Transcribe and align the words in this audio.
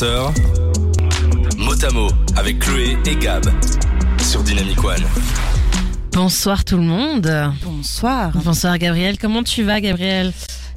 20h, 0.00 1.58
Motamo 1.58 2.08
avec 2.36 2.60
Chloé 2.60 2.96
et 3.04 3.16
Gab 3.16 3.44
sur 4.22 4.42
Dynamic 4.42 4.82
One. 4.82 5.04
Bonsoir 6.12 6.64
tout 6.64 6.78
le 6.78 6.84
monde. 6.84 7.30
Bonsoir. 7.62 8.32
Bonsoir 8.42 8.78
Gabriel. 8.78 9.18
Comment 9.18 9.42
tu 9.42 9.62
vas 9.62 9.82
Gabriel? 9.82 10.32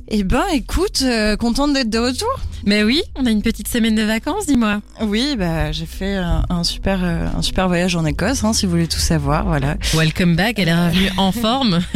Eh 0.10 0.26
ben, 0.26 0.44
écoute, 0.52 1.04
euh, 1.04 1.38
contente 1.38 1.72
d'être 1.72 1.90
de 1.90 2.00
retour. 2.00 2.38
Mais 2.66 2.82
oui, 2.84 3.02
on 3.16 3.26
a 3.26 3.30
une 3.30 3.42
petite 3.42 3.68
semaine 3.68 3.94
de 3.96 4.04
vacances, 4.04 4.46
dis-moi. 4.46 4.82
Oui, 5.02 5.36
bah 5.38 5.74
j'ai 5.74 5.86
fait 5.86 6.16
un, 6.16 6.46
un 6.50 6.64
super 6.64 7.00
euh, 7.04 7.28
un 7.38 7.42
super 7.42 7.68
voyage 7.68 7.98
en 7.98 8.06
Écosse, 8.06 8.46
hein, 8.46 8.54
si 8.54 8.66
vous 8.66 8.72
voulez 8.72 8.88
tout 8.88 9.00
savoir, 9.02 9.44
voilà. 9.46 9.76
Welcome 9.94 10.38
back, 10.38 10.60
elle 10.60 10.70
est 10.70 10.74
revenue 10.74 11.10
en 11.18 11.32
forme. 11.34 11.82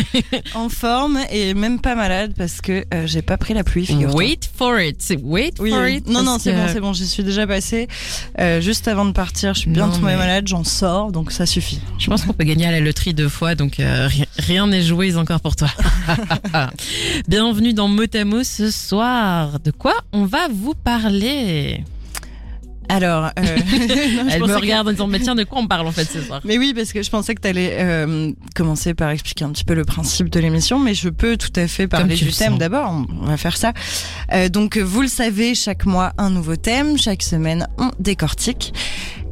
En 0.56 0.68
forme 0.70 1.20
et 1.32 1.54
même 1.54 1.80
pas 1.80 1.96
malade 1.96 2.34
parce 2.38 2.60
que 2.62 2.84
euh, 2.94 3.06
j'ai 3.06 3.22
pas 3.22 3.38
pris 3.38 3.54
la 3.54 3.64
pluie. 3.64 3.86
figure-toi. 3.86 4.18
Wait 4.18 4.40
for 4.58 4.80
it, 4.80 5.02
wait 5.24 5.54
Oui, 5.60 5.70
for 5.70 5.88
it. 5.88 6.08
non, 6.08 6.24
non, 6.24 6.38
c'est 6.40 6.52
que- 6.52 6.58
bon, 6.58 6.68
c'est 6.74 6.80
bon, 6.82 6.94
j'y 6.94 7.08
suis 7.08 7.24
déjà 7.24 7.46
passée. 7.48 7.88
Euh, 8.40 8.60
juste 8.60 8.88
avant 8.88 9.06
de 9.06 9.12
partir, 9.12 9.54
je 9.54 9.60
suis 9.62 9.70
bien 9.70 9.88
Non, 9.88 9.94
tombée 9.94 10.08
mais- 10.08 10.18
malade, 10.18 10.48
j'en 10.48 10.64
sors, 10.64 11.12
donc 11.14 11.32
ça 11.32 11.46
suffit. 11.46 11.80
Je 12.00 12.08
pense 12.10 12.24
qu'on 12.24 12.34
peut 12.34 12.44
gagner 12.44 12.66
à 12.66 12.72
la 12.72 12.80
loterie 12.82 13.14
deux 13.14 13.30
fois, 13.30 13.56
donc 13.56 13.80
euh, 13.80 14.08
ri- 14.08 14.26
rien 14.38 14.68
n'est 14.68 14.82
joué 14.84 15.16
encore 15.16 15.40
pour 15.40 15.56
toi. 15.56 15.70
Bienvenue 17.28 17.74
dans 17.74 17.88
Motamo 17.88 18.44
ce 18.44 18.70
soir. 18.72 19.60
De 19.64 19.72
quoi 19.72 19.94
on 20.12 20.26
va 20.26 20.48
vous 20.50 20.57
parler 20.84 21.84
Alors, 22.90 23.26
euh, 23.26 23.42
non, 23.58 24.30
je 24.30 24.34
Elle 24.34 24.42
me 24.42 24.48
que- 24.48 24.52
regarde 24.54 24.88
en 24.88 24.92
disant, 24.92 25.08
mais 25.08 25.20
tiens, 25.20 25.36
de 25.36 25.44
quoi 25.44 25.60
on 25.60 25.68
parle 25.68 25.88
en 25.88 25.92
fait 25.92 26.06
ce 26.06 26.22
soir? 26.22 26.42
Mais 26.46 26.58
oui, 26.58 26.74
parce 26.76 26.94
que 26.94 27.04
je 27.04 27.10
pensais 27.10 27.36
que 27.36 27.42
tu 27.42 27.48
allais 27.48 27.78
commencer 28.56 28.94
par 28.94 29.10
expliquer 29.10 29.46
un 29.46 29.50
petit 29.50 29.64
peu 29.66 29.74
le 29.74 29.84
principe 29.86 30.30
de 30.30 30.40
l'émission, 30.40 30.80
mais 30.80 30.94
je 30.94 31.10
peux 31.10 31.38
tout 31.38 31.52
à 31.56 31.68
fait 31.68 31.88
parler 31.88 32.16
du 32.16 32.32
thème 32.32 32.58
d'abord. 32.58 33.06
On 33.22 33.26
va 33.26 33.38
faire 33.38 33.58
ça. 33.58 33.74
Euh, 34.34 34.50
donc, 34.50 34.78
vous 34.78 35.02
le 35.02 35.08
savez, 35.08 35.56
chaque 35.56 35.86
mois 35.86 36.14
un 36.18 36.30
nouveau 36.30 36.56
thème, 36.56 36.98
chaque 36.98 37.24
semaine 37.24 37.68
on 37.78 37.92
décortique. 38.00 38.74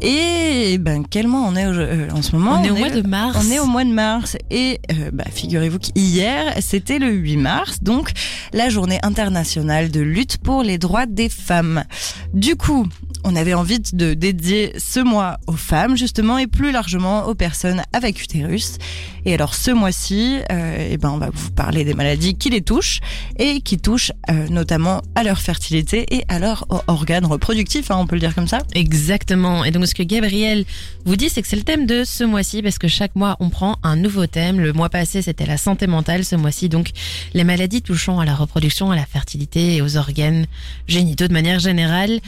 Et 0.01 0.77
ben, 0.77 1.03
quel 1.09 1.27
mois 1.27 1.41
on 1.47 1.55
est 1.55 1.65
euh, 1.65 2.09
en 2.13 2.21
ce 2.21 2.35
moment 2.35 2.59
On 2.59 2.63
est 2.63 2.69
au 2.69 2.75
mois 2.75 2.89
de 2.89 3.01
mars. 3.01 3.37
On 3.41 3.49
est 3.51 3.59
au 3.59 3.65
mois 3.65 3.85
de 3.85 3.91
mars 3.93 4.35
et 4.51 4.79
euh, 4.91 5.09
bah, 5.13 5.23
figurez-vous 5.31 5.79
qu'hier, 5.79 6.53
c'était 6.59 6.99
le 6.99 7.11
8 7.11 7.37
mars, 7.37 7.77
donc 7.81 8.11
la 8.53 8.67
journée 8.69 8.99
internationale 9.03 9.89
de 9.89 10.01
lutte 10.01 10.37
pour 10.37 10.63
les 10.63 10.77
droits 10.77 11.05
des 11.05 11.29
femmes. 11.29 11.85
Du 12.33 12.57
coup, 12.57 12.85
on 13.23 13.35
avait 13.45 13.53
envie 13.53 13.79
de 13.79 14.15
dédier 14.15 14.73
ce 14.79 14.99
mois 14.99 15.37
aux 15.45 15.53
femmes 15.53 15.95
justement 15.95 16.39
et 16.39 16.47
plus 16.47 16.71
largement 16.71 17.27
aux 17.27 17.35
personnes 17.35 17.83
avec 17.93 18.19
utérus. 18.23 18.79
Et 19.25 19.35
alors 19.35 19.53
ce 19.53 19.69
mois-ci, 19.69 20.37
euh, 20.51 20.89
eh 20.91 20.97
ben 20.97 21.11
on 21.11 21.17
va 21.17 21.29
vous 21.31 21.51
parler 21.51 21.83
des 21.83 21.93
maladies 21.93 22.35
qui 22.35 22.49
les 22.49 22.61
touchent 22.61 23.01
et 23.37 23.61
qui 23.61 23.77
touchent 23.77 24.11
euh, 24.29 24.47
notamment 24.49 25.01
à 25.13 25.23
leur 25.23 25.39
fertilité 25.39 26.05
et 26.09 26.23
à 26.27 26.39
leurs 26.39 26.65
organes 26.87 27.25
reproductifs, 27.25 27.91
hein, 27.91 27.97
on 27.99 28.07
peut 28.07 28.15
le 28.15 28.19
dire 28.19 28.33
comme 28.33 28.47
ça. 28.47 28.59
Exactement. 28.73 29.63
Et 29.63 29.71
donc 29.71 29.85
ce 29.85 29.93
que 29.93 30.03
Gabriel 30.03 30.65
vous 31.05 31.15
dit, 31.15 31.29
c'est 31.29 31.43
que 31.43 31.47
c'est 31.47 31.55
le 31.55 31.63
thème 31.63 31.85
de 31.85 32.03
ce 32.03 32.23
mois-ci 32.23 32.63
parce 32.63 32.79
que 32.79 32.87
chaque 32.87 33.15
mois 33.15 33.35
on 33.39 33.49
prend 33.49 33.77
un 33.83 33.95
nouveau 33.95 34.25
thème. 34.25 34.59
Le 34.59 34.73
mois 34.73 34.89
passé 34.89 35.21
c'était 35.21 35.45
la 35.45 35.57
santé 35.57 35.85
mentale, 35.85 36.25
ce 36.25 36.35
mois-ci 36.35 36.67
donc 36.67 36.89
les 37.35 37.43
maladies 37.43 37.83
touchant 37.83 38.19
à 38.19 38.25
la 38.25 38.33
reproduction, 38.33 38.89
à 38.89 38.95
la 38.95 39.05
fertilité 39.05 39.75
et 39.75 39.81
aux 39.83 39.97
organes 39.97 40.47
génitaux 40.87 41.27
de 41.27 41.33
manière 41.33 41.59
générale. 41.59 42.19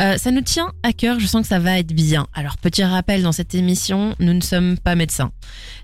Euh, 0.00 0.18
ça 0.18 0.30
nous 0.30 0.42
tient 0.42 0.65
à 0.82 0.92
cœur, 0.92 1.20
je 1.20 1.26
sens 1.26 1.42
que 1.42 1.48
ça 1.48 1.58
va 1.58 1.78
être 1.78 1.92
bien. 1.92 2.26
Alors 2.34 2.56
petit 2.56 2.84
rappel 2.84 3.22
dans 3.22 3.32
cette 3.32 3.54
émission, 3.54 4.14
nous 4.18 4.32
ne 4.32 4.40
sommes 4.40 4.78
pas 4.78 4.94
médecins. 4.94 5.32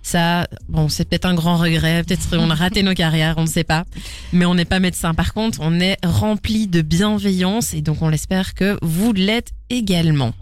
Ça, 0.02 0.46
bon, 0.68 0.88
c'est 0.88 1.08
peut-être 1.08 1.26
un 1.26 1.34
grand 1.34 1.56
regret, 1.56 2.02
peut-être 2.04 2.36
on 2.36 2.50
a 2.50 2.54
raté 2.54 2.82
nos 2.82 2.94
carrières, 2.94 3.34
on 3.38 3.42
ne 3.42 3.46
sait 3.46 3.64
pas. 3.64 3.84
Mais 4.32 4.44
on 4.44 4.54
n'est 4.54 4.64
pas 4.64 4.80
médecin. 4.80 5.14
Par 5.14 5.34
contre, 5.34 5.58
on 5.62 5.80
est 5.80 5.96
rempli 6.04 6.66
de 6.66 6.82
bienveillance 6.82 7.74
et 7.74 7.82
donc 7.82 8.02
on 8.02 8.08
l'espère 8.08 8.54
que 8.54 8.78
vous 8.82 9.12
l'êtes 9.12 9.52
également. 9.70 10.32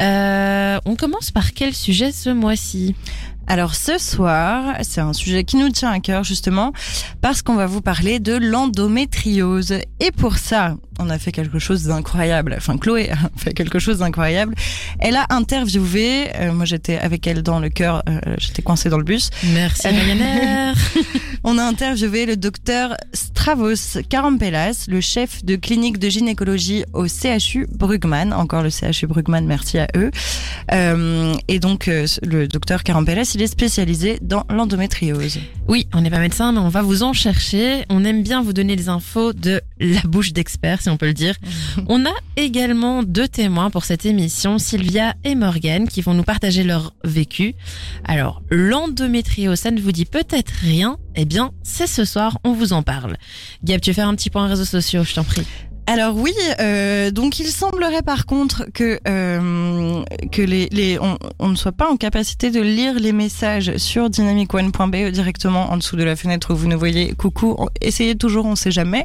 Euh, 0.00 0.78
on 0.86 0.96
commence 0.96 1.30
par 1.30 1.52
quel 1.52 1.74
sujet 1.74 2.10
ce 2.12 2.30
mois-ci 2.30 2.94
Alors 3.46 3.74
ce 3.74 3.98
soir, 3.98 4.76
c'est 4.82 5.00
un 5.00 5.12
sujet 5.12 5.44
qui 5.44 5.56
nous 5.56 5.68
tient 5.68 5.90
à 5.90 6.00
cœur 6.00 6.24
justement 6.24 6.72
parce 7.20 7.42
qu'on 7.42 7.54
va 7.54 7.66
vous 7.66 7.82
parler 7.82 8.18
de 8.18 8.34
l'endométriose. 8.34 9.74
Et 10.00 10.10
pour 10.10 10.38
ça, 10.38 10.76
on 10.98 11.10
a 11.10 11.18
fait 11.18 11.32
quelque 11.32 11.58
chose 11.58 11.84
d'incroyable. 11.84 12.54
Enfin, 12.56 12.78
Chloé 12.78 13.10
a 13.10 13.16
fait 13.36 13.52
quelque 13.52 13.78
chose 13.78 13.98
d'incroyable. 13.98 14.54
Elle 15.00 15.16
a 15.16 15.26
interviewé, 15.30 16.28
euh, 16.36 16.52
moi 16.52 16.64
j'étais 16.64 16.98
avec 16.98 17.26
elle 17.26 17.42
dans 17.42 17.60
le 17.60 17.68
cœur, 17.68 18.02
euh, 18.08 18.20
j'étais 18.38 18.62
coincée 18.62 18.88
dans 18.88 18.98
le 18.98 19.04
bus. 19.04 19.30
Merci 19.52 19.88
Ryanair. 19.88 20.74
On 21.42 21.56
a 21.56 21.62
interviewé 21.62 22.26
le 22.26 22.36
docteur 22.36 22.96
Stravos 23.14 24.02
Karampelas, 24.10 24.84
le 24.88 25.00
chef 25.00 25.42
de 25.42 25.56
clinique 25.56 25.98
de 25.98 26.10
gynécologie 26.10 26.84
au 26.92 27.06
CHU 27.08 27.66
Brugman. 27.72 28.34
Encore 28.34 28.62
le 28.62 28.68
CHU 28.68 29.06
Brugman, 29.06 29.46
merci 29.46 29.78
à 29.78 29.88
eux. 29.96 30.10
Euh, 30.72 31.34
et 31.48 31.58
donc, 31.58 31.88
euh, 31.88 32.06
le 32.22 32.46
docteur 32.46 32.82
Karampelas, 32.82 33.32
il 33.34 33.40
est 33.40 33.46
spécialisé 33.46 34.18
dans 34.20 34.44
l'endométriose. 34.50 35.38
Oui, 35.66 35.88
on 35.94 36.02
n'est 36.02 36.10
pas 36.10 36.18
médecin, 36.18 36.52
mais 36.52 36.58
on 36.58 36.68
va 36.68 36.82
vous 36.82 37.02
en 37.02 37.14
chercher. 37.14 37.86
On 37.88 38.04
aime 38.04 38.22
bien 38.22 38.42
vous 38.42 38.52
donner 38.52 38.76
les 38.76 38.90
infos 38.90 39.32
de 39.32 39.62
la 39.78 40.02
bouche 40.02 40.34
d'experts, 40.34 40.82
si 40.82 40.90
on 40.90 40.98
peut 40.98 41.06
le 41.06 41.14
dire. 41.14 41.36
On 41.88 42.04
a 42.04 42.12
également 42.36 43.02
deux 43.02 43.28
témoins 43.28 43.70
pour 43.70 43.84
cette 43.84 44.04
émission, 44.04 44.58
Sylvia 44.58 45.14
et 45.24 45.34
Morgane, 45.34 45.88
qui 45.88 46.02
vont 46.02 46.12
nous 46.12 46.22
partager 46.22 46.64
leur 46.64 46.92
vécu. 47.02 47.54
Alors, 48.04 48.42
l'endométriose, 48.50 49.58
ça 49.58 49.70
ne 49.70 49.80
vous 49.80 49.92
dit 49.92 50.04
peut-être 50.04 50.52
rien? 50.60 50.98
Eh 51.16 51.24
bien, 51.30 51.52
c'est 51.62 51.86
ce 51.86 52.04
soir, 52.04 52.38
on 52.42 52.52
vous 52.52 52.72
en 52.72 52.82
parle. 52.82 53.16
Gab, 53.62 53.80
tu 53.80 53.90
veux 53.90 53.94
faire 53.94 54.08
un 54.08 54.16
petit 54.16 54.30
point 54.30 54.48
réseaux 54.48 54.64
sociaux, 54.64 55.04
je 55.04 55.14
t'en 55.14 55.22
prie. 55.22 55.46
Alors 55.92 56.14
oui, 56.14 56.32
euh, 56.60 57.10
donc 57.10 57.40
il 57.40 57.48
semblerait 57.48 58.02
par 58.02 58.24
contre 58.24 58.64
que 58.72 59.00
euh, 59.08 60.04
que 60.30 60.40
les, 60.40 61.00
on, 61.40 61.48
ne 61.48 61.56
soit 61.56 61.72
pas 61.72 61.90
en 61.90 61.96
capacité 61.96 62.52
de 62.52 62.60
lire 62.60 62.94
les 62.94 63.10
messages 63.10 63.76
sur 63.76 64.08
dynamicone.be 64.08 65.10
directement 65.10 65.72
en 65.72 65.78
dessous 65.78 65.96
de 65.96 66.04
la 66.04 66.14
fenêtre 66.14 66.54
où 66.54 66.56
vous 66.56 66.68
nous 66.68 66.78
voyez. 66.78 67.12
Coucou, 67.14 67.56
essayez 67.80 68.14
toujours, 68.14 68.46
on 68.46 68.54
sait 68.54 68.70
jamais. 68.70 69.04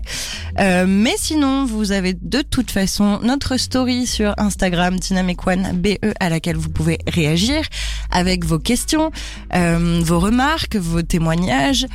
Euh, 0.60 0.86
mais 0.88 1.16
sinon, 1.18 1.66
vous 1.66 1.92
avez 1.92 2.14
de 2.14 2.44
toute 2.44 2.70
façon 2.70 3.20
notre 3.24 3.58
story 3.58 4.06
sur 4.06 4.36
Instagram 4.38 5.00
dynamicone.be 5.00 5.98
à 6.20 6.30
laquelle 6.30 6.58
vous 6.58 6.70
pouvez 6.70 7.00
réagir 7.08 7.64
avec 8.12 8.46
vos 8.46 8.60
questions, 8.60 9.10
vos 9.52 10.20
remarques, 10.20 10.76
vos 10.76 11.02
témoignages 11.02 11.88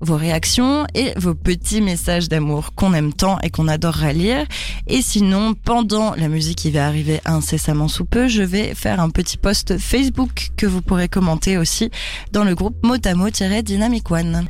vos 0.00 0.16
réactions 0.16 0.86
et 0.94 1.12
vos 1.16 1.34
petits 1.34 1.80
messages 1.80 2.28
d'amour 2.28 2.74
qu'on 2.74 2.94
aime 2.94 3.12
tant 3.12 3.38
et 3.40 3.50
qu'on 3.50 3.68
adorera 3.68 4.12
lire. 4.12 4.44
Et 4.86 5.02
sinon, 5.02 5.54
pendant 5.54 6.14
la 6.14 6.28
musique 6.28 6.58
qui 6.58 6.70
va 6.70 6.86
arriver 6.86 7.20
incessamment 7.24 7.88
sous 7.88 8.04
peu, 8.04 8.28
je 8.28 8.42
vais 8.42 8.74
faire 8.74 9.00
un 9.00 9.10
petit 9.10 9.36
post 9.36 9.78
Facebook 9.78 10.50
que 10.56 10.66
vous 10.66 10.82
pourrez 10.82 11.08
commenter 11.08 11.58
aussi 11.58 11.90
dans 12.32 12.44
le 12.44 12.54
groupe 12.54 12.76
Motamo-Dynamic 12.84 14.10
One. 14.10 14.46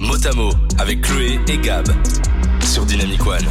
Motamo 0.00 0.50
avec 0.78 1.02
Chloé 1.02 1.38
et 1.48 1.58
Gab 1.58 1.86
sur 2.64 2.84
Dynamic 2.84 3.26
One. 3.26 3.46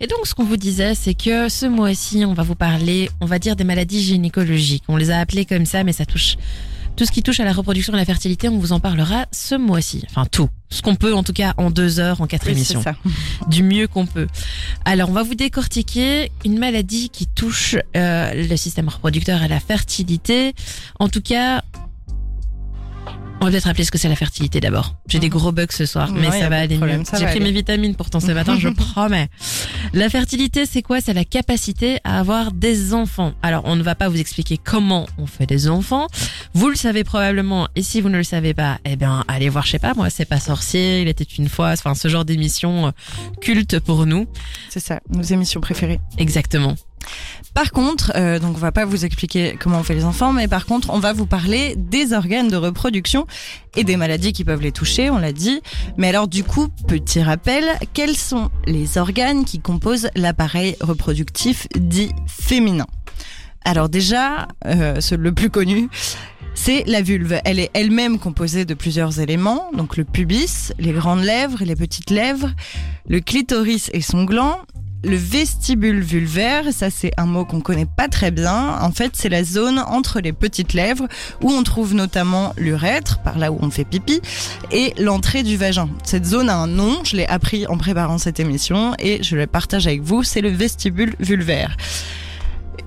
Et 0.00 0.06
donc, 0.06 0.26
ce 0.26 0.34
qu'on 0.34 0.44
vous 0.44 0.56
disait, 0.56 0.94
c'est 0.94 1.14
que 1.14 1.48
ce 1.48 1.66
mois-ci, 1.66 2.24
on 2.24 2.32
va 2.32 2.44
vous 2.44 2.54
parler, 2.54 3.10
on 3.20 3.26
va 3.26 3.40
dire, 3.40 3.56
des 3.56 3.64
maladies 3.64 4.00
gynécologiques. 4.00 4.84
On 4.86 4.96
les 4.96 5.10
a 5.10 5.18
appelées 5.18 5.44
comme 5.44 5.66
ça, 5.66 5.82
mais 5.82 5.92
ça 5.92 6.06
touche 6.06 6.36
tout 6.98 7.04
ce 7.06 7.12
qui 7.12 7.22
touche 7.22 7.38
à 7.38 7.44
la 7.44 7.52
reproduction 7.52 7.92
et 7.92 7.96
à 7.96 8.00
la 8.00 8.04
fertilité. 8.04 8.48
On 8.48 8.58
vous 8.58 8.72
en 8.72 8.80
parlera 8.80 9.26
ce 9.30 9.54
mois-ci. 9.54 10.04
Enfin, 10.10 10.26
tout. 10.26 10.48
Ce 10.68 10.82
qu'on 10.82 10.96
peut, 10.96 11.14
en 11.14 11.22
tout 11.22 11.32
cas, 11.32 11.54
en 11.56 11.70
deux 11.70 12.00
heures, 12.00 12.20
en 12.20 12.26
quatre 12.26 12.46
Oui, 12.46 12.52
émissions. 12.52 12.82
ça. 12.82 12.96
Du 13.48 13.62
mieux 13.62 13.86
qu'on 13.86 14.04
peut. 14.04 14.26
Alors, 14.84 15.08
on 15.08 15.12
va 15.12 15.22
vous 15.22 15.36
décortiquer 15.36 16.32
une 16.44 16.58
maladie 16.58 17.08
qui 17.08 17.26
touche 17.28 17.76
euh, 17.96 18.34
le 18.34 18.56
système 18.56 18.88
reproducteur 18.88 19.42
et 19.44 19.48
la 19.48 19.60
fertilité. 19.60 20.54
En 20.98 21.08
tout 21.08 21.22
cas, 21.22 21.62
on 23.40 23.44
va 23.44 23.50
peut-être 23.50 23.64
rappeler 23.64 23.84
ce 23.84 23.90
que 23.90 23.98
c'est 23.98 24.08
la 24.08 24.16
fertilité 24.16 24.60
d'abord. 24.60 24.94
J'ai 25.06 25.18
des 25.18 25.28
gros 25.28 25.52
bugs 25.52 25.66
ce 25.70 25.86
soir, 25.86 26.10
mais 26.12 26.30
ça 26.30 26.48
va 26.48 26.58
aller 26.58 26.76
problème, 26.76 27.00
mieux. 27.00 27.04
J'ai 27.18 27.24
pris 27.24 27.36
aller. 27.36 27.40
mes 27.40 27.52
vitamines 27.52 27.94
pourtant 27.94 28.20
ce 28.20 28.32
matin, 28.32 28.56
je 28.58 28.68
promets. 28.94 29.28
La 29.92 30.08
fertilité, 30.08 30.66
c'est 30.66 30.82
quoi? 30.82 31.00
C'est 31.00 31.14
la 31.14 31.24
capacité 31.24 31.98
à 32.04 32.18
avoir 32.18 32.52
des 32.52 32.94
enfants. 32.94 33.32
Alors, 33.42 33.62
on 33.64 33.76
ne 33.76 33.82
va 33.82 33.94
pas 33.94 34.08
vous 34.08 34.18
expliquer 34.18 34.58
comment 34.58 35.06
on 35.18 35.26
fait 35.26 35.46
des 35.46 35.68
enfants. 35.68 36.08
Vous 36.54 36.68
le 36.68 36.76
savez 36.76 37.04
probablement, 37.04 37.68
et 37.76 37.82
si 37.82 38.00
vous 38.00 38.08
ne 38.08 38.16
le 38.16 38.24
savez 38.24 38.54
pas, 38.54 38.78
eh 38.84 38.96
bien, 38.96 39.24
allez 39.28 39.48
voir, 39.48 39.64
je 39.64 39.72
sais 39.72 39.78
pas, 39.78 39.94
moi, 39.94 40.10
c'est 40.10 40.24
pas 40.24 40.40
sorcier, 40.40 41.02
il 41.02 41.08
était 41.08 41.24
une 41.24 41.48
fois, 41.48 41.70
enfin, 41.70 41.94
ce 41.94 42.08
genre 42.08 42.24
d'émission 42.24 42.88
euh, 42.88 42.90
culte 43.40 43.78
pour 43.80 44.06
nous. 44.06 44.26
C'est 44.68 44.80
ça, 44.80 45.00
nos 45.10 45.22
émissions 45.22 45.60
préférées. 45.60 46.00
Exactement. 46.18 46.74
Par 47.58 47.72
contre, 47.72 48.12
euh, 48.14 48.38
donc 48.38 48.54
on 48.54 48.60
va 48.60 48.70
pas 48.70 48.84
vous 48.84 49.04
expliquer 49.04 49.56
comment 49.58 49.80
on 49.80 49.82
fait 49.82 49.96
les 49.96 50.04
enfants, 50.04 50.32
mais 50.32 50.46
par 50.46 50.64
contre, 50.64 50.90
on 50.90 51.00
va 51.00 51.12
vous 51.12 51.26
parler 51.26 51.74
des 51.76 52.12
organes 52.12 52.46
de 52.46 52.54
reproduction 52.54 53.26
et 53.74 53.82
des 53.82 53.96
maladies 53.96 54.32
qui 54.32 54.44
peuvent 54.44 54.62
les 54.62 54.70
toucher, 54.70 55.10
on 55.10 55.18
l'a 55.18 55.32
dit. 55.32 55.60
Mais 55.96 56.06
alors 56.06 56.28
du 56.28 56.44
coup, 56.44 56.68
petit 56.86 57.20
rappel, 57.20 57.64
quels 57.94 58.14
sont 58.14 58.52
les 58.64 58.96
organes 58.96 59.44
qui 59.44 59.58
composent 59.58 60.08
l'appareil 60.14 60.76
reproductif 60.80 61.66
dit 61.74 62.12
féminin? 62.28 62.86
Alors 63.64 63.88
déjà, 63.88 64.46
euh, 64.64 65.00
le 65.18 65.32
plus 65.32 65.50
connu, 65.50 65.88
c'est 66.54 66.84
la 66.86 67.02
vulve. 67.02 67.40
Elle 67.44 67.58
est 67.58 67.70
elle-même 67.74 68.20
composée 68.20 68.66
de 68.66 68.74
plusieurs 68.74 69.18
éléments, 69.18 69.72
donc 69.76 69.96
le 69.96 70.04
pubis, 70.04 70.72
les 70.78 70.92
grandes 70.92 71.24
lèvres, 71.24 71.64
les 71.64 71.74
petites 71.74 72.10
lèvres, 72.10 72.52
le 73.08 73.18
clitoris 73.18 73.90
et 73.92 74.00
son 74.00 74.22
gland, 74.22 74.60
le 75.04 75.16
vestibule 75.16 76.00
vulvaire, 76.00 76.72
ça 76.72 76.90
c'est 76.90 77.12
un 77.16 77.26
mot 77.26 77.44
qu'on 77.44 77.60
connaît 77.60 77.86
pas 77.86 78.08
très 78.08 78.30
bien. 78.30 78.78
En 78.80 78.90
fait, 78.90 79.12
c'est 79.14 79.28
la 79.28 79.44
zone 79.44 79.78
entre 79.78 80.20
les 80.20 80.32
petites 80.32 80.72
lèvres 80.72 81.06
où 81.42 81.50
on 81.50 81.62
trouve 81.62 81.94
notamment 81.94 82.52
l'urètre, 82.58 83.18
par 83.20 83.38
là 83.38 83.52
où 83.52 83.58
on 83.60 83.70
fait 83.70 83.84
pipi, 83.84 84.20
et 84.70 84.94
l'entrée 84.98 85.42
du 85.42 85.56
vagin. 85.56 85.88
Cette 86.02 86.24
zone 86.26 86.50
a 86.50 86.56
un 86.56 86.66
nom, 86.66 86.98
je 87.04 87.16
l'ai 87.16 87.26
appris 87.26 87.66
en 87.66 87.76
préparant 87.76 88.18
cette 88.18 88.40
émission 88.40 88.94
et 88.98 89.22
je 89.22 89.36
le 89.36 89.46
partage 89.46 89.86
avec 89.86 90.02
vous, 90.02 90.22
c'est 90.24 90.40
le 90.40 90.50
vestibule 90.50 91.14
vulvaire. 91.20 91.76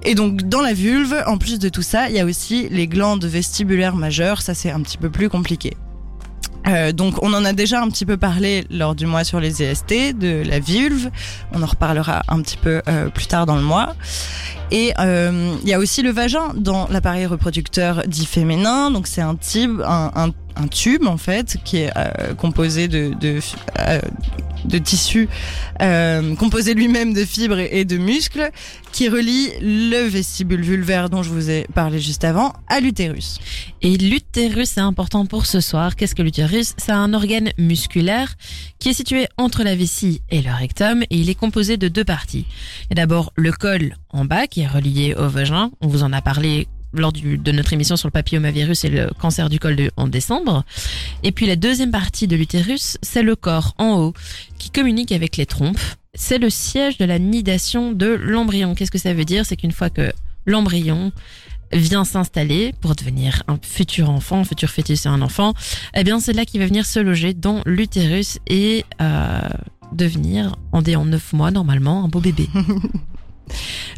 Et 0.04 0.16
donc 0.16 0.44
dans 0.44 0.62
la 0.62 0.74
vulve, 0.74 1.16
en 1.28 1.38
plus 1.38 1.60
de 1.60 1.70
tout 1.70 1.84
ça, 1.84 2.10
il 2.10 2.16
y 2.16 2.20
a 2.20 2.26
aussi 2.26 2.68
les 2.70 2.88
glandes 2.88 3.26
vestibulaires 3.26 3.96
majeures, 3.96 4.42
ça 4.42 4.54
c'est 4.54 4.72
un 4.72 4.82
petit 4.82 4.98
peu 4.98 5.10
plus 5.10 5.30
compliqué. 5.30 5.78
Euh, 6.68 6.92
donc 6.92 7.22
on 7.24 7.34
en 7.34 7.44
a 7.46 7.54
déjà 7.54 7.82
un 7.82 7.90
petit 7.90 8.06
peu 8.06 8.18
parlé 8.18 8.66
lors 8.70 8.96
du 8.96 9.06
mois 9.06 9.24
sur 9.24 9.40
les 9.40 9.64
EST 9.64 10.18
de 10.18 10.44
la 10.46 10.60
vulve. 10.60 11.10
On 11.54 11.62
en 11.62 11.66
reparlera 11.66 12.24
un 12.28 12.42
petit 12.42 12.58
peu 12.58 12.82
euh, 12.88 13.10
plus 13.10 13.28
tard 13.28 13.46
dans 13.46 13.56
le 13.56 13.62
mois. 13.62 13.96
Et 14.72 14.94
euh, 15.00 15.54
il 15.64 15.70
y 15.70 15.74
a 15.74 15.80
aussi 15.80 16.02
le 16.02 16.12
vagin 16.12 16.54
dans 16.56 16.88
l'appareil 16.90 17.26
reproducteur 17.26 18.04
dit 18.08 18.26
féminin. 18.26 18.90
Donc 18.92 19.08
c'est 19.08 19.22
un 19.22 19.36
tube, 19.36 19.82
un, 19.82 20.12
un, 20.16 20.30
un, 20.56 20.68
tube 20.68 21.06
en 21.08 21.18
fait 21.18 21.58
qui 21.66 21.78
est 21.78 21.92
euh, 21.98 22.34
composé 22.36 22.88
de, 22.88 23.14
de, 23.20 23.40
de 24.66 24.78
tissu 24.78 25.30
euh, 25.82 26.36
composé 26.36 26.74
lui-même 26.74 27.14
de 27.14 27.26
fibres 27.26 27.60
et 27.60 27.86
de 27.86 27.98
muscles 27.98 28.50
qui 28.92 29.10
relie 29.10 29.50
le 29.62 30.08
vestibule 30.08 30.62
vulvaire 30.62 31.10
dont 31.10 31.24
je 31.24 31.30
vous 31.30 31.50
ai 31.50 31.66
parlé 31.74 32.00
juste 32.00 32.24
avant 32.24 32.54
à 32.68 32.80
l'utérus. 32.80 33.40
Et 33.82 33.98
l'utérus, 33.98 34.72
c'est 34.72 34.82
important 34.82 35.26
pour 35.26 35.46
ce 35.46 35.62
soir. 35.62 35.96
Qu'est-ce 35.96 36.16
que 36.16 36.22
l'utérus? 36.22 36.74
C'est 36.78 36.92
un 36.92 37.14
organe 37.14 37.52
musculaire 37.58 38.36
qui 38.80 38.90
est 38.90 38.94
situé 38.94 39.28
entre 39.38 39.64
la 39.64 39.76
vessie 39.76 40.22
et 40.30 40.42
le 40.42 40.52
rectum 40.52 41.04
et 41.04 41.08
il 41.18 41.30
est 41.30 41.36
composé 41.36 41.78
de 41.78 41.88
deux 41.88 42.04
parties. 42.04 42.46
Il 42.86 42.98
y 42.98 43.00
a 43.00 43.04
d'abord 43.04 43.32
le 43.36 43.52
col 43.52 43.96
en 44.10 44.26
bas 44.26 44.48
qui 44.48 44.62
est 44.62 44.68
relié 44.68 45.16
au 45.16 45.28
vagin. 45.28 45.72
On 45.82 45.88
vous 45.88 46.04
en 46.04 46.14
a 46.14 46.22
parlé 46.22 46.68
lors 46.94 47.12
du, 47.12 47.38
de 47.38 47.52
notre 47.52 47.74
émission 47.74 47.96
sur 47.96 48.08
le 48.08 48.12
papillomavirus 48.12 48.84
et 48.84 48.90
le 48.90 49.10
cancer 49.20 49.50
du 49.50 49.60
col 49.60 49.76
en 49.98 50.08
décembre. 50.08 50.64
Et 51.24 51.32
puis 51.32 51.46
la 51.48 51.56
deuxième 51.56 51.92
partie 51.92 52.28
de 52.28 52.36
l'utérus, 52.36 52.98
c'est 53.02 53.24
le 53.24 53.36
corps 53.36 53.74
en 53.78 53.98
haut 54.00 54.14
qui 54.58 54.70
communique 54.70 55.12
avec 55.12 55.38
les 55.38 55.46
trompes. 55.46 55.80
C'est 56.14 56.38
le 56.38 56.50
siège 56.50 56.98
de 56.98 57.06
la 57.06 57.20
nidation 57.20 57.92
de 57.94 58.08
l'embryon. 58.08 58.76
Qu'est-ce 58.76 58.92
que 58.92 58.98
ça 58.98 59.14
veut 59.14 59.26
dire? 59.26 59.46
C'est 59.46 59.56
qu'une 59.56 59.72
fois 59.72 59.90
que 59.90 60.12
l'embryon 60.46 61.12
vient 61.74 62.04
s'installer 62.04 62.74
pour 62.82 62.96
devenir 62.96 63.44
un 63.48 63.58
futur 63.62 64.10
enfant, 64.10 64.40
un 64.40 64.44
futur 64.44 64.70
fœtus 64.70 65.06
et 65.06 65.10
un 65.10 65.22
enfant, 65.22 65.54
eh 65.96 66.04
bien 66.04 66.20
c'est 66.20 66.34
là 66.34 66.46
qu'il 66.46 66.60
va 66.60 66.68
venir 66.68 66.86
se 66.86 67.00
loger 67.00 67.34
dans 67.34 67.62
l'utérus 67.66 68.40
et 68.48 68.84
euh, 69.00 69.40
devenir, 69.94 70.56
en 70.72 70.82
dé 70.82 70.96
en 70.96 71.06
mois 71.34 71.52
normalement, 71.52 72.04
un 72.04 72.08
beau 72.08 72.20
bébé. 72.20 72.50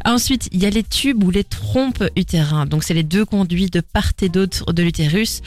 Ensuite, 0.04 0.48
il 0.52 0.62
y 0.62 0.66
a 0.66 0.70
les 0.70 0.82
tubes 0.82 1.22
ou 1.24 1.30
les 1.30 1.44
trompes 1.44 2.04
utérins. 2.16 2.66
Donc, 2.66 2.84
c'est 2.84 2.94
les 2.94 3.02
deux 3.02 3.24
conduits 3.24 3.70
de 3.70 3.80
part 3.80 4.12
et 4.22 4.28
d'autre 4.28 4.72
de 4.72 4.82
l'utérus 4.82 5.40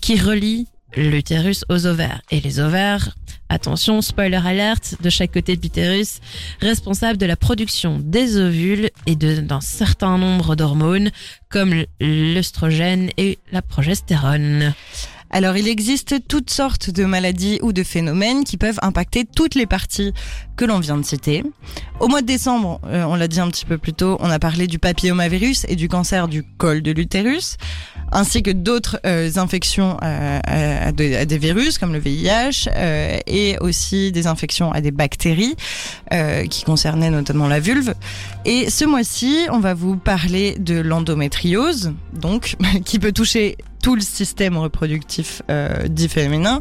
qui 0.00 0.18
relient 0.18 0.66
l'utérus 0.96 1.64
aux 1.68 1.86
ovaires. 1.86 2.20
Et 2.30 2.40
les 2.40 2.60
ovaires, 2.60 3.14
attention, 3.48 4.00
spoiler 4.02 4.40
alert, 4.44 4.96
de 5.00 5.10
chaque 5.10 5.32
côté 5.32 5.56
de 5.56 5.62
l'utérus, 5.62 6.20
responsable 6.60 7.18
de 7.18 7.26
la 7.26 7.36
production 7.36 7.98
des 8.00 8.36
ovules 8.36 8.90
et 9.06 9.16
d'un 9.16 9.60
certain 9.60 10.18
nombre 10.18 10.56
d'hormones 10.56 11.10
comme 11.48 11.84
l'œstrogène 12.00 13.10
et 13.16 13.38
la 13.52 13.62
progestérone. 13.62 14.74
Alors, 15.34 15.56
il 15.56 15.66
existe 15.66 16.28
toutes 16.28 16.50
sortes 16.50 16.90
de 16.90 17.04
maladies 17.04 17.58
ou 17.60 17.72
de 17.72 17.82
phénomènes 17.82 18.44
qui 18.44 18.56
peuvent 18.56 18.78
impacter 18.82 19.24
toutes 19.24 19.56
les 19.56 19.66
parties 19.66 20.12
que 20.56 20.64
l'on 20.64 20.78
vient 20.78 20.96
de 20.96 21.04
citer. 21.04 21.42
Au 21.98 22.06
mois 22.06 22.20
de 22.20 22.26
décembre, 22.26 22.80
euh, 22.86 23.02
on 23.02 23.16
l'a 23.16 23.26
dit 23.26 23.40
un 23.40 23.48
petit 23.48 23.64
peu 23.64 23.76
plus 23.76 23.94
tôt, 23.94 24.16
on 24.20 24.30
a 24.30 24.38
parlé 24.38 24.68
du 24.68 24.78
papillomavirus 24.78 25.66
et 25.68 25.74
du 25.74 25.88
cancer 25.88 26.28
du 26.28 26.44
col 26.44 26.82
de 26.82 26.92
l'utérus, 26.92 27.56
ainsi 28.12 28.44
que 28.44 28.52
d'autres 28.52 29.00
euh, 29.06 29.28
infections 29.34 29.96
euh, 30.04 30.38
à, 30.44 30.92
de, 30.92 31.16
à, 31.16 31.24
des 31.24 31.38
virus 31.38 31.78
comme 31.78 31.92
le 31.92 31.98
VIH 31.98 32.68
et 33.26 33.58
aussi 33.60 34.12
des 34.12 34.28
infections 34.28 34.70
à 34.70 34.80
des 34.80 34.92
bactéries 34.92 35.56
qui 36.48 36.62
concernaient 36.62 37.10
notamment 37.10 37.48
la 37.48 37.58
vulve. 37.58 37.94
Et 38.44 38.70
ce 38.70 38.84
mois-ci, 38.84 39.48
on 39.50 39.58
va 39.58 39.74
vous 39.74 39.96
parler 39.96 40.54
de 40.60 40.78
l'endométriose, 40.78 41.92
donc 42.12 42.54
qui 42.84 43.00
peut 43.00 43.10
toucher 43.10 43.56
tout 43.84 43.96
le 43.96 44.00
système 44.00 44.56
reproductif 44.56 45.42
euh, 45.50 45.88
dit 45.88 46.08
féminin 46.08 46.58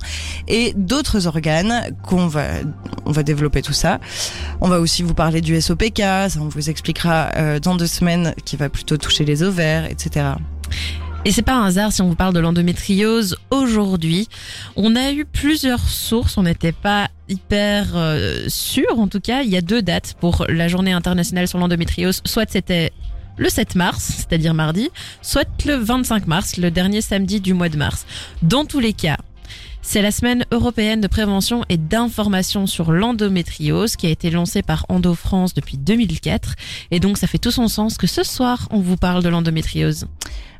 et 0.49 0.73
d'autres 0.75 1.25
organes 1.25 1.95
qu'on 2.03 2.27
va 2.27 2.47
on 3.05 3.13
va 3.13 3.23
développer 3.23 3.61
tout 3.61 3.71
ça. 3.71 4.01
On 4.59 4.67
va 4.67 4.81
aussi 4.81 5.03
vous 5.03 5.13
parler 5.13 5.39
du 5.39 5.59
SOPK, 5.61 5.99
ça 5.99 6.39
on 6.41 6.49
vous 6.49 6.69
expliquera 6.69 7.29
euh, 7.37 7.59
dans 7.61 7.75
deux 7.75 7.87
semaines 7.87 8.33
qui 8.43 8.57
va 8.57 8.67
plutôt 8.67 8.97
toucher 8.97 9.23
les 9.23 9.41
ovaires, 9.41 9.85
etc. 9.85 10.31
Et 11.23 11.31
c'est 11.31 11.43
pas 11.43 11.53
un 11.53 11.67
hasard 11.67 11.93
si 11.93 12.01
on 12.01 12.09
vous 12.09 12.15
parle 12.15 12.33
de 12.33 12.41
l'endométriose 12.41 13.37
aujourd'hui. 13.51 14.27
On 14.75 14.97
a 14.97 15.13
eu 15.13 15.23
plusieurs 15.23 15.87
sources, 15.87 16.37
on 16.37 16.43
n'était 16.43 16.73
pas 16.73 17.07
hyper 17.29 17.95
euh, 17.95 18.49
sûr 18.49 18.99
en 18.99 19.07
tout 19.07 19.21
cas. 19.21 19.43
Il 19.43 19.49
y 19.49 19.55
a 19.55 19.61
deux 19.61 19.81
dates 19.81 20.15
pour 20.19 20.45
la 20.49 20.67
journée 20.67 20.91
internationale 20.91 21.47
sur 21.47 21.57
l'endométriose. 21.57 22.19
Soit 22.25 22.51
c'était 22.51 22.91
le 23.37 23.49
7 23.49 23.75
mars, 23.75 24.03
c'est-à-dire 24.17 24.53
mardi, 24.53 24.89
soit 25.21 25.47
le 25.65 25.75
25 25.75 26.27
mars, 26.27 26.57
le 26.57 26.71
dernier 26.71 27.01
samedi 27.01 27.41
du 27.41 27.53
mois 27.53 27.69
de 27.69 27.77
mars. 27.77 28.05
Dans 28.41 28.65
tous 28.65 28.79
les 28.79 28.93
cas, 28.93 29.17
c'est 29.81 30.01
la 30.01 30.11
semaine 30.11 30.45
européenne 30.51 31.01
de 31.01 31.07
prévention 31.07 31.65
et 31.67 31.77
d'information 31.77 32.67
sur 32.67 32.91
l'endométriose 32.91 33.97
qui 33.97 34.07
a 34.07 34.09
été 34.09 34.31
lancée 34.31 34.61
par 34.61 34.85
Endo 34.87 35.13
France 35.13 35.53
depuis 35.53 35.77
2004. 35.77 36.55
Et 36.91 36.99
donc 37.01 37.17
ça 37.17 37.27
fait 37.27 37.37
tout 37.37 37.51
son 37.51 37.67
sens 37.67 37.97
que 37.97 38.07
ce 38.07 38.23
soir, 38.23 38.67
on 38.71 38.79
vous 38.79 38.97
parle 38.97 39.23
de 39.23 39.29
l'endométriose. 39.29 40.07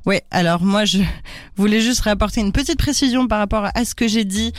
Oui, 0.05 0.17
alors 0.31 0.61
moi 0.61 0.83
je 0.83 0.99
voulais 1.55 1.79
juste 1.79 2.01
rapporter 2.01 2.41
une 2.41 2.51
petite 2.51 2.77
précision 2.77 3.27
par 3.27 3.39
rapport 3.39 3.67
à 3.73 3.85
ce 3.85 3.95
que 3.95 4.07
j'ai 4.07 4.25
dit 4.25 4.51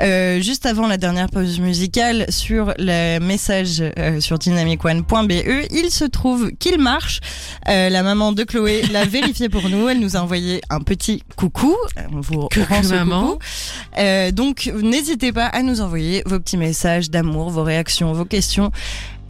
euh, 0.00 0.40
juste 0.40 0.66
avant 0.66 0.88
la 0.88 0.96
dernière 0.96 1.28
pause 1.28 1.60
musicale 1.60 2.26
sur 2.30 2.74
le 2.78 3.20
message 3.20 3.80
euh, 3.80 4.20
sur 4.20 4.38
dynamicone.be. 4.38 5.32
Il 5.70 5.90
se 5.90 6.04
trouve 6.04 6.50
qu'il 6.58 6.78
marche. 6.78 7.20
Euh, 7.68 7.88
la 7.90 8.02
maman 8.02 8.32
de 8.32 8.42
Chloé 8.42 8.82
l'a 8.90 9.04
vérifié 9.06 9.48
pour 9.48 9.68
nous. 9.68 9.88
Elle 9.88 10.00
nous 10.00 10.16
a 10.16 10.20
envoyé 10.20 10.62
un 10.68 10.80
petit 10.80 11.22
coucou. 11.36 11.76
On 12.12 12.20
vous 12.20 12.48
rend 12.68 12.82
ce 12.82 12.94
maman. 12.94 13.26
coucou. 13.32 13.38
Euh, 13.98 14.32
donc 14.32 14.70
n'hésitez 14.82 15.32
pas 15.32 15.46
à 15.46 15.62
nous 15.62 15.80
envoyer 15.80 16.22
vos 16.26 16.40
petits 16.40 16.56
messages 16.56 17.08
d'amour, 17.08 17.50
vos 17.50 17.62
réactions, 17.62 18.12
vos 18.12 18.24
questions 18.24 18.72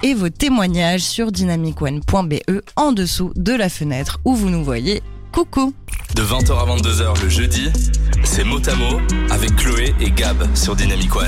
et 0.03 0.15
vos 0.15 0.31
témoignages 0.31 1.03
sur 1.03 1.31
dynamicone.be 1.33 2.35
en 2.77 2.93
dessous 2.93 3.33
de 3.37 3.53
la 3.53 3.69
fenêtre 3.69 4.21
où 4.25 4.35
vous 4.35 4.49
nous 4.49 4.65
voyez 4.65 5.03
Coucou 5.33 5.75
De 6.15 6.23
20h 6.23 6.53
à 6.53 6.77
22h 6.77 7.23
le 7.23 7.29
jeudi, 7.29 7.69
c'est 8.25 8.45
Motamo 8.45 9.01
avec 9.31 9.55
Chloé 9.57 9.95
et 10.01 10.11
Gab 10.11 10.37
sur 10.57 10.75
Dynamic 10.75 11.15
One. 11.15 11.27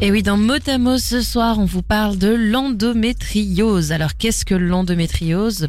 Et 0.00 0.10
oui, 0.10 0.22
dans 0.22 0.36
Motamo 0.36 0.98
ce 0.98 1.20
soir, 1.20 1.58
on 1.58 1.64
vous 1.64 1.82
parle 1.82 2.16
de 2.16 2.28
l'endométriose. 2.28 3.92
Alors, 3.92 4.16
qu'est-ce 4.16 4.44
que 4.44 4.54
l'endométriose? 4.54 5.68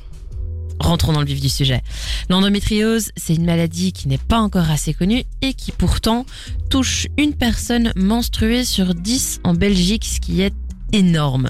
Rentrons 0.79 1.13
dans 1.13 1.19
le 1.19 1.25
vif 1.25 1.41
du 1.41 1.49
sujet. 1.49 1.81
L'endométriose, 2.29 3.11
c'est 3.17 3.35
une 3.35 3.45
maladie 3.45 3.91
qui 3.91 4.07
n'est 4.07 4.17
pas 4.17 4.39
encore 4.39 4.71
assez 4.71 4.93
connue 4.93 5.23
et 5.41 5.53
qui 5.53 5.71
pourtant 5.71 6.25
touche 6.69 7.07
une 7.17 7.33
personne 7.33 7.91
menstruée 7.95 8.63
sur 8.63 8.95
10 8.95 9.41
en 9.43 9.53
Belgique, 9.53 10.05
ce 10.05 10.19
qui 10.19 10.41
est 10.41 10.53
énorme. 10.93 11.49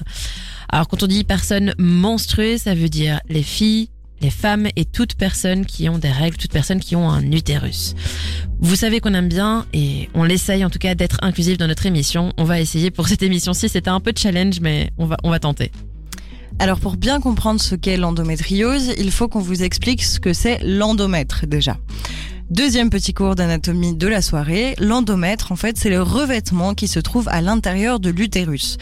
Alors 0.68 0.88
quand 0.88 1.02
on 1.02 1.06
dit 1.06 1.24
personne 1.24 1.74
menstruée, 1.78 2.58
ça 2.58 2.74
veut 2.74 2.88
dire 2.88 3.20
les 3.28 3.42
filles, 3.42 3.88
les 4.22 4.30
femmes 4.30 4.68
et 4.76 4.84
toute 4.84 5.16
personne 5.16 5.66
qui 5.66 5.88
ont 5.88 5.98
des 5.98 6.10
règles, 6.10 6.36
toute 6.36 6.52
personne 6.52 6.80
qui 6.80 6.96
ont 6.96 7.10
un 7.10 7.30
utérus. 7.30 7.94
Vous 8.60 8.76
savez 8.76 9.00
qu'on 9.00 9.12
aime 9.14 9.28
bien 9.28 9.66
et 9.74 10.08
on 10.14 10.24
l'essaye 10.24 10.64
en 10.64 10.70
tout 10.70 10.78
cas 10.78 10.94
d'être 10.94 11.18
inclusif 11.22 11.58
dans 11.58 11.66
notre 11.66 11.84
émission. 11.84 12.32
On 12.38 12.44
va 12.44 12.60
essayer 12.60 12.90
pour 12.90 13.08
cette 13.08 13.22
émission-ci. 13.22 13.68
C'était 13.68 13.90
un 13.90 14.00
peu 14.00 14.12
de 14.12 14.18
challenge, 14.18 14.60
mais 14.60 14.90
on 14.96 15.06
va, 15.06 15.16
on 15.24 15.30
va 15.30 15.40
tenter. 15.40 15.72
Alors 16.58 16.78
pour 16.78 16.96
bien 16.96 17.20
comprendre 17.20 17.60
ce 17.60 17.74
qu'est 17.74 17.96
l'endométriose, 17.96 18.94
il 18.98 19.10
faut 19.10 19.28
qu'on 19.28 19.40
vous 19.40 19.62
explique 19.64 20.02
ce 20.02 20.20
que 20.20 20.32
c'est 20.32 20.60
l'endomètre 20.62 21.46
déjà. 21.46 21.76
Deuxième 22.50 22.90
petit 22.90 23.14
cours 23.14 23.34
d'anatomie 23.34 23.94
de 23.94 24.06
la 24.06 24.20
soirée, 24.20 24.74
l'endomètre 24.78 25.52
en 25.52 25.56
fait 25.56 25.78
c'est 25.78 25.88
le 25.88 26.02
revêtement 26.02 26.74
qui 26.74 26.86
se 26.86 27.00
trouve 27.00 27.28
à 27.28 27.40
l'intérieur 27.40 27.98
de 27.98 28.10
l'utérus. 28.10 28.76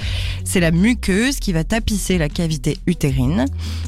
C'est 0.45 0.61
la 0.61 0.71
muqueuse 0.73 1.39
qui 1.39 1.53
va 1.53 1.63
tapisser 1.63 2.19
la 2.19 2.29
cavité 2.29 2.79
utérine. 2.87 3.45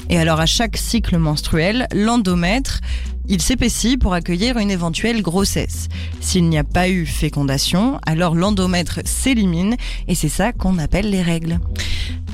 Et 0.09 0.17
alors 0.17 0.39
à 0.39 0.45
chaque 0.45 0.77
cycle 0.77 1.17
menstruel, 1.17 1.87
l'endomètre 1.93 2.79
il 3.27 3.41
s'épaissit 3.41 3.97
pour 3.97 4.13
accueillir 4.13 4.57
une 4.57 4.71
éventuelle 4.71 5.21
grossesse. 5.21 5.87
S'il 6.19 6.49
n'y 6.49 6.57
a 6.57 6.63
pas 6.63 6.89
eu 6.89 7.05
fécondation, 7.05 7.99
alors 8.05 8.35
l'endomètre 8.35 8.99
s'élimine 9.05 9.75
et 10.07 10.15
c'est 10.15 10.29
ça 10.29 10.51
qu'on 10.51 10.77
appelle 10.77 11.09
les 11.09 11.21
règles. 11.21 11.59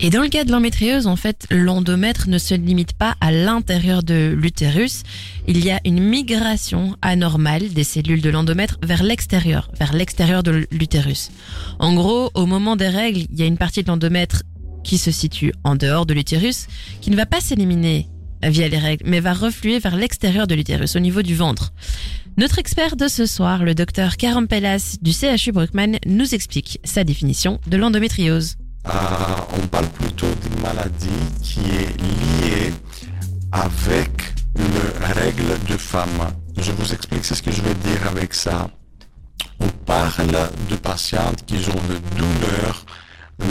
Et 0.01 0.09
dans 0.09 0.21
le 0.21 0.29
cas 0.29 0.45
de 0.45 0.51
l'endométriose, 0.51 1.07
en 1.07 1.17
fait, 1.17 1.45
l'endomètre 1.51 2.29
ne 2.29 2.37
se 2.37 2.55
limite 2.55 2.93
pas 2.93 3.15
à 3.19 3.33
l'intérieur 3.33 4.01
de 4.01 4.33
l'utérus. 4.35 5.03
Il 5.47 5.63
y 5.63 5.71
a 5.71 5.81
une 5.83 5.99
migration 5.99 6.95
anormale 7.01 7.69
des 7.73 7.83
cellules 7.83 8.21
de 8.21 8.29
l'endomètre 8.29 8.77
vers 8.81 9.03
l'extérieur, 9.03 9.69
vers 9.77 9.91
l'extérieur 9.91 10.41
de 10.41 10.65
l'utérus. 10.71 11.31
En 11.79 11.93
gros, 11.93 12.31
au 12.33 12.45
moment 12.45 12.77
des 12.77 12.87
règles, 12.87 13.25
il 13.29 13.39
y 13.39 13.43
a 13.43 13.45
une 13.45 13.57
partie 13.57 13.83
de 13.83 13.89
l'endomètre 13.89 14.43
qui 14.85 14.97
se 14.97 15.11
situe 15.11 15.51
en 15.65 15.75
dehors 15.75 16.05
de 16.05 16.13
l'utérus, 16.13 16.67
qui 17.01 17.11
ne 17.11 17.17
va 17.17 17.25
pas 17.25 17.41
s'éliminer 17.41 18.07
via 18.43 18.67
les 18.67 18.77
règles, 18.77 19.03
mais 19.07 19.19
va 19.19 19.33
refluer 19.33 19.79
vers 19.79 19.95
l'extérieur 19.95 20.47
de 20.47 20.55
l'utérus, 20.55 20.95
au 20.95 20.99
niveau 20.99 21.21
du 21.21 21.35
ventre. 21.35 21.71
Notre 22.37 22.59
expert 22.59 22.95
de 22.95 23.07
ce 23.07 23.25
soir, 23.25 23.63
le 23.63 23.75
docteur 23.75 24.15
Karam 24.15 24.47
Pellas 24.47 24.97
du 25.01 25.11
CHU 25.11 25.51
Bruckmann, 25.51 25.97
nous 26.05 26.33
explique 26.33 26.79
sa 26.83 27.03
définition 27.03 27.59
de 27.67 27.75
l'endométriose. 27.75 28.55
Euh, 28.87 28.91
on 29.61 29.67
parle 29.67 29.89
plutôt 29.89 30.33
d'une 30.41 30.61
maladie 30.61 31.09
qui 31.43 31.59
est 31.59 32.01
liée 32.01 32.73
avec 33.51 34.09
le 34.55 35.05
règle 35.21 35.59
de 35.67 35.77
femme. 35.77 36.31
Je 36.57 36.71
vous 36.71 36.93
explique 36.93 37.25
ce 37.25 37.41
que 37.41 37.51
je 37.51 37.61
veux 37.61 37.73
dire 37.73 38.07
avec 38.07 38.33
ça. 38.33 38.69
On 39.59 39.67
parle 39.85 40.49
de 40.69 40.75
patientes 40.75 41.45
qui 41.45 41.55
ont 41.55 41.87
de 41.89 41.99
douleurs 42.17 42.85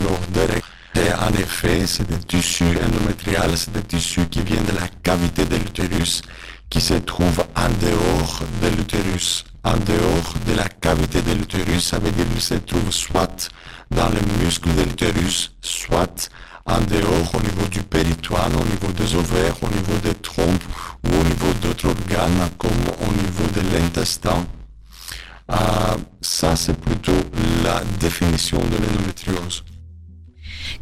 lors 0.03 0.19
des 0.33 0.51
règles. 0.51 0.65
Et 0.99 1.13
en 1.13 1.31
effet, 1.41 1.87
c'est 1.87 2.07
des 2.07 2.19
tissus 2.19 2.77
endométriales, 2.85 3.57
c'est 3.57 3.71
des 3.71 3.83
tissus 3.83 4.27
qui 4.27 4.41
viennent 4.41 4.65
de 4.65 4.75
la 4.75 4.89
cavité 5.01 5.45
de 5.45 5.55
l'utérus, 5.55 6.21
qui 6.69 6.81
se 6.81 6.95
trouvent 6.95 7.45
en 7.55 7.69
dehors 7.85 8.41
de 8.61 8.67
l'utérus. 8.75 9.45
En 9.63 9.77
dehors 9.77 10.33
de 10.45 10.53
la 10.55 10.67
cavité 10.67 11.21
de 11.21 11.31
l'utérus, 11.33 11.85
ça 11.87 11.99
veut 11.99 12.11
dire 12.11 12.25
qu'ils 12.29 12.41
se 12.41 12.55
trouvent 12.55 12.91
soit 12.91 13.49
dans 13.91 14.09
le 14.09 14.43
muscle 14.43 14.69
de 14.75 14.81
l'utérus, 14.81 15.53
soit 15.61 16.29
en 16.65 16.81
dehors 16.81 17.33
au 17.33 17.41
niveau 17.41 17.67
du 17.71 17.81
péritoine, 17.81 18.53
au 18.55 18.65
niveau 18.65 18.91
des 18.91 19.15
ovaires, 19.15 19.55
au 19.61 19.69
niveau 19.69 19.97
des 20.03 20.15
trompes 20.15 20.63
ou 21.05 21.09
au 21.09 21.23
niveau 21.23 21.53
d'autres 21.61 21.87
organes 21.87 22.49
comme 22.57 22.83
au 23.07 23.11
niveau 23.13 23.47
de 23.55 23.61
l'intestin. 23.73 24.45
Euh, 25.51 25.55
ça, 26.21 26.55
c'est 26.57 26.77
plutôt 26.77 27.21
la 27.63 27.81
définition 27.99 28.57
de 28.57 28.75
l'endométriose. 28.75 29.63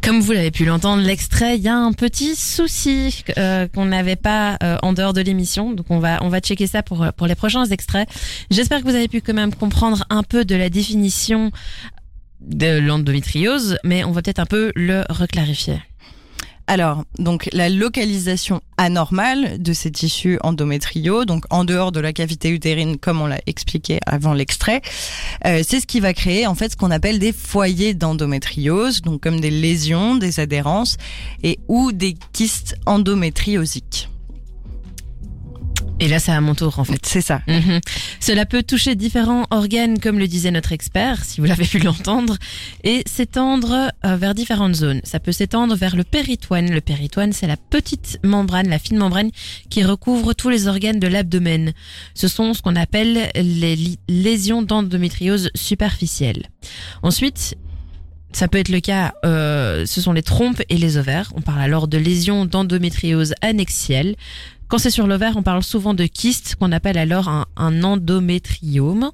Comme 0.02 0.20
vous 0.20 0.32
l'avez 0.32 0.50
pu 0.50 0.64
l'entendre, 0.64 1.02
l'extrait, 1.02 1.56
il 1.56 1.62
y 1.62 1.68
a 1.68 1.76
un 1.76 1.92
petit 1.92 2.34
souci 2.34 3.24
euh, 3.36 3.66
qu'on 3.68 3.86
n'avait 3.86 4.16
pas 4.16 4.56
euh, 4.62 4.78
en 4.82 4.92
dehors 4.92 5.12
de 5.12 5.20
l'émission, 5.20 5.72
donc 5.72 5.86
on 5.90 5.98
va 5.98 6.22
on 6.22 6.28
va 6.28 6.40
checker 6.40 6.66
ça 6.66 6.82
pour 6.82 7.06
pour 7.16 7.26
les 7.26 7.34
prochains 7.34 7.64
extraits. 7.66 8.08
J'espère 8.50 8.80
que 8.80 8.84
vous 8.84 8.94
avez 8.94 9.08
pu 9.08 9.20
quand 9.20 9.34
même 9.34 9.54
comprendre 9.54 10.04
un 10.08 10.22
peu 10.22 10.44
de 10.44 10.54
la 10.54 10.70
définition 10.70 11.50
de 12.40 12.78
l'endométriose, 12.78 13.78
mais 13.84 14.04
on 14.04 14.12
va 14.12 14.22
peut-être 14.22 14.38
un 14.38 14.46
peu 14.46 14.72
le 14.76 15.04
reclarifier. 15.10 15.80
Alors, 16.70 17.04
donc 17.18 17.48
la 17.54 17.70
localisation 17.70 18.60
anormale 18.76 19.60
de 19.60 19.72
ces 19.72 19.90
tissus 19.90 20.38
endométriaux, 20.42 21.24
donc 21.24 21.44
en 21.48 21.64
dehors 21.64 21.92
de 21.92 21.98
la 21.98 22.12
cavité 22.12 22.50
utérine, 22.50 22.98
comme 22.98 23.22
on 23.22 23.26
l'a 23.26 23.40
expliqué 23.46 24.00
avant 24.04 24.34
l'extrait, 24.34 24.82
euh, 25.46 25.62
c'est 25.66 25.80
ce 25.80 25.86
qui 25.86 25.98
va 25.98 26.12
créer 26.12 26.46
en 26.46 26.54
fait 26.54 26.72
ce 26.72 26.76
qu'on 26.76 26.90
appelle 26.90 27.18
des 27.18 27.32
foyers 27.32 27.94
d'endométriose, 27.94 29.00
donc 29.00 29.22
comme 29.22 29.40
des 29.40 29.50
lésions, 29.50 30.16
des 30.16 30.40
adhérences 30.40 30.98
et 31.42 31.58
ou 31.68 31.90
des 31.90 32.16
kystes 32.34 32.76
endométriosiques. 32.84 34.10
Et 36.00 36.08
là, 36.08 36.18
c'est 36.18 36.32
à 36.32 36.40
mon 36.40 36.54
tour, 36.54 36.78
en 36.78 36.84
fait. 36.84 37.00
C'est 37.04 37.20
ça. 37.20 37.42
Mhm. 37.48 37.80
Cela 38.20 38.46
peut 38.46 38.62
toucher 38.62 38.94
différents 38.94 39.46
organes, 39.50 39.98
comme 39.98 40.18
le 40.18 40.28
disait 40.28 40.50
notre 40.50 40.72
expert, 40.72 41.24
si 41.24 41.40
vous 41.40 41.46
l'avez 41.46 41.64
pu 41.64 41.78
l'entendre, 41.78 42.36
et 42.84 43.02
s'étendre 43.06 43.90
euh, 44.04 44.16
vers 44.16 44.34
différentes 44.34 44.76
zones. 44.76 45.00
Ça 45.04 45.18
peut 45.18 45.32
s'étendre 45.32 45.74
vers 45.74 45.96
le 45.96 46.04
péritoine. 46.04 46.70
Le 46.70 46.80
péritoine, 46.80 47.32
c'est 47.32 47.46
la 47.46 47.56
petite 47.56 48.18
membrane, 48.22 48.68
la 48.68 48.78
fine 48.78 48.98
membrane 48.98 49.30
qui 49.70 49.82
recouvre 49.84 50.34
tous 50.34 50.50
les 50.50 50.68
organes 50.68 51.00
de 51.00 51.08
l'abdomen. 51.08 51.72
Ce 52.14 52.28
sont 52.28 52.54
ce 52.54 52.62
qu'on 52.62 52.76
appelle 52.76 53.30
les 53.34 53.98
lésions 54.08 54.62
d'endométriose 54.62 55.50
superficielle. 55.54 56.46
Ensuite, 57.02 57.56
ça 58.32 58.46
peut 58.46 58.58
être 58.58 58.68
le 58.68 58.80
cas, 58.80 59.14
euh, 59.24 59.86
ce 59.86 60.00
sont 60.00 60.12
les 60.12 60.22
trompes 60.22 60.62
et 60.68 60.76
les 60.76 60.96
ovaires. 60.96 61.32
On 61.34 61.40
parle 61.40 61.60
alors 61.60 61.88
de 61.88 61.98
lésions 61.98 62.44
d'endométriose 62.44 63.34
annexielle. 63.40 64.16
Quand 64.68 64.78
c'est 64.78 64.90
sur 64.90 65.06
l'ovaire, 65.06 65.36
on 65.36 65.42
parle 65.42 65.62
souvent 65.62 65.94
de 65.94 66.04
kyste, 66.04 66.56
qu'on 66.56 66.72
appelle 66.72 66.98
alors 66.98 67.28
un, 67.28 67.46
un, 67.56 67.82
endométriome. 67.82 69.10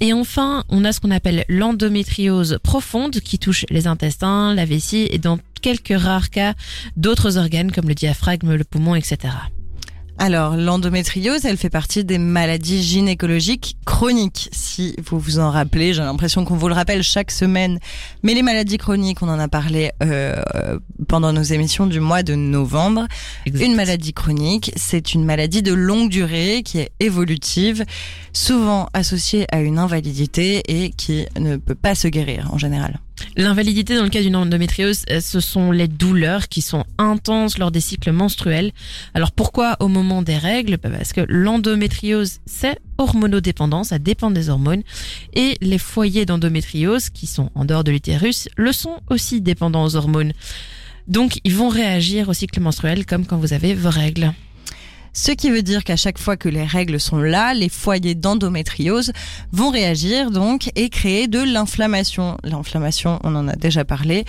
Et 0.00 0.12
enfin, 0.12 0.64
on 0.68 0.84
a 0.84 0.92
ce 0.92 1.00
qu'on 1.00 1.10
appelle 1.10 1.44
l'endométriose 1.48 2.58
profonde, 2.62 3.20
qui 3.20 3.38
touche 3.38 3.64
les 3.70 3.86
intestins, 3.86 4.54
la 4.54 4.64
vessie 4.64 5.08
et 5.10 5.18
dans 5.18 5.38
quelques 5.62 5.98
rares 5.98 6.30
cas 6.30 6.54
d'autres 6.96 7.38
organes 7.38 7.72
comme 7.72 7.88
le 7.88 7.94
diaphragme, 7.94 8.54
le 8.54 8.64
poumon, 8.64 8.94
etc. 8.94 9.34
Alors, 10.22 10.54
l'endométriose, 10.54 11.46
elle 11.46 11.56
fait 11.56 11.70
partie 11.70 12.04
des 12.04 12.18
maladies 12.18 12.82
gynécologiques 12.82 13.78
chroniques. 13.86 14.50
Si 14.52 14.94
vous 15.02 15.18
vous 15.18 15.38
en 15.38 15.50
rappelez, 15.50 15.94
j'ai 15.94 16.02
l'impression 16.02 16.44
qu'on 16.44 16.56
vous 16.56 16.68
le 16.68 16.74
rappelle 16.74 17.02
chaque 17.02 17.30
semaine. 17.30 17.78
Mais 18.22 18.34
les 18.34 18.42
maladies 18.42 18.76
chroniques, 18.76 19.22
on 19.22 19.30
en 19.30 19.38
a 19.38 19.48
parlé 19.48 19.92
euh, 20.02 20.36
pendant 21.08 21.32
nos 21.32 21.42
émissions 21.42 21.86
du 21.86 22.00
mois 22.00 22.22
de 22.22 22.34
novembre. 22.34 23.06
Exact. 23.46 23.64
Une 23.64 23.74
maladie 23.74 24.12
chronique, 24.12 24.72
c'est 24.76 25.14
une 25.14 25.24
maladie 25.24 25.62
de 25.62 25.72
longue 25.72 26.10
durée 26.10 26.60
qui 26.66 26.80
est 26.80 26.90
évolutive, 27.00 27.86
souvent 28.34 28.90
associée 28.92 29.46
à 29.50 29.62
une 29.62 29.78
invalidité 29.78 30.62
et 30.68 30.90
qui 30.90 31.24
ne 31.38 31.56
peut 31.56 31.74
pas 31.74 31.94
se 31.94 32.08
guérir 32.08 32.52
en 32.52 32.58
général. 32.58 33.00
L'invalidité 33.36 33.96
dans 33.96 34.04
le 34.04 34.08
cas 34.08 34.22
d'une 34.22 34.36
endométriose, 34.36 35.04
euh, 35.10 35.20
ce 35.20 35.40
sont 35.40 35.70
les 35.72 35.88
douleurs 35.88 36.48
qui 36.48 36.62
sont 36.62 36.84
intenses 36.98 37.58
lors 37.58 37.70
des 37.70 37.80
cycles 37.80 38.12
menstruels. 38.12 38.72
Alors 39.14 39.32
pourquoi 39.32 39.76
au 39.80 39.88
moment 39.88 40.22
des 40.22 40.36
règles? 40.36 40.78
Bah, 40.82 40.90
Parce 40.90 41.12
que 41.12 41.22
l'endométriose, 41.28 42.40
c'est 42.46 42.78
hormonodépendant, 42.98 43.84
ça 43.84 43.98
dépend 43.98 44.30
des 44.30 44.48
hormones. 44.48 44.82
Et 45.34 45.56
les 45.60 45.78
foyers 45.78 46.26
d'endométriose, 46.26 47.10
qui 47.10 47.26
sont 47.26 47.50
en 47.54 47.64
dehors 47.64 47.84
de 47.84 47.90
l'utérus, 47.90 48.48
le 48.56 48.72
sont 48.72 49.00
aussi 49.08 49.40
dépendants 49.40 49.84
aux 49.84 49.96
hormones. 49.96 50.32
Donc 51.08 51.40
ils 51.44 51.54
vont 51.54 51.68
réagir 51.68 52.28
au 52.28 52.32
cycle 52.32 52.60
menstruel 52.60 53.06
comme 53.06 53.26
quand 53.26 53.38
vous 53.38 53.52
avez 53.52 53.74
vos 53.74 53.90
règles. 53.90 54.32
Ce 55.12 55.32
qui 55.32 55.50
veut 55.50 55.62
dire 55.62 55.84
qu'à 55.84 55.96
chaque 55.96 56.18
fois 56.18 56.36
que 56.36 56.48
les 56.48 56.64
règles 56.64 57.00
sont 57.00 57.18
là, 57.18 57.54
les 57.54 57.68
foyers 57.68 58.14
d'endométriose 58.14 59.12
vont 59.52 59.70
réagir 59.70 60.30
donc 60.30 60.70
et 60.76 60.88
créer 60.88 61.28
de 61.28 61.40
l'inflammation. 61.40 62.36
L'inflammation, 62.44 63.18
on 63.24 63.34
en 63.34 63.48
a 63.48 63.56
déjà 63.56 63.84
parlé, 63.84 64.24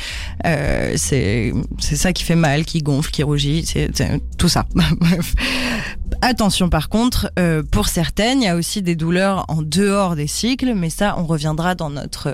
euh, 0.45 0.93
c'est 0.97 1.53
ça 1.79 2.13
qui 2.13 2.23
fait 2.23 2.35
mal, 2.35 2.65
qui 2.65 2.81
gonfle, 2.81 3.11
qui 3.11 3.23
rougit, 3.23 3.65
c'est 3.65 3.91
tout 4.37 4.49
ça. 4.49 4.65
Attention 6.21 6.69
par 6.69 6.89
contre, 6.89 7.31
euh, 7.39 7.63
pour 7.63 7.87
certaines, 7.87 8.41
il 8.41 8.45
y 8.45 8.47
a 8.47 8.55
aussi 8.55 8.81
des 8.81 8.95
douleurs 8.95 9.45
en 9.47 9.61
dehors 9.61 10.15
des 10.15 10.27
cycles, 10.27 10.73
mais 10.75 10.89
ça, 10.89 11.15
on 11.17 11.25
reviendra 11.25 11.75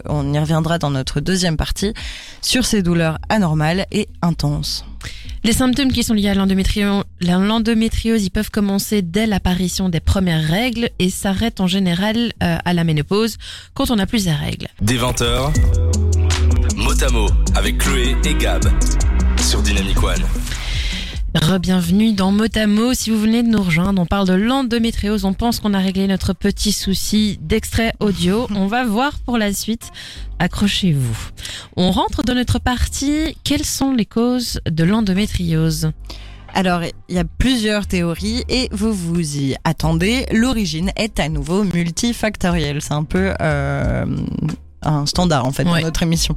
on 0.10 0.34
y 0.34 0.40
reviendra 0.40 0.78
dans 0.78 0.90
notre 0.90 1.20
deuxième 1.20 1.58
partie 1.58 1.94
sur 2.42 2.66
ces 2.66 2.82
douleurs 2.82 3.20
anormales 3.30 3.86
et 3.92 4.08
intenses. 4.22 4.86
Les 5.48 5.54
symptômes 5.54 5.94
qui 5.94 6.04
sont 6.04 6.14
liés 6.14 6.28
à 6.28 6.34
l'endométriose, 6.34 7.06
ils 8.22 8.30
peuvent 8.30 8.52
commencer 8.52 9.02
dès 9.02 9.26
l'apparition 9.26 9.88
des 9.88 10.02
premières 10.02 10.44
règles 10.44 10.90
et 11.00 11.10
s'arrêtent 11.10 11.62
en 11.62 11.68
général 11.68 12.34
euh, 12.44 12.58
à 12.66 12.74
la 12.74 12.84
ménopause 12.84 13.38
quand 13.74 13.90
on 13.90 13.96
n'a 13.96 14.06
plus 14.06 14.26
les 14.26 14.34
règles. 14.34 14.68
Des 14.82 14.98
20h, 14.98 15.54
mot 16.76 17.02
à 17.02 17.10
mot 17.12 17.30
avec 17.56 17.78
Chloé 17.78 18.18
et 18.26 18.34
Gab 18.34 18.66
sur 19.40 19.62
Dynamic 19.62 20.04
One. 20.04 20.22
Re-bienvenue 21.42 22.14
dans 22.14 22.32
Motamo. 22.32 22.94
Si 22.96 23.12
vous 23.12 23.20
venez 23.20 23.44
de 23.44 23.48
nous 23.48 23.62
rejoindre, 23.62 24.02
on 24.02 24.06
parle 24.06 24.28
de 24.28 24.34
l'endométriose. 24.34 25.24
On 25.24 25.34
pense 25.34 25.60
qu'on 25.60 25.74
a 25.76 25.78
réglé 25.80 26.08
notre 26.08 26.34
petit 26.34 26.72
souci 26.72 27.38
d'extrait 27.42 27.94
audio. 28.00 28.48
On 28.56 28.66
va 28.66 28.86
voir 28.86 29.20
pour 29.20 29.38
la 29.38 29.54
suite. 29.54 29.92
Accrochez-vous. 30.40 31.18
On 31.76 31.92
rentre 31.92 32.24
dans 32.24 32.34
notre 32.34 32.60
partie. 32.60 33.38
Quelles 33.44 33.66
sont 33.66 33.94
les 33.94 34.06
causes 34.06 34.60
de 34.70 34.84
l'endométriose? 34.84 35.92
Alors, 36.54 36.82
il 37.08 37.16
y 37.16 37.20
a 37.20 37.26
plusieurs 37.26 37.86
théories 37.86 38.44
et 38.50 38.68
vous 38.72 38.94
vous 38.94 39.38
y 39.38 39.56
attendez. 39.64 40.26
L'origine 40.32 40.92
est 40.96 41.20
à 41.20 41.30
nouveau 41.30 41.64
multifactorielle. 41.64 42.82
C'est 42.82 42.94
un 42.94 43.04
peu 43.04 43.34
euh, 43.42 44.06
un 44.82 45.06
standard 45.06 45.46
en 45.46 45.52
fait 45.52 45.66
ouais. 45.66 45.82
dans 45.82 45.88
notre 45.88 46.04
émission. 46.04 46.36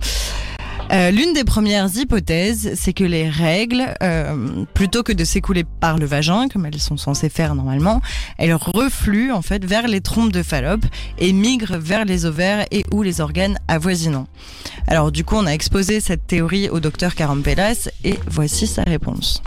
Euh, 0.93 1.13
L'une 1.13 1.33
des 1.35 1.45
premières 1.45 1.89
hypothèses, 1.97 2.73
c'est 2.75 2.93
que 2.93 3.05
les 3.05 3.29
règles, 3.29 3.95
euh, 4.03 4.65
plutôt 4.75 5.05
que 5.05 5.13
de 5.13 5.23
s'écouler 5.23 5.65
par 5.65 5.99
le 5.99 6.07
vagin, 6.07 6.49
comme 6.49 6.67
elles 6.67 6.81
sont 6.81 6.97
censées 6.97 7.29
faire 7.29 7.55
normalement, 7.55 8.01
elles 8.39 8.55
refluent 8.55 9.31
en 9.31 9.41
fait 9.41 9.65
vers 9.65 9.87
les 9.87 10.01
trompes 10.01 10.33
de 10.33 10.43
Fallope 10.43 10.85
et 11.19 11.33
migrent 11.33 11.79
vers 11.79 12.05
les 12.05 12.27
ovaires 12.27 12.67
et 12.73 12.85
ou 12.93 13.03
les 13.03 13.21
organes 13.21 13.59
avoisinants. 13.69 14.27
Alors 14.89 15.13
du 15.13 15.23
coup, 15.23 15.37
on 15.37 15.47
a 15.47 15.53
exposé 15.53 16.01
cette 16.01 16.27
théorie 16.27 16.69
au 16.69 16.81
docteur 16.81 17.15
Carampelas 17.15 17.89
et 18.03 18.19
voici 18.27 18.67
sa 18.67 18.83
réponse. 18.83 19.43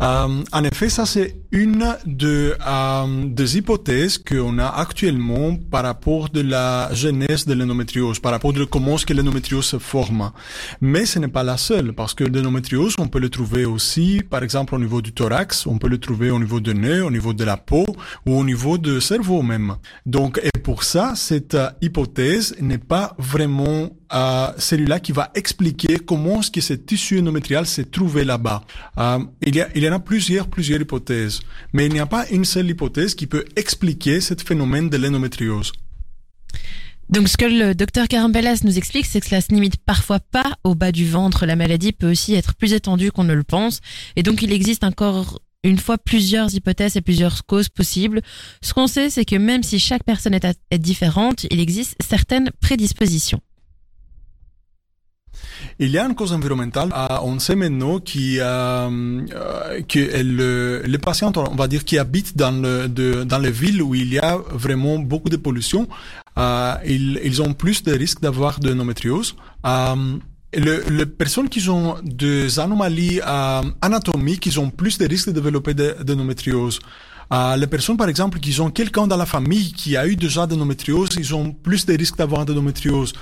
Euh, 0.00 0.42
en 0.52 0.64
effet, 0.64 0.88
ça 0.88 1.06
c'est 1.06 1.36
une 1.52 1.84
de, 2.06 2.56
euh, 2.66 3.24
des 3.26 3.58
hypothèses 3.58 4.18
qu'on 4.18 4.58
a 4.58 4.66
actuellement 4.66 5.56
par 5.56 5.84
rapport 5.84 6.28
de 6.30 6.40
la 6.40 6.88
genèse 6.92 7.46
de 7.46 7.54
l'endométriose, 7.54 8.18
par 8.18 8.32
rapport 8.32 8.52
de 8.52 8.64
comment 8.64 8.94
est-ce 8.94 9.06
que 9.06 9.12
l'endométriose 9.12 9.66
se 9.66 9.78
forme. 9.78 10.32
Mais 10.80 11.04
ce 11.04 11.18
n'est 11.18 11.28
pas 11.28 11.42
la 11.42 11.56
seule, 11.56 11.92
parce 11.92 12.14
que 12.14 12.24
l'endométriose, 12.24 12.94
on 12.98 13.08
peut 13.08 13.20
le 13.20 13.28
trouver 13.28 13.64
aussi, 13.64 14.22
par 14.28 14.42
exemple, 14.42 14.74
au 14.74 14.78
niveau 14.78 15.02
du 15.02 15.12
thorax, 15.12 15.66
on 15.66 15.78
peut 15.78 15.88
le 15.88 15.98
trouver 15.98 16.30
au 16.30 16.38
niveau 16.38 16.58
du 16.58 16.74
nez, 16.74 17.00
au 17.00 17.10
niveau 17.10 17.32
de 17.32 17.44
la 17.44 17.56
peau, 17.56 17.84
ou 18.26 18.38
au 18.38 18.44
niveau 18.44 18.78
du 18.78 19.00
cerveau 19.00 19.42
même. 19.42 19.76
Donc, 20.06 20.40
pour 20.62 20.84
ça, 20.84 21.14
cette 21.16 21.54
euh, 21.54 21.70
hypothèse 21.80 22.56
n'est 22.60 22.78
pas 22.78 23.14
vraiment 23.18 23.90
euh, 24.14 24.48
celui-là 24.56 25.00
qui 25.00 25.12
va 25.12 25.30
expliquer 25.34 25.98
comment 25.98 26.40
est-ce 26.40 26.50
que 26.50 26.60
ce 26.60 26.74
tissu 26.74 27.18
endométrial 27.18 27.66
s'est 27.66 27.84
trouvé 27.84 28.24
là-bas. 28.24 28.64
Euh, 28.98 29.18
il, 29.44 29.56
y 29.56 29.60
a, 29.60 29.68
il 29.74 29.82
y 29.82 29.88
en 29.88 29.92
a 29.92 29.98
plusieurs, 29.98 30.48
plusieurs 30.48 30.80
hypothèses, 30.80 31.40
mais 31.72 31.86
il 31.86 31.92
n'y 31.92 32.00
a 32.00 32.06
pas 32.06 32.26
une 32.30 32.44
seule 32.44 32.70
hypothèse 32.70 33.14
qui 33.14 33.26
peut 33.26 33.44
expliquer 33.56 34.20
ce 34.20 34.34
phénomène 34.34 34.88
de 34.88 34.96
l'endométriose. 34.96 35.72
Donc 37.08 37.28
ce 37.28 37.36
que 37.36 37.44
le 37.44 37.74
docteur 37.74 38.08
Carambellas 38.08 38.60
nous 38.64 38.78
explique, 38.78 39.04
c'est 39.04 39.20
que 39.20 39.26
cela 39.26 39.42
se 39.42 39.52
limite 39.52 39.76
parfois 39.76 40.18
pas 40.18 40.54
au 40.64 40.74
bas 40.74 40.92
du 40.92 41.06
ventre. 41.06 41.44
La 41.44 41.56
maladie 41.56 41.92
peut 41.92 42.10
aussi 42.10 42.34
être 42.34 42.54
plus 42.54 42.72
étendue 42.72 43.10
qu'on 43.10 43.24
ne 43.24 43.34
le 43.34 43.42
pense. 43.42 43.80
Et 44.16 44.22
donc 44.22 44.40
il 44.40 44.50
existe 44.50 44.82
encore 44.82 45.40
une 45.64 45.78
fois 45.78 45.98
plusieurs 45.98 46.54
hypothèses 46.54 46.96
et 46.96 47.00
plusieurs 47.00 47.46
causes 47.46 47.68
possibles. 47.68 48.20
Ce 48.62 48.74
qu'on 48.74 48.86
sait, 48.86 49.10
c'est 49.10 49.24
que 49.24 49.36
même 49.36 49.62
si 49.62 49.78
chaque 49.78 50.04
personne 50.04 50.34
est, 50.34 50.78
différente, 50.78 51.44
il 51.50 51.60
existe 51.60 51.96
certaines 52.00 52.50
prédispositions. 52.60 53.40
Il 55.78 55.90
y 55.90 55.98
a 55.98 56.04
une 56.04 56.14
cause 56.14 56.32
environnementale. 56.32 56.90
Euh, 56.94 57.18
on 57.22 57.38
sait 57.38 57.54
maintenant 57.54 57.98
qui, 57.98 58.38
euh, 58.40 58.46
euh, 59.32 59.80
que 59.82 60.22
le, 60.22 60.82
les 60.84 60.98
patients, 60.98 61.32
on 61.36 61.54
va 61.54 61.68
dire, 61.68 61.84
qui 61.84 61.98
habitent 61.98 62.36
dans, 62.36 62.50
les 63.40 63.50
villes 63.50 63.82
où 63.82 63.94
il 63.94 64.12
y 64.12 64.18
a 64.18 64.36
vraiment 64.50 64.98
beaucoup 64.98 65.28
de 65.28 65.36
pollution, 65.36 65.88
euh, 66.38 66.74
ils, 66.84 67.20
ils 67.24 67.42
ont 67.42 67.54
plus 67.54 67.82
de 67.82 67.92
risques 67.92 68.20
d'avoir 68.20 68.60
de 68.60 68.68
l'endométriose. 68.70 69.36
Le, 70.54 70.84
les 70.90 71.06
personnes 71.06 71.48
qui 71.48 71.66
ont 71.70 71.96
des 72.02 72.58
anomalies 72.58 73.20
euh, 73.26 73.62
anatomiques, 73.80 74.44
ils 74.46 74.60
ont 74.60 74.68
plus 74.68 74.98
de 74.98 75.06
risques 75.06 75.28
de 75.28 75.32
développer 75.32 75.72
de, 75.72 75.96
de 76.02 76.12
l'endométriose. 76.12 76.78
Euh, 77.32 77.56
les 77.56 77.66
personnes, 77.66 77.96
par 77.96 78.08
exemple, 78.08 78.38
qui 78.38 78.60
ont 78.60 78.70
quelqu'un 78.70 79.06
dans 79.06 79.16
la 79.16 79.24
famille 79.24 79.72
qui 79.72 79.96
a 79.96 80.06
eu 80.06 80.16
déjà 80.16 80.46
de 80.46 80.52
l'endométriose, 80.54 81.08
ils 81.16 81.34
ont 81.34 81.52
plus 81.52 81.86
de 81.86 81.96
risques 81.96 82.18
d'avoir 82.18 82.44
de 82.44 82.52
l'endométriose. 82.52 83.14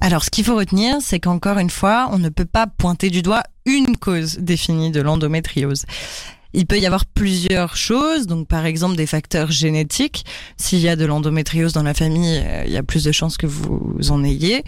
Alors, 0.00 0.24
ce 0.24 0.30
qu'il 0.30 0.44
faut 0.44 0.56
retenir, 0.56 0.96
c'est 1.00 1.18
qu'encore 1.18 1.58
une 1.58 1.70
fois, 1.70 2.08
on 2.12 2.18
ne 2.18 2.28
peut 2.28 2.44
pas 2.44 2.66
pointer 2.66 3.10
du 3.10 3.22
doigt 3.22 3.42
une 3.66 3.96
cause 3.96 4.38
définie 4.38 4.90
de 4.90 5.00
l'endométriose. 5.00 5.86
Il 6.54 6.66
peut 6.66 6.78
y 6.78 6.86
avoir 6.86 7.06
plusieurs 7.06 7.76
choses, 7.76 8.26
donc 8.26 8.46
par 8.48 8.66
exemple 8.66 8.96
des 8.96 9.06
facteurs 9.06 9.50
génétiques. 9.50 10.24
S'il 10.56 10.80
y 10.80 10.88
a 10.88 10.96
de 10.96 11.04
l'endométriose 11.04 11.72
dans 11.72 11.82
la 11.82 11.94
famille, 11.94 12.42
euh, 12.44 12.64
il 12.66 12.72
y 12.72 12.76
a 12.76 12.82
plus 12.82 13.04
de 13.04 13.12
chances 13.12 13.36
que 13.36 13.46
vous 13.46 13.96
en 14.10 14.22
ayez. 14.24 14.64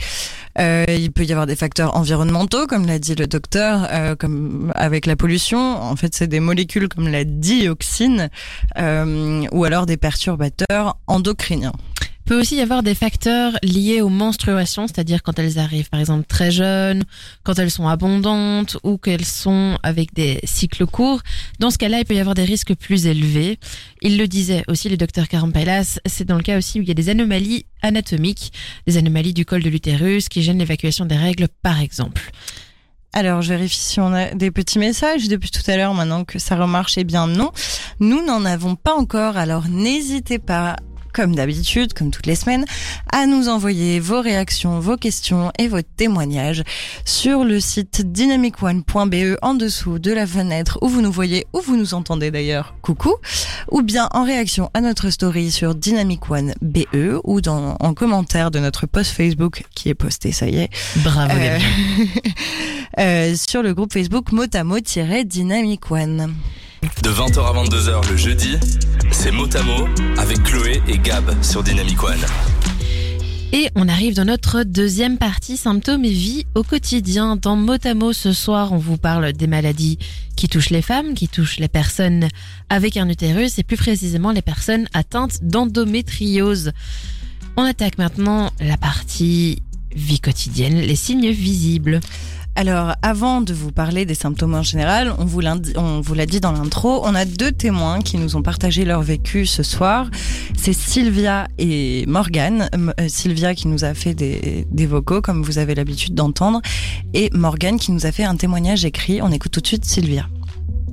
Euh, 0.59 0.85
il 0.89 1.13
peut 1.13 1.25
y 1.25 1.33
avoir 1.33 1.47
des 1.47 1.57
facteurs 1.57 1.97
environnementaux, 1.97 2.67
comme 2.67 2.87
l'a 2.87 2.99
dit 2.99 3.15
le 3.15 3.27
docteur, 3.27 3.89
euh, 3.91 4.15
comme 4.17 4.73
avec 4.75 5.07
la 5.07 5.17
pollution. 5.17 5.59
En 5.59 5.97
fait, 5.97 6.15
c'est 6.15 6.27
des 6.27 6.41
molécules 6.41 6.89
comme 6.89 7.09
la 7.09 7.25
dioxine 7.25 8.31
euh, 8.79 9.45
ou 9.53 9.65
alors 9.65 9.87
des 9.87 9.97
perturbateurs 9.97 10.97
endocriniens 11.07 11.73
peut 12.25 12.39
aussi 12.39 12.57
y 12.57 12.61
avoir 12.61 12.83
des 12.83 12.95
facteurs 12.95 13.53
liés 13.63 14.01
aux 14.01 14.09
menstruations, 14.09 14.87
c'est-à-dire 14.87 15.23
quand 15.23 15.39
elles 15.39 15.59
arrivent 15.59 15.91
par 15.91 16.01
exemple 16.01 16.27
très 16.27 16.51
jeunes, 16.51 17.05
quand 17.43 17.59
elles 17.59 17.71
sont 17.71 17.89
abondantes 17.89 18.77
ou 18.83 18.99
qu'elles 18.99 19.25
sont 19.25 19.79
avec 19.83 20.15
des 20.15 20.41
cycles 20.45 20.87
courts. 20.87 21.21
Dans 21.59 21.71
ce 21.71 21.79
cas-là, 21.79 21.99
il 22.01 22.05
peut 22.05 22.15
y 22.15 22.21
avoir 22.21 22.35
des 22.35 22.45
risques 22.45 22.75
plus 22.75 23.07
élevés. 23.07 23.59
Il 24.03 24.19
le 24.19 24.27
disait 24.27 24.65
aussi 24.69 24.89
le 24.89 24.97
docteur 24.97 25.29
Carampailas, 25.29 25.99
c'est 26.07 26.25
dans 26.25 26.37
le 26.37 26.43
cas 26.43 26.59
aussi 26.59 26.79
où 26.79 26.83
il 26.83 26.89
y 26.89 26.93
a 26.93 26.95
des 26.95 27.09
anomalies 27.09 27.67
anatomiques, 27.83 28.53
des 28.87 28.97
anomalies 28.97 29.35
du 29.35 29.45
col 29.45 29.63
de 29.63 29.69
l'utérus 29.69 30.29
qui 30.29 30.43
gênent 30.43 30.59
l'évacuation 30.59 31.05
des 31.05 31.17
règles 31.17 31.49
par 31.63 31.81
exemple. 31.81 32.31
Alors, 33.17 33.43
je 33.43 33.51
vérifie 33.51 33.79
si 33.79 34.01
on 34.01 34.13
a 34.13 34.35
des 34.35 34.51
petits 34.51 34.81
messages 34.81 35.29
depuis 35.29 35.53
tout 35.53 35.63
à 35.71 35.77
l'heure, 35.77 35.95
maintenant 35.95 36.25
que 36.25 36.41
ça 36.41 36.57
remarche. 36.57 36.99
Eh 36.99 37.05
bien, 37.05 37.29
non. 37.29 37.53
Nous 38.01 38.27
n'en 38.27 38.45
avons 38.45 38.75
pas 38.75 38.93
encore, 38.93 39.37
alors 39.37 39.69
n'hésitez 39.69 40.41
pas 40.41 40.75
comme 41.15 41.35
d'habitude, 41.35 41.95
comme 41.95 42.11
toutes 42.11 42.27
les 42.27 42.35
semaines, 42.35 42.65
à 43.13 43.27
nous 43.27 43.49
envoyer 43.49 44.01
vos 44.01 44.21
réactions, 44.21 44.81
vos 44.81 44.97
questions 44.97 45.53
et 45.59 45.69
vos 45.69 45.81
témoignages 45.81 46.65
sur 47.05 47.45
le 47.45 47.61
site 47.61 48.03
dynamicone.be 48.13 49.39
en 49.41 49.55
dessous 49.55 49.99
de 49.99 50.13
la 50.13 50.27
fenêtre 50.27 50.79
où 50.83 50.89
vous 50.89 51.01
nous 51.01 51.13
voyez, 51.13 51.47
où 51.53 51.61
vous 51.61 51.77
nous 51.77 51.95
entendez 51.95 52.31
d'ailleurs, 52.31 52.75
coucou, 52.83 53.15
ou 53.71 53.83
bien 53.83 54.09
en 54.13 54.25
réaction 54.25 54.71
à 54.75 54.81
notre 54.81 55.11
story 55.11 55.53
sur 55.53 55.75
dynamicone.be 55.75 57.21
ou 57.23 57.41
dans, 57.41 57.77
en 57.79 57.95
commentaire 57.95 58.51
de 58.51 58.59
notre 58.59 58.87
post 58.87 59.13
Facebook 59.13 59.65
qui 59.75 59.89
est 59.89 59.95
posté, 59.95 60.33
ça 60.33 60.49
y 60.49 60.59
est. 60.59 60.71
Bravo. 60.97 61.33
Euh, 61.35 61.59
euh, 62.99 63.35
sur 63.37 63.63
le 63.63 63.73
groupe 63.73 63.93
Facebook 63.93 64.33
motamo-dynamic 64.33 65.91
one. 65.91 66.35
De 66.85 67.11
20h 67.11 67.39
à 67.39 67.65
22h 67.65 68.11
le 68.11 68.17
jeudi, 68.17 68.59
c'est 69.11 69.31
Motamo 69.31 69.89
avec 70.19 70.43
Chloé 70.43 70.83
et 70.87 70.99
Gab 70.99 71.25
sur 71.43 71.63
Dynamic 71.63 72.03
One. 72.03 72.21
Et 73.53 73.71
on 73.75 73.89
arrive 73.89 74.15
dans 74.15 74.27
notre 74.27 74.65
deuxième 74.65 75.17
partie, 75.17 75.57
symptômes 75.57 76.05
et 76.05 76.11
vie 76.11 76.45
au 76.55 76.63
quotidien. 76.63 77.37
Dans 77.37 77.57
Motamo 77.57 78.13
ce 78.13 78.33
soir, 78.33 78.73
on 78.73 78.77
vous 78.77 78.99
parle 78.99 79.33
des 79.33 79.47
maladies 79.47 79.99
qui 80.37 80.49
touchent 80.49 80.71
les 80.71 80.83
femmes, 80.83 81.15
qui 81.15 81.29
touchent 81.29 81.59
les 81.59 81.69
personnes 81.69 82.29
avec 82.69 82.99
un 82.99 83.09
utérus 83.09 83.59
et 83.59 83.63
plus 83.63 83.79
précisément 83.79 84.33
les 84.33 84.43
personnes 84.43 84.87
atteintes 84.93 85.43
d'endométriose. 85.43 86.73
On 87.57 87.63
attaque 87.63 87.97
maintenant 87.97 88.51
la 88.61 88.77
partie 88.77 89.63
vie 89.95 90.21
quotidienne, 90.21 90.81
les 90.81 90.97
signes 90.97 91.31
visibles. 91.31 92.01
Alors, 92.57 92.95
avant 93.03 93.41
de 93.41 93.53
vous 93.53 93.73
parler 93.73 94.07
des 94.07 94.15
symptômes 94.15 94.55
en 94.55 94.63
général, 94.63 95.13
on 95.19 95.25
vous 95.25 95.41
l'a 95.41 96.27
dit 96.27 96.41
dans 96.41 96.53
l'intro, 96.53 97.03
on 97.05 97.13
a 97.17 97.25
deux 97.25 97.51
témoins 97.51 98.01
qui 98.01 98.17
nous 98.17 98.37
ont 98.37 98.43
partagé 98.43 98.85
leur 98.85 99.03
vécu 99.03 99.45
ce 99.45 99.65
soir. 99.65 100.09
C'est 100.57 100.73
Sylvia 100.73 101.49
et 101.59 102.05
Morgane. 102.07 102.71
Euh, 102.75 103.09
Sylvia 103.09 103.57
qui 103.57 103.67
nous 103.67 103.85
a 103.85 103.93
fait 103.93 104.15
des, 104.15 104.69
des 104.71 104.87
vocaux, 104.87 105.21
comme 105.21 105.43
vous 105.43 105.59
avez 105.59 105.75
l'habitude 105.75 106.15
d'entendre, 106.15 106.63
et 107.13 107.29
Morgane 107.33 107.77
qui 107.77 107.91
nous 107.91 108.07
a 108.07 108.13
fait 108.13 108.25
un 108.25 108.37
témoignage 108.37 108.85
écrit. 108.85 109.21
On 109.21 109.33
écoute 109.33 109.51
tout 109.51 109.61
de 109.61 109.67
suite 109.67 109.85
Sylvia. 109.85 110.29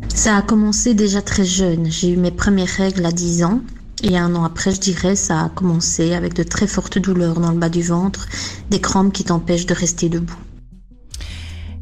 Ça 0.10 0.38
a 0.38 0.42
commencé 0.42 0.96
déjà 0.96 1.22
très 1.22 1.46
jeune. 1.46 1.92
J'ai 1.92 2.10
eu 2.10 2.18
mes 2.18 2.32
premières 2.32 2.76
règles 2.76 3.06
à 3.06 3.12
10 3.12 3.44
ans. 3.44 3.62
Et 4.02 4.18
un 4.18 4.34
an 4.36 4.46
après, 4.46 4.72
je 4.72 4.80
dirais, 4.80 5.16
ça 5.16 5.44
a 5.44 5.50
commencé 5.50 6.16
avec 6.16 6.34
de 6.34 6.42
très 6.42 6.66
fortes 6.66 6.98
douleurs 6.98 7.40
dans 7.40 7.52
le 7.52 7.60
bas 7.60 7.70
du 7.70 7.84
ventre, 7.84 8.28
des 8.72 8.82
crampes 8.82 9.14
qui 9.14 9.24
t'empêchent 9.24 9.68
de 9.68 9.76
rester 9.76 10.10
debout. 10.10 10.40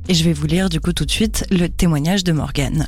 Et 0.09 0.15
je 0.15 0.23
vais 0.23 0.33
vous 0.33 0.47
lire 0.47 0.69
du 0.69 0.79
coup 0.79 0.91
tout 0.91 1.05
de 1.05 1.11
suite 1.11 1.45
le 1.51 1.69
témoignage 1.69 2.23
de 2.23 2.31
Morgane. 2.31 2.87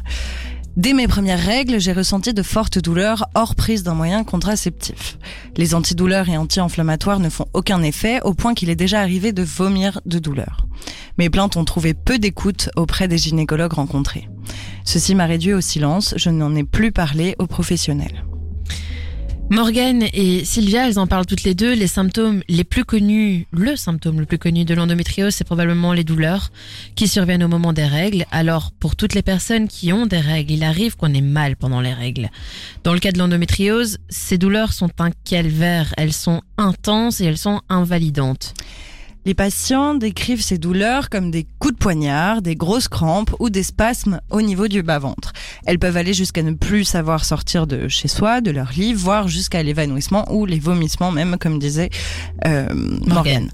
Dès 0.76 0.94
mes 0.94 1.08
premières 1.08 1.40
règles, 1.40 1.80
j'ai 1.80 1.94
ressenti 1.94 2.34
de 2.34 2.42
fortes 2.42 2.80
douleurs 2.80 3.28
hors 3.36 3.54
prise 3.54 3.84
d'un 3.84 3.94
moyen 3.94 4.24
contraceptif. 4.24 5.20
Les 5.56 5.76
antidouleurs 5.76 6.30
et 6.30 6.38
anti-inflammatoires 6.38 7.20
ne 7.20 7.30
font 7.30 7.46
aucun 7.54 7.84
effet 7.84 8.22
au 8.24 8.34
point 8.34 8.56
qu'il 8.56 8.72
est 8.72 8.76
déjà 8.76 9.02
arrivé 9.02 9.34
de 9.34 9.44
vomir 9.44 10.02
de 10.08 10.18
douleur. 10.18 10.66
Mes 11.20 11.30
plaintes 11.30 11.58
ont 11.58 11.66
trouvé 11.66 11.94
peu 11.94 12.18
d'écoute 12.18 12.72
auprès 12.76 13.08
des 13.08 13.20
gynécologues 13.20 13.74
rencontrés. 13.74 14.28
Ceci 14.84 15.14
m'a 15.14 15.28
réduit 15.28 15.54
au 15.54 15.62
silence, 15.62 16.16
je 16.18 16.32
n'en 16.32 16.56
ai 16.56 16.64
plus 16.64 16.92
parlé 16.92 17.36
aux 17.38 17.46
professionnels. 17.48 18.26
Morgane 19.52 20.06
et 20.14 20.46
Sylvia, 20.46 20.88
elles 20.88 20.98
en 20.98 21.08
parlent 21.08 21.26
toutes 21.26 21.44
les 21.44 21.56
deux. 21.56 21.74
Les 21.74 21.88
symptômes 21.88 22.42
les 22.48 22.64
plus 22.64 22.86
connus, 22.86 23.48
le 23.52 23.76
symptôme 23.76 24.22
le 24.22 24.26
plus 24.26 24.38
connu 24.38 24.64
de 24.64 24.74
l'endométriose, 24.74 25.36
c'est 25.36 25.44
probablement 25.44 25.92
les 25.92 26.06
douleurs 26.06 26.52
qui 26.96 27.10
surviennent 27.10 27.44
au 27.44 27.50
moment 27.50 27.74
des 27.74 27.84
règles. 27.84 28.26
Alors, 28.32 28.72
pour 28.72 28.96
toutes 28.96 29.14
les 29.14 29.22
personnes 29.22 29.68
qui 29.68 29.92
ont 29.92 30.06
des 30.06 30.22
règles, 30.22 30.54
il 30.54 30.64
arrive 30.64 30.96
qu'on 30.96 31.14
ait 31.14 31.20
mal 31.20 31.58
pendant 31.58 31.82
les 31.82 31.92
règles. 31.92 32.30
Dans 32.86 32.94
le 32.94 33.00
cas 33.02 33.12
de 33.12 33.18
l'endométriose, 33.18 33.98
ces 34.08 34.38
douleurs 34.38 34.72
sont 34.72 34.90
un 35.00 35.12
calvaire. 35.26 35.94
Elles 35.98 36.14
sont 36.14 36.42
intenses 36.58 37.20
et 37.20 37.26
elles 37.26 37.38
sont 37.38 37.60
invalidantes. 37.68 38.54
Les 39.24 39.34
patients 39.36 39.94
décrivent 39.94 40.42
ces 40.42 40.58
douleurs 40.58 41.10
comme 41.10 41.30
des 41.30 41.46
coups 41.60 41.76
de 41.76 41.80
poignard, 41.80 42.42
des 42.42 42.56
grosses 42.56 42.88
crampes 42.88 43.36
ou 43.40 43.50
des 43.52 43.62
spasmes 43.62 44.20
au 44.32 44.42
niveau 44.42 44.68
du 44.68 44.82
bas-ventre. 44.82 45.34
Elles 45.66 45.78
peuvent 45.78 45.98
aller 45.98 46.14
jusqu'à 46.14 46.42
ne 46.42 46.54
plus 46.54 46.86
savoir 46.86 47.24
sortir 47.24 47.68
de 47.68 47.88
chez 47.88 48.08
soi, 48.08 48.42
de 48.42 48.50
leur 48.50 48.72
lit, 48.72 48.94
voire 48.94 49.28
jusqu'à 49.28 49.62
l'évanouissement 49.62 50.26
ou 50.32 50.48
les 50.48 50.60
vomissements 50.60 51.12
même, 51.12 51.38
comme 51.40 51.60
disait 51.60 51.92
euh, 52.48 52.68
Morgane. 53.06 53.52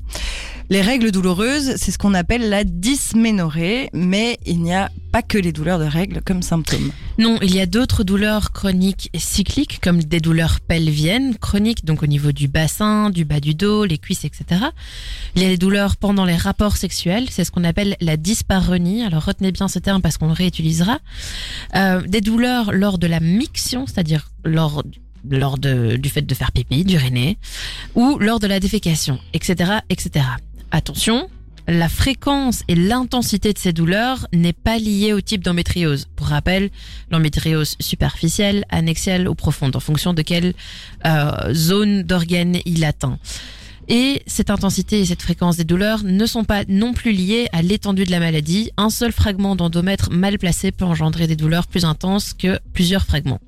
Les 0.69 0.81
règles 0.81 1.11
douloureuses, 1.11 1.75
c'est 1.77 1.91
ce 1.91 1.97
qu'on 1.97 2.13
appelle 2.13 2.49
la 2.49 2.65
dysménorrhée, 2.65 3.89
mais 3.93 4.37
il 4.45 4.61
n'y 4.61 4.73
a 4.73 4.91
pas 5.13 5.21
que 5.21 5.37
les 5.37 5.53
douleurs 5.53 5.79
de 5.79 5.85
règles 5.85 6.21
comme 6.25 6.41
symptômes. 6.41 6.91
Non, 7.17 7.39
il 7.41 7.55
y 7.55 7.61
a 7.61 7.65
d'autres 7.65 8.03
douleurs 8.03 8.51
chroniques 8.51 9.09
et 9.13 9.19
cycliques, 9.19 9.79
comme 9.81 10.03
des 10.03 10.19
douleurs 10.19 10.59
pelviennes, 10.59 11.37
chroniques, 11.37 11.85
donc 11.85 12.03
au 12.03 12.05
niveau 12.05 12.33
du 12.33 12.49
bassin, 12.49 13.09
du 13.11 13.23
bas 13.23 13.39
du 13.39 13.55
dos, 13.55 13.85
les 13.85 13.97
cuisses, 13.97 14.25
etc. 14.25 14.61
Il 15.37 15.41
y 15.41 15.45
a 15.45 15.47
les 15.47 15.57
douleurs 15.57 15.95
pendant 15.95 16.25
les 16.25 16.35
rapports 16.35 16.75
sexuels, 16.75 17.27
c'est 17.29 17.45
ce 17.45 17.51
qu'on 17.51 17.63
appelle 17.63 17.95
la 18.01 18.17
dyspareunie. 18.17 19.03
Alors 19.03 19.23
retenez 19.23 19.53
bien 19.53 19.69
ce 19.69 19.79
terme 19.79 20.01
parce 20.01 20.17
qu'on 20.17 20.27
le 20.27 20.33
réutilisera. 20.33 20.99
Euh, 21.75 22.01
des 22.01 22.19
douleurs 22.19 22.73
lors 22.73 22.97
de 22.97 23.07
la 23.07 23.21
miction, 23.21 23.85
c'est-à-dire 23.87 24.31
lors 24.43 24.83
lors 25.29 25.57
de, 25.57 25.95
du 25.97 26.09
fait 26.09 26.21
de 26.21 26.35
faire 26.35 26.51
pipi, 26.51 26.83
d'uriner, 26.83 27.37
ou 27.95 28.17
lors 28.19 28.39
de 28.39 28.47
la 28.47 28.59
défécation, 28.59 29.19
etc., 29.33 29.79
etc. 29.89 30.25
Attention, 30.71 31.29
La 31.69 31.89
fréquence 31.89 32.63
et 32.69 32.75
l'intensité 32.75 33.51
de 33.51 33.57
ces 33.57 33.73
douleurs 33.73 34.25
n'est 34.31 34.53
pas 34.53 34.77
liée 34.77 35.11
au 35.11 35.19
type 35.19 35.43
d'endométriose. 35.43 36.07
Pour 36.15 36.27
rappel, 36.27 36.69
l'endométriose 37.11 37.75
superficielle, 37.81 38.63
annexielle 38.69 39.27
ou 39.27 39.35
profonde, 39.35 39.75
en 39.75 39.81
fonction 39.81 40.13
de 40.13 40.21
quelle 40.21 40.53
euh, 41.05 41.53
zone 41.53 42.03
d'organe 42.03 42.59
il 42.65 42.85
atteint. 42.85 43.19
Et 43.89 44.21
cette 44.27 44.49
intensité 44.49 45.01
et 45.01 45.05
cette 45.05 45.21
fréquence 45.21 45.57
des 45.57 45.65
douleurs 45.65 46.03
ne 46.03 46.25
sont 46.25 46.45
pas 46.45 46.63
non 46.69 46.93
plus 46.93 47.11
liées 47.11 47.47
à 47.51 47.61
l'étendue 47.61 48.05
de 48.05 48.11
la 48.11 48.19
maladie. 48.19 48.71
Un 48.77 48.89
seul 48.89 49.11
fragment 49.11 49.57
d'endomètre 49.57 50.09
mal 50.09 50.37
placé 50.37 50.71
peut 50.71 50.85
engendrer 50.85 51.27
des 51.27 51.35
douleurs 51.35 51.67
plus 51.67 51.83
intenses 51.83 52.33
que 52.33 52.59
plusieurs 52.73 53.05
fragments. 53.05 53.41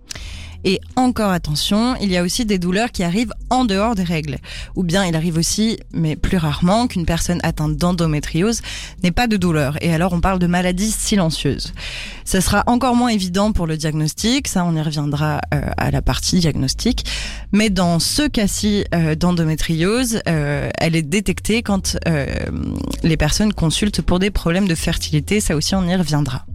Et 0.64 0.82
encore 0.96 1.32
attention, 1.32 1.96
il 2.02 2.12
y 2.12 2.18
a 2.18 2.24
aussi 2.24 2.46
des 2.46 2.60
douleurs 2.60 2.92
qui 2.92 3.04
arrivent 3.04 3.34
en 3.50 3.66
dehors 3.66 3.96
des 3.96 4.04
règles. 4.04 4.38
Ou 4.76 4.84
bien 4.84 5.06
il 5.06 5.16
arrive 5.16 5.38
aussi, 5.38 5.80
mais 5.94 6.16
plus 6.16 6.38
rarement, 6.38 6.88
qu'une 6.88 7.06
personne 7.06 7.40
atteinte 7.44 7.78
d'endométriose 7.78 8.62
n'ait 9.04 9.12
pas 9.12 9.28
de 9.28 9.38
douleur. 9.38 9.78
Et 9.82 9.94
alors 9.94 10.14
on 10.14 10.22
parle 10.22 10.40
de 10.40 10.48
maladie 10.48 10.92
silencieuse. 10.92 11.74
Ça 12.26 12.42
sera 12.42 12.64
encore 12.68 12.96
moins 12.96 13.10
évident 13.10 13.52
pour 13.52 13.68
le 13.68 13.78
diagnostic, 13.78 14.48
ça 14.48 14.66
on 14.66 14.76
y 14.76 14.82
reviendra 14.82 15.42
euh, 15.54 15.62
à 15.78 15.92
la 15.92 16.02
partie 16.02 16.40
diagnostic. 16.40 17.06
Mais 17.52 17.70
dans 17.70 18.00
ce 18.00 18.28
cas-ci 18.28 18.84
euh, 18.94 19.16
d'endométriose, 19.16 20.22
euh, 20.28 20.70
elle 20.78 20.96
est 20.96 21.02
détectée 21.02 21.64
quand 21.64 21.98
les 23.04 23.18
personnes 23.18 23.54
consultent 23.54 24.02
pour 24.02 24.20
des 24.20 24.32
problèmes 24.32 24.68
de 24.68 24.76
fertilité, 24.76 25.40
ça 25.40 25.56
aussi 25.56 25.76
on 25.76 25.88
y 25.88 25.96
reviendra. 25.96 26.46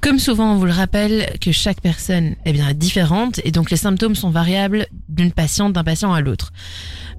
Comme 0.00 0.18
souvent, 0.18 0.52
on 0.52 0.56
vous 0.56 0.66
le 0.66 0.72
rappelle 0.72 1.30
que 1.40 1.50
chaque 1.52 1.80
personne 1.80 2.34
est 2.44 2.52
bien 2.52 2.72
différente 2.74 3.40
et 3.44 3.50
donc 3.50 3.70
les 3.70 3.76
symptômes 3.76 4.14
sont 4.14 4.30
variables 4.30 4.86
d'une 5.08 5.32
patiente, 5.32 5.72
d'un 5.72 5.84
patient 5.84 6.12
à 6.12 6.20
l'autre. 6.20 6.52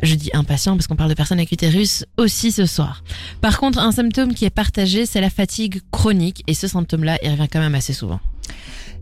Je 0.03 0.15
dis 0.15 0.29
un 0.33 0.43
patient 0.43 0.75
parce 0.75 0.87
qu'on 0.87 0.95
parle 0.95 1.09
de 1.09 1.15
personnes 1.15 1.39
avec 1.39 1.51
utérus 1.51 2.05
aussi 2.17 2.51
ce 2.51 2.65
soir. 2.65 3.03
Par 3.41 3.59
contre, 3.59 3.79
un 3.79 3.91
symptôme 3.91 4.33
qui 4.33 4.45
est 4.45 4.49
partagé, 4.49 5.05
c'est 5.05 5.21
la 5.21 5.29
fatigue 5.29 5.81
chronique 5.91 6.43
et 6.47 6.53
ce 6.53 6.67
symptôme-là, 6.67 7.17
il 7.23 7.31
revient 7.31 7.47
quand 7.51 7.59
même 7.59 7.75
assez 7.75 7.93
souvent. 7.93 8.19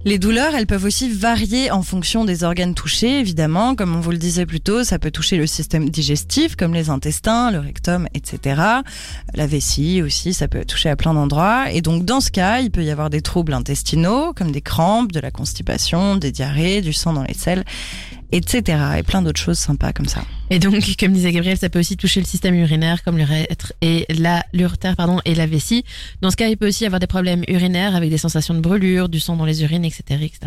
Les 0.05 0.19
douleurs, 0.19 0.53
elles 0.53 0.67
peuvent 0.67 0.83
aussi 0.83 1.09
varier 1.09 1.71
en 1.71 1.81
fonction 1.81 2.25
des 2.25 2.43
organes 2.43 2.73
touchés, 2.73 3.21
évidemment. 3.21 3.73
Comme 3.73 3.95
on 3.95 4.01
vous 4.01 4.11
le 4.11 4.17
disait 4.17 4.45
plus 4.45 4.59
tôt, 4.59 4.83
ça 4.83 4.99
peut 4.99 5.11
toucher 5.11 5.37
le 5.37 5.47
système 5.47 5.89
digestif, 5.89 6.57
comme 6.57 6.73
les 6.73 6.89
intestins, 6.89 7.51
le 7.51 7.59
rectum, 7.59 8.09
etc. 8.13 8.61
La 9.33 9.47
vessie 9.47 10.01
aussi, 10.01 10.33
ça 10.33 10.49
peut 10.49 10.65
toucher 10.65 10.89
à 10.89 10.97
plein 10.97 11.13
d'endroits. 11.13 11.71
Et 11.71 11.81
donc, 11.81 12.03
dans 12.03 12.19
ce 12.19 12.31
cas, 12.31 12.59
il 12.59 12.69
peut 12.69 12.83
y 12.83 12.91
avoir 12.91 13.09
des 13.09 13.21
troubles 13.21 13.53
intestinaux, 13.53 14.33
comme 14.33 14.51
des 14.51 14.59
crampes, 14.59 15.13
de 15.13 15.21
la 15.21 15.31
constipation, 15.31 16.17
des 16.17 16.33
diarrhées, 16.33 16.81
du 16.81 16.91
sang 16.91 17.13
dans 17.13 17.23
les 17.23 17.33
selles 17.33 17.63
etc. 18.33 18.79
Et 18.97 19.03
plein 19.03 19.21
d'autres 19.21 19.39
choses 19.39 19.59
sympas 19.59 19.93
comme 19.93 20.07
ça. 20.07 20.25
Et 20.49 20.59
donc, 20.59 20.75
comme 20.99 21.13
disait 21.13 21.31
Gabriel, 21.31 21.57
ça 21.57 21.69
peut 21.69 21.79
aussi 21.79 21.95
toucher 21.95 22.19
le 22.19 22.25
système 22.25 22.55
urinaire, 22.55 23.03
comme 23.03 23.17
l'urètre 23.17 23.73
et 23.81 24.05
la 24.09 24.43
l'urtère, 24.51 24.95
pardon, 24.95 25.19
et 25.23 25.35
la 25.35 25.45
vessie. 25.45 25.85
Dans 26.21 26.31
ce 26.31 26.35
cas, 26.35 26.47
il 26.47 26.57
peut 26.57 26.67
aussi 26.67 26.85
avoir 26.85 26.99
des 26.99 27.07
problèmes 27.07 27.43
urinaires 27.47 27.95
avec 27.95 28.09
des 28.09 28.17
sensations 28.17 28.53
de 28.53 28.59
brûlure, 28.59 29.07
du 29.07 29.19
sang 29.19 29.37
dans 29.37 29.45
les 29.45 29.63
urines, 29.63 29.85
etc., 29.85 30.03
etc. 30.09 30.39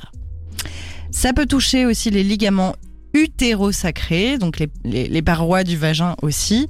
Ça 1.11 1.33
peut 1.33 1.47
toucher 1.47 1.87
aussi 1.87 2.11
les 2.11 2.25
ligaments 2.25 2.77
utérosacré, 3.17 4.39
donc 4.39 4.63
les, 4.85 5.23
parois 5.23 5.65
du 5.65 5.77
vagin 5.77 6.15
aussi. 6.23 6.67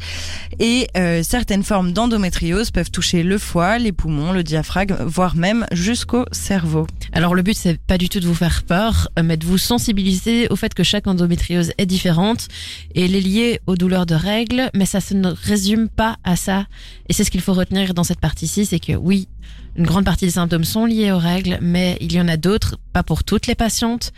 Et 0.58 0.86
euh, 0.96 1.22
certaines 1.22 1.64
formes 1.64 1.92
d'endométriose 1.92 2.70
peuvent 2.70 2.90
toucher 2.90 3.22
le 3.22 3.36
foie, 3.36 3.78
les 3.78 3.92
poumons, 3.92 4.32
le 4.32 4.42
diaphragme, 4.42 4.96
voire 5.04 5.34
même 5.34 5.66
jusqu'au 5.72 6.24
cerveau. 6.32 6.86
Alors 7.12 7.34
le 7.34 7.42
but 7.42 7.56
c'est 7.56 7.78
pas 7.80 7.98
du 7.98 8.08
tout 8.08 8.20
de 8.20 8.26
vous 8.26 8.34
faire 8.34 8.62
peur, 8.62 9.08
euh, 9.18 9.22
mais 9.24 9.36
de 9.36 9.44
vous 9.44 9.58
sensibiliser 9.58 10.48
au 10.48 10.56
fait 10.56 10.72
que 10.72 10.82
chaque 10.82 11.06
endométriose 11.06 11.72
est 11.78 11.86
différente 11.86 12.48
et 12.94 13.04
elle 13.04 13.14
est 13.14 13.20
liée 13.20 13.60
aux 13.66 13.76
douleurs 13.76 14.06
de 14.06 14.14
règles, 14.14 14.70
mais 14.74 14.86
ça 14.86 15.00
ne 15.12 15.28
résume 15.28 15.88
pas 15.88 16.16
à 16.24 16.36
ça. 16.36 16.66
Et 17.08 17.12
c'est 17.12 17.24
ce 17.24 17.30
qu'il 17.30 17.40
faut 17.40 17.54
retenir 17.54 17.92
dans 17.92 18.04
cette 18.04 18.20
partie-ci, 18.20 18.66
c'est 18.66 18.80
que 18.80 18.92
oui, 18.92 19.28
une 19.76 19.84
grande 19.84 20.04
partie 20.06 20.24
des 20.24 20.32
symptômes 20.32 20.64
sont 20.64 20.86
liés 20.86 21.12
aux 21.12 21.18
règles, 21.18 21.58
mais 21.60 21.98
il 22.00 22.12
y 22.12 22.20
en 22.20 22.28
a 22.28 22.38
d'autres, 22.38 22.78
pas 22.94 23.02
pour 23.02 23.24
toutes 23.24 23.46
les 23.46 23.54
patientes. 23.54 24.12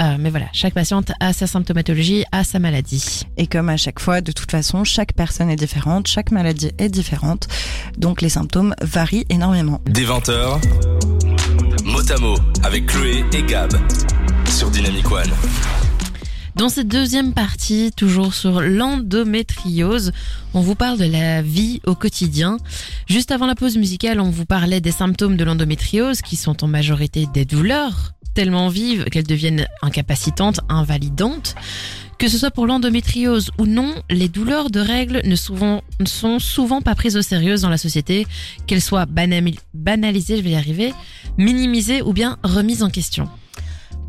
Euh, 0.00 0.16
mais 0.18 0.30
voilà, 0.30 0.46
chaque 0.52 0.74
patiente 0.74 1.12
a 1.20 1.32
sa 1.32 1.46
symptomatologie, 1.46 2.24
a 2.32 2.42
sa 2.42 2.58
maladie. 2.58 3.22
Et 3.36 3.46
comme 3.46 3.68
à 3.68 3.76
chaque 3.76 4.00
fois, 4.00 4.20
de 4.20 4.32
toute 4.32 4.50
façon, 4.50 4.82
chaque 4.82 5.12
personne 5.12 5.50
est 5.50 5.56
différente, 5.56 6.08
chaque 6.08 6.32
maladie 6.32 6.72
est 6.78 6.88
différente, 6.88 7.46
donc 7.96 8.22
les 8.22 8.28
symptômes 8.28 8.74
varient 8.82 9.26
énormément. 9.28 9.80
Des 9.86 10.04
20 10.04 10.28
mot 12.20 12.36
avec 12.64 12.86
Chloé 12.86 13.24
et 13.32 13.42
Gab 13.42 13.72
sur 14.46 14.70
Dynamic 14.70 15.10
One. 15.12 15.30
Dans 16.56 16.68
cette 16.68 16.86
deuxième 16.86 17.34
partie, 17.34 17.90
toujours 17.96 18.32
sur 18.32 18.60
l'endométriose, 18.60 20.12
on 20.54 20.60
vous 20.60 20.76
parle 20.76 20.98
de 20.98 21.04
la 21.04 21.42
vie 21.42 21.80
au 21.84 21.96
quotidien. 21.96 22.58
Juste 23.08 23.32
avant 23.32 23.46
la 23.46 23.56
pause 23.56 23.76
musicale, 23.76 24.20
on 24.20 24.30
vous 24.30 24.44
parlait 24.44 24.80
des 24.80 24.92
symptômes 24.92 25.36
de 25.36 25.42
l'endométriose 25.42 26.22
qui 26.22 26.36
sont 26.36 26.62
en 26.62 26.68
majorité 26.68 27.26
des 27.34 27.44
douleurs 27.44 28.12
tellement 28.34 28.68
vives 28.68 29.04
qu'elles 29.06 29.26
deviennent 29.26 29.66
incapacitantes, 29.82 30.60
invalidantes. 30.68 31.56
Que 32.18 32.28
ce 32.28 32.38
soit 32.38 32.52
pour 32.52 32.68
l'endométriose 32.68 33.50
ou 33.58 33.66
non, 33.66 33.92
les 34.08 34.28
douleurs 34.28 34.70
de 34.70 34.78
règles 34.78 35.22
ne, 35.24 35.34
sont 35.34 35.82
souvent 36.38 36.82
pas 36.82 36.94
prises 36.94 37.16
au 37.16 37.22
sérieux 37.22 37.56
dans 37.56 37.68
la 37.68 37.78
société, 37.78 38.28
qu'elles 38.68 38.80
soient 38.80 39.06
banalisées, 39.06 40.36
je 40.36 40.42
vais 40.42 40.50
y 40.50 40.54
arriver, 40.54 40.94
minimisées 41.36 42.00
ou 42.02 42.12
bien 42.12 42.38
remises 42.44 42.84
en 42.84 42.90
question. 42.90 43.28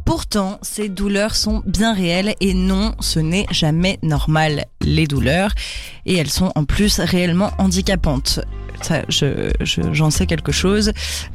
Pourtant, 0.05 0.59
ces 0.61 0.87
douleurs 0.87 1.35
sont 1.35 1.63
bien 1.65 1.93
réelles 1.93 2.35
et 2.39 2.53
non, 2.53 2.93
ce 2.99 3.19
n'est 3.19 3.47
jamais 3.49 3.97
normal, 4.03 4.65
les 4.81 5.07
douleurs. 5.07 5.51
Et 6.05 6.15
elles 6.15 6.29
sont 6.29 6.51
en 6.55 6.63
plus 6.63 6.99
réellement 6.99 7.51
handicapantes. 7.57 8.39
Je, 9.09 9.51
j'en 9.59 10.09
sais 10.09 10.25
quelque 10.25 10.51
chose. 10.51 10.91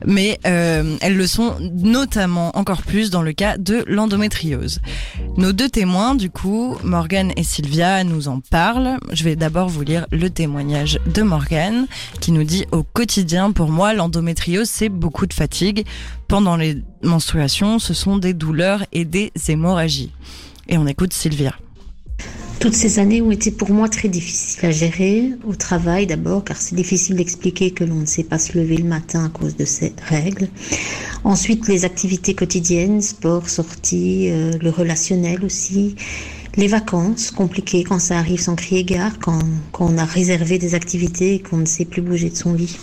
Mais 0.06 0.38
euh, 0.46 0.96
elles 1.00 1.16
le 1.16 1.26
sont 1.26 1.56
notamment 1.60 2.56
encore 2.56 2.82
plus 2.82 3.10
dans 3.10 3.22
le 3.22 3.32
cas 3.32 3.56
de 3.58 3.84
l'endométriose. 3.86 4.80
Nos 5.36 5.52
deux 5.52 5.68
témoins, 5.68 6.14
du 6.14 6.30
coup, 6.30 6.76
Morgane 6.84 7.32
et 7.36 7.42
Sylvia, 7.42 8.04
nous 8.04 8.28
en 8.28 8.40
parlent. 8.40 8.98
Je 9.12 9.24
vais 9.24 9.36
d'abord 9.36 9.68
vous 9.68 9.82
lire 9.82 10.06
le 10.12 10.30
témoignage 10.30 11.00
de 11.12 11.22
Morgane 11.22 11.86
qui 12.20 12.32
nous 12.32 12.44
dit 12.44 12.66
au 12.72 12.82
quotidien, 12.82 13.52
pour 13.52 13.70
moi, 13.70 13.94
l'endométriose, 13.94 14.68
c'est 14.68 14.88
beaucoup 14.88 15.26
de 15.26 15.34
fatigue. 15.34 15.84
Pendant 16.30 16.54
les 16.54 16.76
menstruations, 17.02 17.80
ce 17.80 17.92
sont 17.92 18.16
des 18.16 18.34
douleurs 18.34 18.84
et 18.92 19.04
des 19.04 19.32
hémorragies. 19.48 20.12
Et 20.68 20.78
on 20.78 20.86
écoute 20.86 21.12
Sylvia. 21.12 21.56
Toutes 22.60 22.74
ces 22.74 23.00
années 23.00 23.20
ont 23.20 23.32
été 23.32 23.50
pour 23.50 23.70
moi 23.70 23.88
très 23.88 24.08
difficiles 24.08 24.64
à 24.64 24.70
gérer, 24.70 25.32
au 25.44 25.56
travail 25.56 26.06
d'abord, 26.06 26.44
car 26.44 26.56
c'est 26.56 26.76
difficile 26.76 27.16
d'expliquer 27.16 27.72
que 27.72 27.82
l'on 27.82 27.96
ne 27.96 28.06
sait 28.06 28.22
pas 28.22 28.38
se 28.38 28.56
lever 28.56 28.76
le 28.76 28.84
matin 28.84 29.24
à 29.24 29.28
cause 29.28 29.56
de 29.56 29.64
ces 29.64 29.92
règles. 30.06 30.46
Ensuite, 31.24 31.66
les 31.66 31.84
activités 31.84 32.34
quotidiennes, 32.34 33.02
sport, 33.02 33.48
sortie, 33.48 34.30
euh, 34.30 34.52
le 34.62 34.70
relationnel 34.70 35.44
aussi. 35.44 35.96
Les 36.54 36.68
vacances, 36.68 37.32
compliquées 37.32 37.82
quand 37.82 37.98
ça 37.98 38.16
arrive 38.18 38.40
sans 38.40 38.54
crier 38.54 38.84
gare, 38.84 39.18
quand 39.18 39.40
on 39.80 39.98
a 39.98 40.04
réservé 40.04 40.58
des 40.58 40.76
activités 40.76 41.34
et 41.34 41.40
qu'on 41.40 41.56
ne 41.56 41.66
sait 41.66 41.86
plus 41.86 42.02
bouger 42.02 42.30
de 42.30 42.36
son 42.36 42.54
lit. 42.54 42.76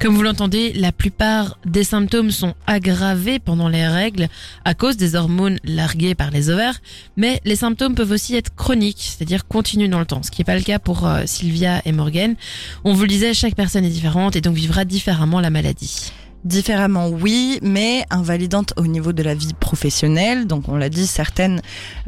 Comme 0.00 0.14
vous 0.14 0.22
l'entendez, 0.22 0.72
la 0.74 0.92
plupart 0.92 1.58
des 1.64 1.82
symptômes 1.82 2.30
sont 2.30 2.54
aggravés 2.66 3.38
pendant 3.38 3.68
les 3.68 3.86
règles 3.86 4.28
à 4.64 4.74
cause 4.74 4.96
des 4.96 5.14
hormones 5.14 5.58
larguées 5.64 6.14
par 6.14 6.30
les 6.30 6.50
ovaires, 6.50 6.80
mais 7.16 7.40
les 7.44 7.56
symptômes 7.56 7.94
peuvent 7.94 8.10
aussi 8.10 8.36
être 8.36 8.54
chroniques, 8.54 9.14
c'est-à-dire 9.16 9.46
continuent 9.46 9.88
dans 9.88 10.00
le 10.00 10.06
temps, 10.06 10.22
ce 10.22 10.30
qui 10.30 10.40
n'est 10.40 10.44
pas 10.44 10.56
le 10.56 10.62
cas 10.62 10.78
pour 10.78 11.06
euh, 11.06 11.22
Sylvia 11.26 11.80
et 11.86 11.92
Morgan. 11.92 12.36
On 12.84 12.92
vous 12.92 13.02
le 13.02 13.08
disait, 13.08 13.34
chaque 13.34 13.54
personne 13.54 13.84
est 13.84 13.90
différente 13.90 14.36
et 14.36 14.40
donc 14.40 14.54
vivra 14.54 14.84
différemment 14.84 15.40
la 15.40 15.50
maladie. 15.50 16.12
Différemment, 16.44 17.08
oui, 17.08 17.58
mais 17.62 18.04
invalidante 18.10 18.72
au 18.76 18.86
niveau 18.86 19.12
de 19.12 19.22
la 19.22 19.34
vie 19.34 19.52
professionnelle. 19.54 20.46
Donc, 20.46 20.68
on 20.68 20.76
l'a 20.76 20.88
dit, 20.88 21.06
certaines, 21.06 21.60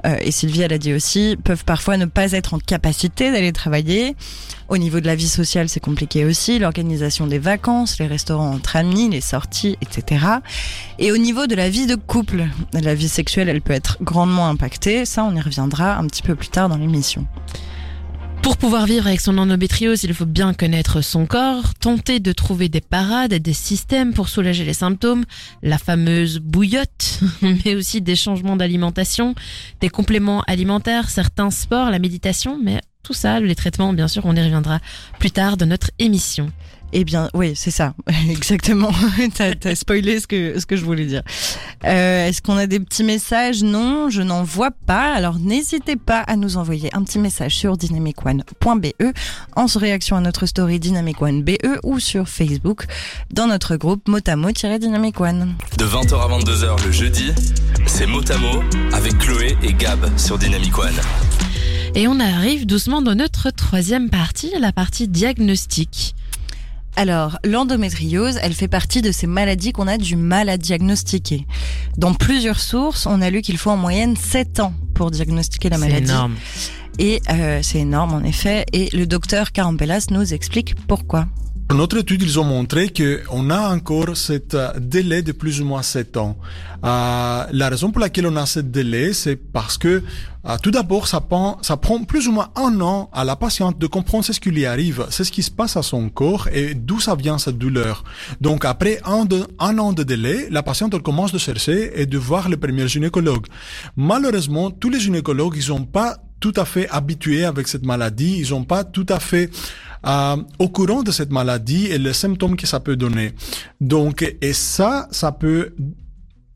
euh, 0.07 0.17
et 0.21 0.31
Sylvie 0.31 0.67
l'a 0.69 0.79
dit 0.79 0.93
aussi, 0.93 1.37
peuvent 1.43 1.65
parfois 1.65 1.97
ne 1.97 2.05
pas 2.05 2.33
être 2.33 2.55
en 2.55 2.59
capacité 2.59 3.33
d'aller 3.33 3.53
travailler. 3.53 4.15
Au 4.69 4.77
niveau 4.77 5.01
de 5.01 5.07
la 5.07 5.17
vie 5.17 5.29
sociale, 5.29 5.69
c'est 5.69 5.81
compliqué 5.81 6.25
aussi. 6.25 6.59
L'organisation 6.59 7.27
des 7.27 7.39
vacances, 7.39 7.99
les 7.99 8.07
restaurants 8.07 8.53
entre 8.53 8.77
amis, 8.77 9.09
les 9.09 9.21
sorties, 9.21 9.77
etc. 9.81 10.25
Et 10.99 11.11
au 11.11 11.17
niveau 11.17 11.47
de 11.47 11.57
la 11.57 11.69
vie 11.69 11.87
de 11.87 11.97
couple, 11.97 12.47
la 12.75 12.95
vie 12.95 13.09
sexuelle, 13.09 13.49
elle 13.49 13.63
peut 13.63 13.73
être 13.73 13.99
grandement 14.03 14.47
impactée. 14.47 15.05
Ça, 15.05 15.25
on 15.25 15.35
y 15.35 15.41
reviendra 15.41 15.97
un 15.97 16.07
petit 16.07 16.23
peu 16.23 16.35
plus 16.35 16.49
tard 16.49 16.69
dans 16.69 16.77
l'émission. 16.77 17.27
Pour 18.43 18.57
pouvoir 18.57 18.87
vivre 18.87 19.07
avec 19.07 19.21
son 19.21 19.39
endométriose, 19.39 20.05
il 20.05 20.15
faut 20.15 20.27
bien 20.27 20.55
connaître 20.55 21.01
son 21.01 21.27
corps, 21.27 21.75
tenter 21.75 22.21
de 22.21 22.33
trouver 22.33 22.69
des 22.69 22.81
parades 22.81 23.33
et 23.33 23.41
des 23.41 23.53
systèmes 23.53 24.15
pour 24.15 24.29
soulager 24.29 24.65
les 24.65 24.75
symptômes, 24.75 25.25
la 25.63 25.79
fameuse 25.79 26.39
bouillotte, 26.39 27.21
mais 27.43 27.75
aussi 27.75 28.01
des 28.01 28.17
changements 28.17 28.57
d'alimentation, 28.57 29.35
des 29.81 29.89
compléments 29.89 30.43
alimentaires, 30.47 31.11
certains 31.11 31.51
sports, 31.51 31.91
la 31.91 31.99
méditation, 31.99 32.59
mais 32.63 32.81
tout 33.09 33.15
ça, 33.15 33.41
les 33.41 33.55
traitements, 33.55 33.95
bien 33.95 34.07
sûr, 34.07 34.27
on 34.27 34.37
y 34.37 34.43
reviendra 34.43 34.81
plus 35.19 35.31
tard 35.31 35.57
dans 35.57 35.65
notre 35.65 35.91
émission. 35.99 36.53
Eh 36.93 37.05
bien, 37.05 37.31
oui, 37.33 37.53
c'est 37.55 37.71
ça, 37.71 37.95
exactement. 38.31 38.91
t'as 39.35 39.55
as 39.65 39.75
spoilé 39.75 40.21
ce 40.21 40.27
que 40.27 40.61
ce 40.61 40.67
que 40.67 40.77
je 40.77 40.85
voulais 40.85 41.07
dire. 41.07 41.23
Euh, 41.87 42.27
Est-ce 42.27 42.43
qu'on 42.43 42.59
a 42.59 42.67
des 42.67 42.81
petits 42.81 43.05
messages? 43.05 43.63
Non, 43.63 44.11
je 44.11 44.21
n'en 44.21 44.43
vois 44.43 44.71
pas. 44.71 45.15
Alors 45.15 45.39
n'hésitez 45.39 45.97
pas 45.97 46.21
à 46.21 46.37
nous 46.37 46.59
envoyer 46.59 46.95
un 46.95 47.03
petit 47.03 47.19
message 47.19 47.57
sur 47.57 47.79
dynamicone.be 47.79 48.89
en 49.57 49.67
réaction 49.77 50.17
à 50.17 50.21
notre 50.21 50.45
story 50.45 50.79
Dynamic 50.79 51.23
One 51.23 51.43
BE 51.43 51.79
ou 51.83 52.01
sur 52.01 52.29
Facebook 52.29 52.85
dans 53.31 53.47
notre 53.47 53.77
groupe 53.77 54.07
Motamo-Dynamic 54.07 55.19
One. 55.19 55.55
De 55.79 55.87
20h 55.87 56.15
à 56.15 56.39
22h 56.39 56.85
le 56.85 56.93
jeudi, 56.93 57.33
c'est 57.87 58.07
Motamo 58.07 58.63
avec 58.93 59.17
Chloé 59.17 59.57
et 59.63 59.73
Gab 59.73 59.99
sur 60.19 60.37
Dynamic 60.37 60.79
One. 60.79 61.01
Et 61.95 62.07
on 62.07 62.21
arrive 62.21 62.67
doucement 62.67 63.03
dans 63.03 63.15
notre 63.15 63.51
troisième 63.51 64.09
partie, 64.11 64.53
la 64.61 64.73
partie 64.73 65.09
diagnostic. 65.09 66.15
Alors, 66.97 67.39
l'endométriose, 67.45 68.39
elle 68.43 68.55
fait 68.55 68.69
partie 68.69 69.03
de 69.03 69.13
ces 69.13 69.27
maladies 69.27 69.73
qu'on 69.73 69.87
a 69.87 69.99
du 69.99 70.17
mal 70.17 70.49
à 70.49 70.59
diagnostiquer. 70.59 71.47
Dans 71.97 72.15
plusieurs 72.15 72.61
sources, 72.61 73.07
on 73.07 73.21
a 73.23 73.31
lu 73.31 73.41
qu'il 73.43 73.57
faut 73.57 73.71
en 73.71 73.77
moyenne 73.77 74.17
7 74.17 74.61
ans 74.61 74.75
pour 74.95 75.11
diagnostiquer 75.11 75.69
la 75.71 75.77
C'est 75.77 75.89
maladie. 75.89 76.11
énorme. 76.11 76.35
Et 76.99 77.21
euh, 77.31 77.61
c'est 77.63 77.79
énorme 77.81 78.15
en 78.15 78.23
effet. 78.25 78.65
Et 78.73 78.89
le 78.93 79.07
docteur 79.07 79.53
Carampelas 79.53 80.07
nous 80.11 80.35
explique 80.35 80.75
pourquoi. 80.87 81.27
Notre 81.75 81.99
étude, 81.99 82.23
ils 82.23 82.41
ont 82.41 82.45
montré 82.45 82.89
qu'on 82.89 83.51
a 83.51 83.75
encore 83.75 84.17
cet 84.17 84.55
euh, 84.55 84.73
délai 84.81 85.21
de 85.21 85.33
plus 85.33 85.61
ou 85.61 85.67
moins 85.67 85.83
7 85.83 86.17
ans. 86.17 86.39
Euh, 86.83 87.45
la 87.53 87.69
raison 87.69 87.91
pour 87.91 88.01
laquelle 88.01 88.27
on 88.27 88.37
a 88.37 88.47
ce 88.47 88.61
délai, 88.61 89.13
c'est 89.13 89.37
parce 89.37 89.77
que 89.77 90.03
euh, 90.47 90.57
tout 90.63 90.71
d'abord, 90.71 91.07
ça 91.07 91.21
prend, 91.21 91.59
ça 91.61 91.77
prend 91.77 92.03
plus 92.05 92.27
ou 92.27 92.33
moins 92.33 92.49
un 92.57 92.81
an 92.81 93.11
à 93.13 93.23
la 93.23 93.37
patiente 93.37 93.79
de 93.79 93.87
comprendre 93.87 94.25
ce 94.25 94.33
qui 94.41 94.51
lui 94.51 94.65
arrive, 94.65 95.07
c'est 95.11 95.25
ce 95.25 95.31
qui 95.31 95.43
se 95.43 95.51
passe 95.51 95.77
à 95.77 95.83
son 95.83 96.09
corps 96.09 96.49
et 96.53 96.73
d'où 96.75 97.01
ça 97.01 97.15
vient 97.15 97.37
cette 97.37 97.59
douleur. 97.59 98.03
Donc 98.41 98.65
après 98.65 99.01
un, 99.05 99.29
an 99.79 99.93
de 99.93 100.03
délai, 100.05 100.49
la 100.51 100.63
patiente 100.63 100.95
elle 100.95 101.03
commence 101.03 101.33
de 101.33 101.39
chercher 101.39 102.01
et 102.01 102.07
de 102.07 102.17
voir 102.17 102.49
le 102.49 102.57
premier 102.57 102.89
gynécologue. 102.89 103.47
Malheureusement, 103.95 104.71
tous 104.71 104.89
les 104.89 105.01
gynécologues, 105.01 105.55
ils 105.57 105.63
sont 105.65 105.85
pas 105.85 106.17
tout 106.41 106.55
à 106.57 106.65
fait 106.65 106.89
habitués 106.89 107.45
avec 107.45 107.69
cette 107.69 107.85
maladie, 107.85 108.37
ils 108.39 108.47
sont 108.47 108.65
pas 108.65 108.85
tout 108.85 109.07
à 109.09 109.21
fait 109.21 109.51
euh, 110.07 110.37
au 110.59 110.69
courant 110.69 111.03
de 111.03 111.11
cette 111.11 111.31
maladie 111.31 111.87
et 111.87 111.99
les 111.99 112.13
symptômes 112.13 112.57
que 112.57 112.67
ça 112.67 112.81
peut 112.81 112.97
donner. 112.97 113.33
Donc, 113.81 114.37
et 114.41 114.53
ça, 114.53 115.09
ça 115.11 115.33
peut 115.33 115.75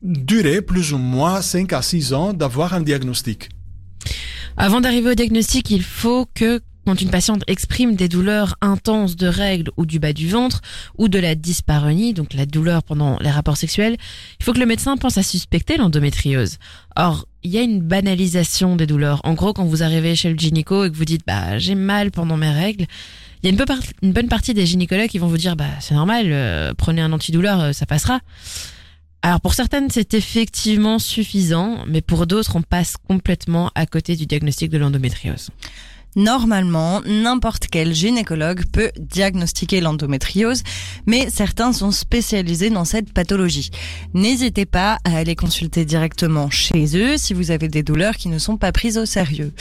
durer 0.01 0.61
plus 0.61 0.93
ou 0.93 0.97
moins 0.97 1.41
5 1.41 1.71
à 1.73 1.81
6 1.81 2.13
ans 2.13 2.33
d'avoir 2.33 2.73
un 2.73 2.81
diagnostic. 2.81 3.49
Avant 4.57 4.81
d'arriver 4.81 5.11
au 5.11 5.15
diagnostic, 5.15 5.71
il 5.71 5.81
faut 5.81 6.27
que 6.33 6.61
quand 6.85 7.01
une 7.01 7.09
patiente 7.09 7.43
exprime 7.47 7.95
des 7.95 8.09
douleurs 8.09 8.55
intenses 8.61 9.15
de 9.15 9.27
règles 9.27 9.71
ou 9.77 9.85
du 9.85 9.99
bas 9.99 10.11
du 10.11 10.27
ventre 10.27 10.61
ou 10.97 11.07
de 11.07 11.17
la 11.17 11.33
dyspareunie, 11.33 12.13
donc 12.13 12.33
la 12.33 12.45
douleur 12.45 12.83
pendant 12.83 13.17
les 13.19 13.31
rapports 13.31 13.55
sexuels, 13.55 13.95
il 14.39 14.43
faut 14.43 14.51
que 14.51 14.59
le 14.59 14.65
médecin 14.65 14.97
pense 14.97 15.17
à 15.17 15.23
suspecter 15.23 15.77
l'endométriose. 15.77 16.57
Or, 16.97 17.25
il 17.41 17.51
y 17.51 17.57
a 17.57 17.61
une 17.61 17.81
banalisation 17.81 18.75
des 18.75 18.85
douleurs. 18.85 19.21
En 19.23 19.33
gros, 19.33 19.53
quand 19.53 19.65
vous 19.65 19.81
arrivez 19.81 20.15
chez 20.15 20.29
le 20.29 20.37
gynéco 20.37 20.83
et 20.83 20.91
que 20.91 20.95
vous 20.95 21.05
dites 21.05 21.25
bah 21.25 21.57
j'ai 21.57 21.75
mal 21.75 22.11
pendant 22.11 22.37
mes 22.37 22.51
règles, 22.51 22.85
il 23.43 23.47
y 23.47 23.61
a 23.61 23.65
une, 24.01 24.13
bonne 24.13 24.29
partie 24.29 24.53
des 24.53 24.65
gynécologues 24.65 25.09
qui 25.09 25.19
vont 25.19 25.27
vous 25.27 25.37
dire 25.37 25.57
bah 25.57 25.65
c'est 25.81 25.93
normal, 25.93 26.27
euh, 26.29 26.73
prenez 26.77 27.01
un 27.01 27.11
antidouleur, 27.11 27.59
euh, 27.59 27.71
ça 27.73 27.85
passera. 27.85 28.21
Alors 29.21 29.41
pour 29.41 29.53
certaines, 29.53 29.89
c'est 29.89 30.13
effectivement 30.13 30.97
suffisant, 30.97 31.79
mais 31.87 32.01
pour 32.01 32.25
d'autres, 32.25 32.55
on 32.55 32.61
passe 32.61 32.95
complètement 33.07 33.69
à 33.75 33.85
côté 33.85 34.15
du 34.15 34.25
diagnostic 34.25 34.69
de 34.69 34.77
l'endométriose. 34.77 35.49
Normalement, 36.15 37.01
n'importe 37.05 37.67
quel 37.71 37.93
gynécologue 37.93 38.65
peut 38.71 38.91
diagnostiquer 38.99 39.81
l'endométriose, 39.81 40.61
mais 41.07 41.29
certains 41.29 41.73
sont 41.73 41.91
spécialisés 41.91 42.69
dans 42.69 42.85
cette 42.85 43.11
pathologie. 43.11 43.71
N'hésitez 44.13 44.65
pas 44.65 44.99
à 45.05 45.17
aller 45.17 45.35
consulter 45.35 45.85
directement 45.85 46.49
chez 46.49 46.97
eux 46.97 47.17
si 47.17 47.33
vous 47.33 47.49
avez 47.49 47.67
des 47.67 47.81
douleurs 47.81 48.15
qui 48.15 48.29
ne 48.29 48.37
sont 48.37 48.57
pas 48.57 48.71
prises 48.71 48.99
au 48.99 49.05
sérieux. 49.05 49.53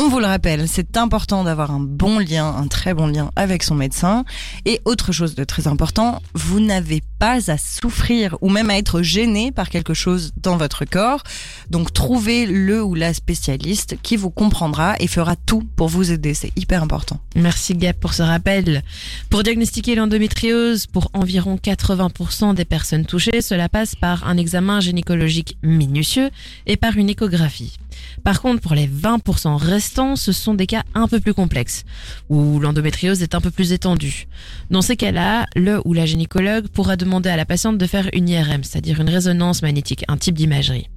On 0.00 0.08
vous 0.08 0.20
le 0.20 0.26
rappelle, 0.26 0.68
c'est 0.68 0.96
important 0.96 1.42
d'avoir 1.42 1.72
un 1.72 1.80
bon 1.80 2.20
lien, 2.20 2.46
un 2.46 2.68
très 2.68 2.94
bon 2.94 3.08
lien 3.08 3.32
avec 3.34 3.64
son 3.64 3.74
médecin. 3.74 4.24
Et 4.64 4.80
autre 4.84 5.10
chose 5.10 5.34
de 5.34 5.42
très 5.42 5.66
important, 5.66 6.22
vous 6.34 6.60
n'avez 6.60 7.02
pas 7.18 7.50
à 7.50 7.58
souffrir 7.58 8.36
ou 8.40 8.48
même 8.48 8.70
à 8.70 8.78
être 8.78 9.02
gêné 9.02 9.50
par 9.50 9.68
quelque 9.68 9.94
chose 9.94 10.32
dans 10.40 10.56
votre 10.56 10.84
corps. 10.84 11.24
Donc 11.68 11.92
trouvez 11.92 12.46
le 12.46 12.80
ou 12.80 12.94
la 12.94 13.12
spécialiste 13.12 13.96
qui 14.00 14.16
vous 14.16 14.30
comprendra 14.30 14.94
et 15.00 15.08
fera 15.08 15.34
tout 15.34 15.64
pour 15.74 15.88
vous 15.88 16.12
aider. 16.12 16.32
C'est 16.32 16.56
hyper 16.56 16.84
important. 16.84 17.18
Merci 17.34 17.74
Gab 17.74 17.96
pour 17.96 18.14
ce 18.14 18.22
rappel. 18.22 18.84
Pour 19.30 19.42
diagnostiquer 19.42 19.96
l'endométriose, 19.96 20.86
pour 20.86 21.10
environ 21.12 21.56
80% 21.56 22.54
des 22.54 22.64
personnes 22.64 23.04
touchées, 23.04 23.42
cela 23.42 23.68
passe 23.68 23.96
par 23.96 24.28
un 24.28 24.36
examen 24.36 24.78
gynécologique 24.78 25.58
minutieux 25.64 26.30
et 26.66 26.76
par 26.76 26.96
une 26.96 27.10
échographie. 27.10 27.78
Par 28.24 28.40
contre, 28.42 28.60
pour 28.60 28.74
les 28.74 28.86
20% 28.86 29.56
restants, 29.56 30.16
ce 30.16 30.32
sont 30.32 30.54
des 30.54 30.66
cas 30.66 30.82
un 30.94 31.08
peu 31.08 31.20
plus 31.20 31.34
complexes, 31.34 31.84
où 32.28 32.58
l'endométriose 32.60 33.22
est 33.22 33.34
un 33.34 33.40
peu 33.40 33.50
plus 33.50 33.72
étendue. 33.72 34.26
Dans 34.70 34.82
ces 34.82 34.96
cas-là, 34.96 35.46
le 35.56 35.80
ou 35.84 35.92
la 35.92 36.06
gynécologue 36.06 36.68
pourra 36.68 36.96
demander 36.96 37.30
à 37.30 37.36
la 37.36 37.44
patiente 37.44 37.78
de 37.78 37.86
faire 37.86 38.08
une 38.12 38.28
IRM, 38.28 38.64
c'est-à-dire 38.64 39.00
une 39.00 39.08
résonance 39.10 39.62
magnétique, 39.62 40.04
un 40.08 40.16
type 40.16 40.34
d'imagerie. 40.34 40.88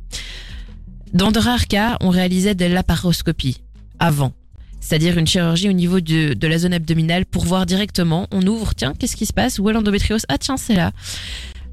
Dans 1.13 1.31
de 1.31 1.39
rares 1.39 1.67
cas, 1.67 1.97
on 2.01 2.09
réalisait 2.09 2.55
de 2.55 2.65
laparoscopie 2.65 3.57
avant, 3.99 4.33
c'est-à-dire 4.79 5.17
une 5.17 5.27
chirurgie 5.27 5.69
au 5.69 5.73
niveau 5.73 5.99
de, 5.99 6.33
de 6.33 6.47
la 6.47 6.57
zone 6.57 6.73
abdominale 6.73 7.25
pour 7.25 7.45
voir 7.45 7.65
directement, 7.65 8.27
on 8.31 8.45
ouvre, 8.47 8.73
tiens, 8.73 8.93
qu'est-ce 8.97 9.15
qui 9.15 9.25
se 9.25 9.33
passe? 9.33 9.59
Où 9.59 9.69
est 9.69 9.73
l'endométriose? 9.73 10.25
Ah 10.27 10.37
tiens, 10.37 10.57
c'est 10.57 10.75
là. 10.75 10.91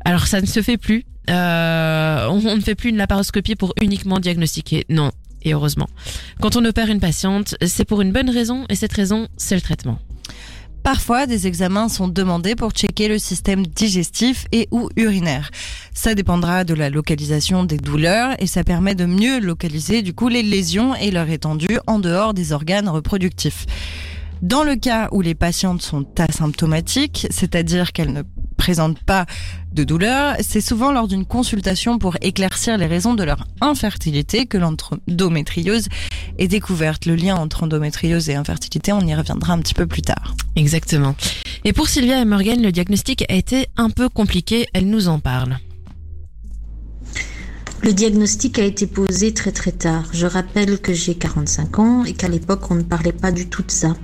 Alors 0.04 0.26
ça 0.26 0.40
ne 0.40 0.46
se 0.46 0.62
fait 0.62 0.76
plus. 0.76 1.04
Euh, 1.30 2.26
on, 2.30 2.56
ne 2.56 2.60
fait 2.60 2.74
plus 2.74 2.90
une 2.90 2.96
laparoscopie 2.96 3.54
pour 3.54 3.74
uniquement 3.82 4.18
diagnostiquer. 4.18 4.86
Non, 4.88 5.10
et 5.42 5.52
heureusement. 5.52 5.88
Quand 6.40 6.56
on 6.56 6.64
opère 6.64 6.88
une 6.88 7.00
patiente, 7.00 7.54
c'est 7.66 7.84
pour 7.84 8.00
une 8.00 8.12
bonne 8.12 8.30
raison, 8.30 8.64
et 8.68 8.74
cette 8.74 8.92
raison, 8.92 9.28
c'est 9.36 9.54
le 9.54 9.60
traitement. 9.60 9.98
Parfois, 10.82 11.26
des 11.26 11.46
examens 11.46 11.88
sont 11.88 12.08
demandés 12.08 12.54
pour 12.54 12.70
checker 12.70 13.08
le 13.08 13.18
système 13.18 13.66
digestif 13.66 14.46
et 14.52 14.68
ou 14.70 14.88
urinaire. 14.96 15.50
Ça 15.92 16.14
dépendra 16.14 16.64
de 16.64 16.72
la 16.72 16.88
localisation 16.88 17.64
des 17.64 17.76
douleurs 17.76 18.30
et 18.38 18.46
ça 18.46 18.64
permet 18.64 18.94
de 18.94 19.04
mieux 19.04 19.38
localiser 19.40 20.00
du 20.00 20.14
coup 20.14 20.28
les 20.28 20.42
lésions 20.42 20.94
et 20.94 21.10
leur 21.10 21.28
étendue 21.28 21.78
en 21.86 21.98
dehors 21.98 22.32
des 22.32 22.52
organes 22.52 22.88
reproductifs. 22.88 23.66
Dans 24.40 24.62
le 24.62 24.76
cas 24.76 25.08
où 25.12 25.20
les 25.20 25.34
patientes 25.34 25.82
sont 25.82 26.06
asymptomatiques, 26.18 27.26
c'est-à-dire 27.28 27.92
qu'elles 27.92 28.12
ne 28.12 28.22
présentent 28.58 28.98
pas 28.98 29.24
de 29.72 29.84
douleur, 29.84 30.36
c'est 30.40 30.60
souvent 30.60 30.92
lors 30.92 31.08
d'une 31.08 31.24
consultation 31.24 31.98
pour 31.98 32.16
éclaircir 32.20 32.76
les 32.76 32.86
raisons 32.86 33.14
de 33.14 33.22
leur 33.22 33.46
infertilité 33.62 34.44
que 34.44 34.58
l'endométriose 34.58 35.88
est 36.38 36.48
découverte. 36.48 37.06
Le 37.06 37.14
lien 37.14 37.36
entre 37.36 37.62
endométriose 37.62 38.28
et 38.28 38.34
infertilité, 38.34 38.92
on 38.92 39.00
y 39.00 39.14
reviendra 39.14 39.54
un 39.54 39.60
petit 39.60 39.74
peu 39.74 39.86
plus 39.86 40.02
tard. 40.02 40.34
Exactement. 40.56 41.14
Et 41.64 41.72
pour 41.72 41.88
Sylvia 41.88 42.20
et 42.20 42.24
Morgan, 42.24 42.60
le 42.60 42.72
diagnostic 42.72 43.24
a 43.30 43.34
été 43.34 43.68
un 43.76 43.90
peu 43.90 44.08
compliqué, 44.08 44.66
elle 44.74 44.88
nous 44.88 45.08
en 45.08 45.20
parle. 45.20 45.58
Le 47.82 47.92
diagnostic 47.92 48.58
a 48.58 48.64
été 48.64 48.86
posé 48.86 49.32
très 49.32 49.52
très 49.52 49.72
tard. 49.72 50.04
Je 50.12 50.26
rappelle 50.26 50.80
que 50.80 50.92
j'ai 50.92 51.14
45 51.14 51.78
ans 51.78 52.04
et 52.04 52.12
qu'à 52.12 52.28
l'époque 52.28 52.70
on 52.70 52.74
ne 52.74 52.82
parlait 52.82 53.12
pas 53.12 53.30
du 53.30 53.48
tout 53.48 53.62
de 53.62 53.70
ça. 53.70 53.94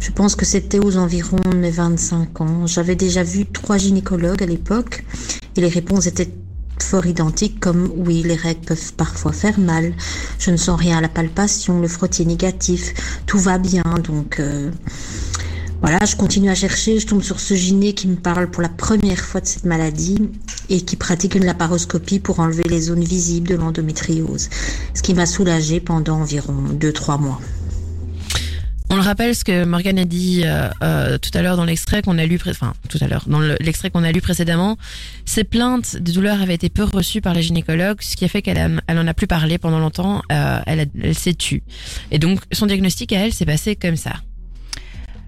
Je 0.00 0.10
pense 0.10 0.34
que 0.34 0.44
c'était 0.44 0.78
aux 0.78 0.96
environs 0.96 1.38
de 1.50 1.56
mes 1.56 1.70
25 1.70 2.40
ans. 2.40 2.66
J'avais 2.66 2.96
déjà 2.96 3.22
vu 3.22 3.46
trois 3.46 3.78
gynécologues 3.78 4.42
à 4.42 4.46
l'époque 4.46 5.04
et 5.56 5.60
les 5.60 5.68
réponses 5.68 6.06
étaient 6.06 6.32
fort 6.82 7.06
identiques 7.06 7.60
comme 7.60 7.90
oui 7.96 8.22
les 8.22 8.34
règles 8.34 8.66
peuvent 8.66 8.92
parfois 8.94 9.32
faire 9.32 9.58
mal, 9.58 9.94
je 10.38 10.50
ne 10.50 10.56
sens 10.56 10.78
rien 10.78 10.98
à 10.98 11.00
la 11.00 11.08
palpation, 11.08 11.80
le 11.80 11.88
frottis 11.88 12.26
négatif, 12.26 13.22
tout 13.26 13.38
va 13.38 13.58
bien 13.58 13.84
donc 14.04 14.40
euh, 14.40 14.70
voilà, 15.82 15.98
je 16.06 16.14
continue 16.16 16.48
à 16.48 16.54
chercher, 16.54 17.00
je 17.00 17.06
tombe 17.06 17.22
sur 17.22 17.40
ce 17.40 17.54
gyné 17.54 17.92
qui 17.92 18.06
me 18.06 18.14
parle 18.16 18.48
pour 18.50 18.62
la 18.62 18.68
première 18.68 19.18
fois 19.18 19.40
de 19.40 19.46
cette 19.46 19.64
maladie 19.64 20.16
et 20.70 20.80
qui 20.80 20.94
pratique 20.96 21.34
une 21.34 21.44
laparoscopie 21.44 22.20
pour 22.20 22.38
enlever 22.40 22.62
les 22.68 22.80
zones 22.82 23.02
visibles 23.04 23.48
de 23.48 23.56
l'endométriose, 23.56 24.48
ce 24.94 25.02
qui 25.02 25.12
m'a 25.12 25.26
soulagée 25.26 25.80
pendant 25.80 26.20
environ 26.20 26.54
2-3 26.78 27.20
mois. 27.20 27.40
On 28.90 28.96
le 28.96 29.00
rappelle, 29.02 29.34
ce 29.34 29.42
que 29.42 29.64
Morgane 29.64 29.98
a 29.98 30.04
dit 30.04 30.42
euh, 30.44 30.68
euh, 30.84 31.16
tout 31.18 31.30
à 31.32 31.40
l'heure 31.42 31.56
dans 31.56 31.64
l'extrait 31.64 32.02
qu'on 32.02 32.18
a 32.18 32.26
lu, 32.26 32.38
enfin 32.46 32.74
tout 32.90 32.98
à 33.00 33.08
l'heure 33.08 33.24
dans 33.26 33.40
le- 33.40 33.56
l'extrait 33.58 33.90
qu'on 33.90 34.04
a 34.04 34.12
lu 34.12 34.20
précédemment, 34.20 34.76
ces 35.24 35.44
plaintes 35.44 35.96
de 35.96 36.12
douleur 36.12 36.42
avaient 36.42 36.54
été 36.54 36.68
peu 36.68 36.84
reçues 36.84 37.22
par 37.22 37.32
les 37.34 37.42
gynécologues, 37.42 38.02
ce 38.02 38.14
qui 38.16 38.24
a 38.26 38.28
fait 38.28 38.42
qu'elle 38.42 38.58
a- 38.58 38.68
elle 38.86 38.98
en 38.98 39.06
a 39.08 39.14
plus 39.14 39.26
parlé 39.26 39.56
pendant 39.58 39.78
longtemps. 39.80 40.22
euh, 40.30 40.60
elle 40.66 41.14
s'est 41.14 41.34
tue, 41.34 41.62
et 42.10 42.18
donc 42.18 42.40
son 42.52 42.66
diagnostic 42.66 43.12
à 43.14 43.24
elle 43.26 43.32
s'est 43.32 43.46
passé 43.46 43.74
comme 43.76 43.96
ça. 43.96 44.12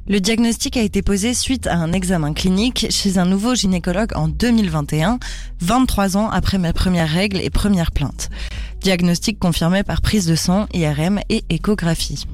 Le 0.07 0.21
diagnostic 0.21 0.77
a 0.77 0.83
été 0.83 1.01
posé 1.01 1.33
suite 1.33 1.67
à 1.67 1.77
un 1.77 1.93
examen 1.93 2.35
clinique 2.35 2.87
chez 2.91 3.17
un 3.17 3.25
nouveau 3.25 3.55
gynécologue 3.55 4.15
en 4.15 4.29
2021, 4.29 5.19
23 5.61 6.19
ans 6.19 6.29
après 6.29 6.59
mes 6.59 6.75
premières 6.75 7.09
règles 7.09 7.41
et 7.41 7.49
premières 7.49 7.91
plaintes. 7.91 8.29
Diagnostic 8.83 9.39
confirmé 9.39 9.83
par 9.83 10.03
prise 10.03 10.27
de 10.27 10.35
sang, 10.35 10.67
IRM 10.75 11.21
et 11.31 11.45
échographie. 11.49 12.27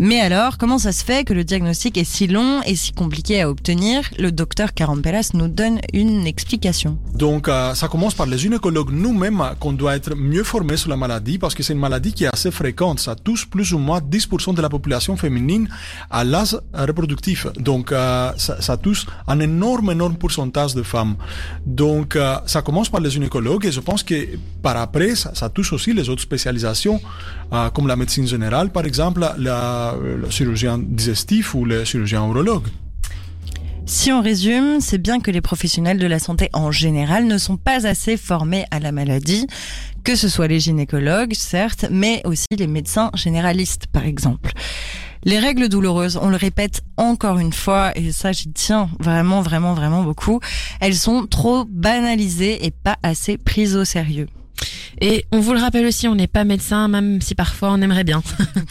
Mais 0.00 0.20
alors, 0.20 0.58
comment 0.58 0.78
ça 0.78 0.92
se 0.92 1.04
fait 1.04 1.24
que 1.24 1.34
le 1.34 1.42
diagnostic 1.42 1.98
est 1.98 2.04
si 2.04 2.28
long 2.28 2.62
et 2.62 2.76
si 2.76 2.92
compliqué 2.92 3.42
à 3.42 3.50
obtenir? 3.50 4.02
Le 4.16 4.30
docteur 4.30 4.72
Carampelas 4.72 5.30
nous 5.34 5.48
donne 5.48 5.80
une 5.92 6.24
explication. 6.24 6.96
Donc, 7.14 7.48
euh, 7.48 7.74
ça 7.74 7.88
commence 7.88 8.14
par 8.14 8.26
les 8.26 8.38
gynécologues 8.38 8.92
nous-mêmes 8.92 9.42
qu'on 9.58 9.72
doit 9.72 9.96
être 9.96 10.14
mieux 10.14 10.44
formés 10.44 10.76
sur 10.76 10.88
la 10.88 10.96
maladie 10.96 11.38
parce 11.38 11.52
que 11.52 11.64
c'est 11.64 11.72
une 11.72 11.80
maladie 11.80 12.12
qui 12.12 12.24
est 12.24 12.30
assez 12.32 12.52
fréquente. 12.52 13.00
Ça 13.00 13.16
touche 13.16 13.50
plus 13.50 13.72
ou 13.72 13.78
moins 13.78 13.98
10% 13.98 14.54
de 14.54 14.62
la 14.62 14.68
population 14.68 15.16
féminine 15.16 15.68
à 16.10 16.22
l'âge 16.22 16.56
reproductif. 16.72 17.48
Donc, 17.56 17.90
euh, 17.90 18.30
ça, 18.36 18.62
ça, 18.62 18.76
touche 18.76 19.04
un 19.26 19.40
énorme, 19.40 19.90
énorme 19.90 20.14
pourcentage 20.14 20.76
de 20.76 20.84
femmes. 20.84 21.16
Donc, 21.66 22.14
euh, 22.14 22.36
ça 22.46 22.62
commence 22.62 22.88
par 22.88 23.00
les 23.00 23.10
gynécologues 23.10 23.66
et 23.66 23.72
je 23.72 23.80
pense 23.80 24.04
que 24.04 24.14
par 24.62 24.76
après, 24.76 25.16
ça 25.16 25.48
touche 25.48 25.72
aussi 25.72 25.92
les 25.92 26.08
autres 26.08 26.22
spécialisations 26.22 27.00
euh, 27.52 27.70
comme 27.70 27.86
la 27.86 27.96
médecine 27.96 28.26
générale, 28.26 28.70
par 28.70 28.84
exemple, 28.84 29.26
le 29.38 30.30
chirurgien 30.30 30.78
digestif 30.78 31.54
ou 31.54 31.64
le 31.64 31.84
chirurgien 31.84 32.26
urologue. 32.26 32.68
Si 33.88 34.12
on 34.12 34.20
résume, 34.20 34.80
c'est 34.80 34.98
bien 34.98 35.18
que 35.18 35.30
les 35.30 35.40
professionnels 35.40 35.98
de 35.98 36.06
la 36.06 36.18
santé 36.18 36.50
en 36.52 36.70
général 36.70 37.26
ne 37.26 37.38
sont 37.38 37.56
pas 37.56 37.86
assez 37.86 38.18
formés 38.18 38.66
à 38.70 38.80
la 38.80 38.92
maladie, 38.92 39.46
que 40.04 40.14
ce 40.14 40.28
soit 40.28 40.46
les 40.46 40.60
gynécologues, 40.60 41.32
certes, 41.32 41.86
mais 41.90 42.20
aussi 42.24 42.46
les 42.58 42.66
médecins 42.66 43.10
généralistes, 43.14 43.86
par 43.86 44.04
exemple. 44.04 44.52
Les 45.24 45.38
règles 45.38 45.70
douloureuses, 45.70 46.18
on 46.20 46.28
le 46.28 46.36
répète 46.36 46.82
encore 46.98 47.38
une 47.38 47.54
fois, 47.54 47.96
et 47.96 48.12
ça 48.12 48.30
j'y 48.30 48.52
tiens 48.52 48.90
vraiment, 49.00 49.40
vraiment, 49.40 49.72
vraiment 49.72 50.02
beaucoup, 50.02 50.40
elles 50.80 50.94
sont 50.94 51.26
trop 51.26 51.64
banalisées 51.64 52.66
et 52.66 52.70
pas 52.70 52.98
assez 53.02 53.38
prises 53.38 53.74
au 53.74 53.86
sérieux. 53.86 54.28
Et 55.00 55.24
on 55.30 55.40
vous 55.40 55.52
le 55.52 55.60
rappelle 55.60 55.86
aussi, 55.86 56.08
on 56.08 56.14
n'est 56.14 56.26
pas 56.26 56.44
médecin, 56.44 56.88
même 56.88 57.20
si 57.20 57.34
parfois 57.34 57.72
on 57.72 57.80
aimerait 57.80 58.04
bien. 58.04 58.22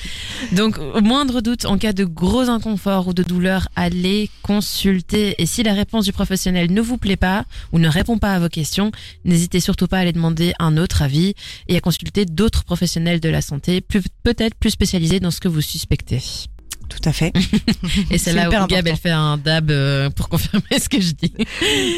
Donc, 0.52 0.78
au 0.78 1.02
moindre 1.02 1.42
doute, 1.42 1.66
en 1.66 1.78
cas 1.78 1.94
de 1.94 2.04
gros 2.04 2.50
inconfort 2.50 3.08
ou 3.08 3.14
de 3.14 3.24
douleur, 3.24 3.70
allez 3.76 4.30
consulter. 4.42 5.36
Et 5.42 5.46
si 5.46 5.64
la 5.64 5.74
réponse 5.74 6.06
du 6.06 6.12
professionnel 6.12 6.72
ne 6.72 6.82
vous 6.82 6.98
plaît 6.98 7.16
pas 7.16 7.46
ou 7.72 7.80
ne 7.80 7.88
répond 7.88 8.18
pas 8.18 8.34
à 8.34 8.40
vos 8.40 8.50
questions, 8.50 8.92
n'hésitez 9.24 9.60
surtout 9.60 9.88
pas 9.88 9.98
à 9.98 10.02
aller 10.02 10.14
demander 10.14 10.54
un 10.60 10.78
autre 10.78 11.02
avis 11.02 11.34
et 11.68 11.78
à 11.78 11.82
consulter 11.82 12.26
d'autres 12.26 12.64
professionnels 12.64 13.20
de 13.20 13.30
la 13.30 13.42
santé, 13.42 13.82
peut-être 13.82 14.56
plus 14.56 14.72
spécialisés 14.72 15.20
dans 15.20 15.32
ce 15.32 15.40
que 15.40 15.48
vous 15.48 15.62
suspectez. 15.62 16.22
Tout 16.90 17.10
à 17.10 17.12
fait. 17.12 17.34
Et 18.12 18.18
c'est 18.18 18.34
là 18.34 18.44
où 18.44 18.48
important. 18.48 18.68
Gab, 18.68 18.88
elle 18.88 18.96
fait 18.96 19.10
un 19.10 19.38
dab 19.38 19.72
euh, 19.72 20.10
pour 20.10 20.30
confirmer 20.30 20.64
ce 20.80 20.90
que 20.90 21.02
je 21.02 21.12
dis. 21.12 21.34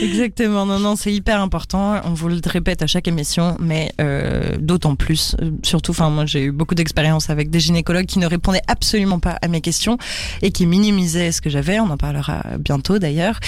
Exactement. 0.01 0.65
Non, 0.65 0.79
non, 0.79 0.95
c'est 0.95 1.13
hyper 1.13 1.41
important. 1.41 2.01
On 2.05 2.13
vous 2.13 2.27
le 2.27 2.39
répète 2.45 2.81
à 2.81 2.87
chaque 2.87 3.07
émission, 3.07 3.55
mais 3.59 3.91
euh, 4.01 4.57
d'autant 4.59 4.95
plus. 4.95 5.35
Surtout, 5.63 5.91
enfin, 5.91 6.09
moi, 6.09 6.25
j'ai 6.25 6.43
eu 6.45 6.51
beaucoup 6.51 6.75
d'expérience 6.75 7.29
avec 7.29 7.49
des 7.49 7.59
gynécologues 7.59 8.05
qui 8.05 8.19
ne 8.19 8.25
répondaient 8.27 8.63
absolument 8.67 9.19
pas 9.19 9.37
à 9.41 9.47
mes 9.47 9.61
questions 9.61 9.97
et 10.41 10.51
qui 10.51 10.65
minimisaient 10.65 11.31
ce 11.31 11.41
que 11.41 11.49
j'avais. 11.49 11.79
On 11.79 11.89
en 11.89 11.97
parlera 11.97 12.43
bientôt 12.59 12.99
d'ailleurs. 12.99 13.39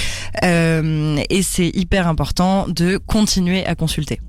Euh, 0.44 1.18
et 1.30 1.42
c'est 1.42 1.70
hyper 1.74 2.08
important 2.08 2.68
de 2.68 2.98
continuer 2.98 3.66
à 3.66 3.76
consulter. 3.76 4.20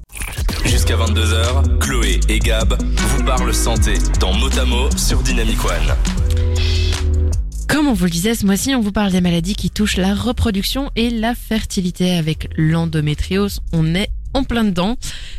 Jusqu'à 0.65 0.97
22h, 0.97 1.79
Chloé 1.79 2.21
et 2.29 2.39
Gab 2.39 2.77
vous 2.83 3.25
parlent 3.25 3.55
santé 3.55 3.95
dans 4.21 4.33
Motamo 4.33 4.89
sur 4.97 5.23
Dynamic 5.23 5.65
One. 5.65 6.82
Comme 7.73 7.89
on 7.89 7.95
vous 7.95 8.05
le 8.05 8.11
disait, 8.11 8.35
ce 8.35 8.45
mois-ci, 8.45 8.75
on 8.75 8.83
vous 8.83 8.93
parle 8.93 9.13
des 9.13 9.23
maladies 9.23 9.55
qui 9.55 9.71
touchent 9.71 9.97
la 9.97 10.15
reproduction 10.15 10.91
et 10.95 11.09
la 11.09 11.35
fertilité. 11.35 12.11
Avec 12.13 12.51
l'endométriose, 12.59 13.61
on 13.73 13.95
est 13.95 14.11
en 14.35 14.45
plein 14.45 14.65
dedans, 14.65 14.99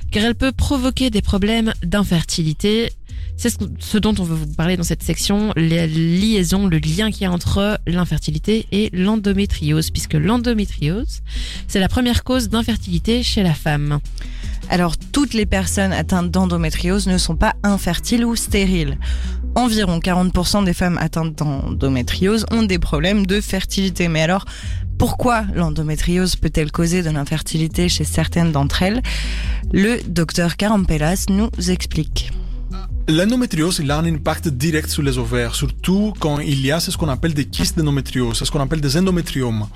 car 0.10 0.24
elle 0.24 0.34
peut 0.34 0.52
provoquer 0.52 1.12
des 1.12 1.22
problèmes 1.22 1.74
d'infertilité. 1.84 2.92
C'est 3.38 3.56
ce 3.80 3.98
dont 4.00 4.16
on 4.18 4.24
veut 4.24 4.36
vous 4.36 4.48
parler 4.48 4.78
dans 4.78 4.84
cette 4.84 5.04
section, 5.04 5.54
la 5.56 5.86
liaison, 5.86 6.66
le 6.66 6.80
lien 6.80 7.12
qu'il 7.12 7.22
y 7.22 7.26
a 7.26 7.32
entre 7.32 7.80
l'infertilité 7.86 8.66
et 8.72 8.90
l'endométriose, 8.94 9.92
puisque 9.92 10.16
l'endométriose, 10.16 11.22
c'est 11.68 11.80
la 11.80 11.88
première 11.88 12.24
cause 12.24 12.50
d'infertilité 12.50 13.22
chez 13.22 13.44
la 13.44 13.54
femme. 13.54 14.00
Alors, 14.70 14.98
toutes 14.98 15.36
les 15.36 15.46
personnes 15.46 15.94
atteintes 15.94 16.32
d'endométriose 16.32 17.06
ne 17.06 17.20
sont 17.20 17.36
pas 17.36 17.54
infertiles 17.62 18.26
ou 18.26 18.36
stériles. 18.36 18.98
Environ 19.56 20.00
40% 20.00 20.66
des 20.66 20.74
femmes 20.74 20.98
atteintes 20.98 21.36
d'endométriose 21.36 22.46
ont 22.52 22.64
des 22.64 22.80
problèmes 22.80 23.26
de 23.26 23.40
fertilité. 23.40 24.08
Mais 24.08 24.22
alors, 24.22 24.46
pourquoi 24.98 25.44
l'endométriose 25.54 26.36
peut-elle 26.36 26.72
causer 26.72 27.04
de 27.04 27.10
l'infertilité 27.10 27.88
chez 27.88 28.04
certaines 28.04 28.52
d'entre 28.52 28.82
elles? 28.82 29.02
Le 29.72 30.00
docteur 30.08 30.58
Carampelas 30.58 31.26
nous 31.30 31.50
explique. 31.70 32.32
L'endométriose, 33.10 33.80
il 33.84 33.92
a 33.92 33.98
un 33.98 34.06
impact 34.06 34.48
direct 34.48 34.88
sur 34.88 35.04
les 35.04 35.18
ovaires, 35.18 35.56
surtout 35.56 36.14
quand 36.20 36.40
il 36.40 36.66
y 36.66 36.72
a 36.72 36.80
ce 36.80 36.96
qu'on 36.96 37.10
appelle 37.10 37.34
des 37.34 37.44
kystes 37.44 37.78
d'endométriose, 37.78 38.38
ce 38.38 38.50
qu'on 38.50 38.62
appelle 38.62 38.80
des 38.80 38.96
endométriomes. 38.96 39.68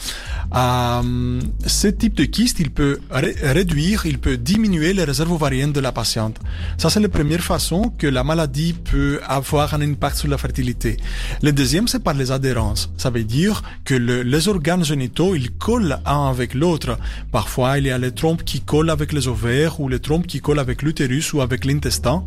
Euh, 0.55 1.41
ce 1.65 1.87
type 1.89 2.15
de 2.15 2.23
kyste, 2.23 2.61
il 2.61 2.71
peut 2.71 2.99
ré 3.11 3.35
réduire, 3.41 4.05
il 4.05 4.17
peut 4.17 4.37
diminuer 4.37 4.93
les 4.93 5.03
réserves 5.03 5.33
ovariennes 5.33 5.73
de 5.73 5.81
la 5.81 5.91
patiente. 5.91 6.39
Ça, 6.77 6.89
c'est 6.89 7.01
la 7.01 7.09
première 7.09 7.41
façon 7.41 7.91
que 7.97 8.07
la 8.07 8.23
maladie 8.23 8.71
peut 8.71 9.19
avoir 9.27 9.73
un 9.73 9.81
impact 9.81 10.19
sur 10.19 10.29
la 10.29 10.37
fertilité. 10.37 10.95
Le 11.41 11.51
deuxième, 11.51 11.89
c'est 11.89 12.01
par 12.01 12.13
les 12.13 12.31
adhérences. 12.31 12.89
Ça 12.95 13.09
veut 13.09 13.25
dire 13.25 13.61
que 13.83 13.95
le, 13.95 14.23
les 14.23 14.47
organes 14.47 14.85
génitaux, 14.85 15.35
ils 15.35 15.51
collent 15.51 15.99
un 16.05 16.29
avec 16.29 16.53
l'autre. 16.53 16.97
Parfois, 17.33 17.77
il 17.77 17.87
y 17.87 17.91
a 17.91 17.97
les 17.97 18.13
trompes 18.13 18.45
qui 18.45 18.61
collent 18.61 18.89
avec 18.89 19.11
les 19.11 19.27
ovaires 19.27 19.81
ou 19.81 19.89
les 19.89 19.99
trompes 19.99 20.27
qui 20.27 20.39
collent 20.39 20.59
avec 20.59 20.81
l'utérus 20.81 21.33
ou 21.33 21.41
avec 21.41 21.65
l'intestin. 21.65 22.23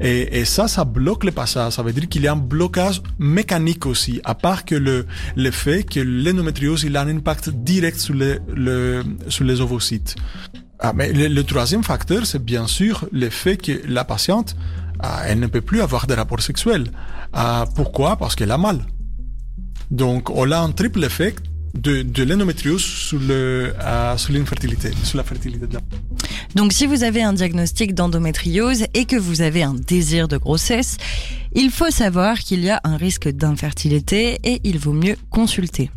Et 0.00 0.37
ça, 0.44 0.68
ça 0.68 0.84
bloque 0.84 1.24
le 1.24 1.32
passage. 1.32 1.72
Ça 1.74 1.82
veut 1.82 1.92
dire 1.92 2.08
qu'il 2.08 2.22
y 2.22 2.28
a 2.28 2.32
un 2.32 2.36
blocage 2.36 3.02
mécanique 3.18 3.86
aussi, 3.86 4.20
à 4.24 4.34
part 4.34 4.64
que 4.64 4.74
le, 4.74 5.06
le 5.36 5.50
fait 5.50 5.84
que 5.84 6.00
l'endométriose, 6.00 6.84
il 6.84 6.96
a 6.96 7.02
un 7.02 7.08
impact 7.08 7.50
direct 7.50 7.98
sur 7.98 8.14
les, 8.14 8.38
le, 8.54 9.02
sur 9.28 9.44
les 9.44 9.60
ovocytes. 9.60 10.16
Ah, 10.80 10.92
mais 10.94 11.12
le, 11.12 11.28
le 11.28 11.44
troisième 11.44 11.82
facteur, 11.82 12.26
c'est 12.26 12.44
bien 12.44 12.66
sûr 12.66 13.06
le 13.10 13.30
fait 13.30 13.56
que 13.56 13.80
la 13.88 14.04
patiente, 14.04 14.56
ah, 15.00 15.22
elle 15.26 15.40
ne 15.40 15.46
peut 15.46 15.60
plus 15.60 15.80
avoir 15.80 16.06
de 16.06 16.14
rapports 16.14 16.40
sexuels. 16.40 16.90
Ah, 17.32 17.64
pourquoi? 17.74 18.16
Parce 18.16 18.34
qu'elle 18.34 18.50
a 18.50 18.58
mal. 18.58 18.80
Donc, 19.90 20.30
on 20.30 20.50
a 20.50 20.58
un 20.58 20.70
triple 20.70 21.02
effet 21.04 21.34
de, 21.74 22.02
de 22.02 22.22
l'endométriose 22.22 22.82
sur 22.82 23.18
le 23.18 23.74
euh, 23.80 24.16
sur 24.16 24.32
l'infertilité, 24.32 24.90
sur 25.04 25.18
la 25.18 25.24
fertilité 25.24 25.66
de 25.66 25.74
la 25.74 25.80
Donc 26.54 26.72
si 26.72 26.86
vous 26.86 27.02
avez 27.02 27.22
un 27.22 27.32
diagnostic 27.32 27.94
d'endométriose 27.94 28.84
et 28.94 29.04
que 29.04 29.16
vous 29.16 29.42
avez 29.42 29.62
un 29.62 29.74
désir 29.74 30.28
de 30.28 30.36
grossesse, 30.36 30.96
il 31.54 31.70
faut 31.70 31.90
savoir 31.90 32.38
qu'il 32.38 32.64
y 32.64 32.70
a 32.70 32.80
un 32.84 32.96
risque 32.96 33.28
d'infertilité 33.28 34.38
et 34.44 34.60
il 34.64 34.78
vaut 34.78 34.92
mieux 34.92 35.16
consulter. 35.30 35.90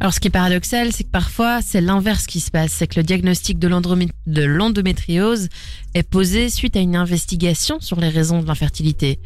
Alors 0.00 0.12
ce 0.12 0.20
qui 0.20 0.28
est 0.28 0.30
paradoxal, 0.30 0.92
c'est 0.92 1.04
que 1.04 1.10
parfois 1.10 1.60
c'est 1.62 1.80
l'inverse 1.80 2.26
qui 2.26 2.40
se 2.40 2.50
passe, 2.50 2.72
c'est 2.72 2.86
que 2.86 3.00
le 3.00 3.04
diagnostic 3.04 3.58
de 3.58 4.44
l'endométriose 4.44 5.48
est 5.94 6.02
posé 6.02 6.50
suite 6.50 6.76
à 6.76 6.80
une 6.80 6.96
investigation 6.96 7.80
sur 7.80 7.98
les 8.00 8.08
raisons 8.08 8.42
de 8.42 8.46
l'infertilité. 8.46 9.18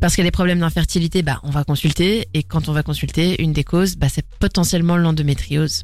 Parce 0.00 0.14
qu'il 0.14 0.22
y 0.22 0.26
a 0.26 0.30
des 0.30 0.32
problèmes 0.32 0.60
d'infertilité, 0.60 1.22
bah, 1.22 1.40
on 1.42 1.50
va 1.50 1.64
consulter. 1.64 2.28
Et 2.34 2.42
quand 2.42 2.68
on 2.68 2.72
va 2.72 2.82
consulter, 2.82 3.42
une 3.42 3.52
des 3.52 3.64
causes, 3.64 3.96
bah, 3.96 4.08
c'est 4.08 4.26
potentiellement 4.38 4.96
l'endométriose. 4.96 5.82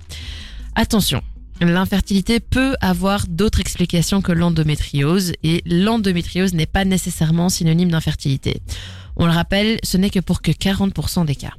Attention, 0.74 1.22
L'infertilité 1.60 2.40
peut 2.40 2.74
avoir 2.80 3.26
d'autres 3.28 3.60
explications 3.60 4.20
que 4.20 4.32
l'endométriose 4.32 5.32
et 5.44 5.62
l'endométriose 5.66 6.52
n'est 6.52 6.66
pas 6.66 6.84
nécessairement 6.84 7.48
synonyme 7.48 7.90
d'infertilité. 7.90 8.60
On 9.16 9.26
le 9.26 9.32
rappelle, 9.32 9.78
ce 9.84 9.96
n'est 9.96 10.10
que 10.10 10.18
pour 10.18 10.42
que 10.42 10.50
40% 10.50 11.24
des 11.24 11.36
cas. 11.36 11.54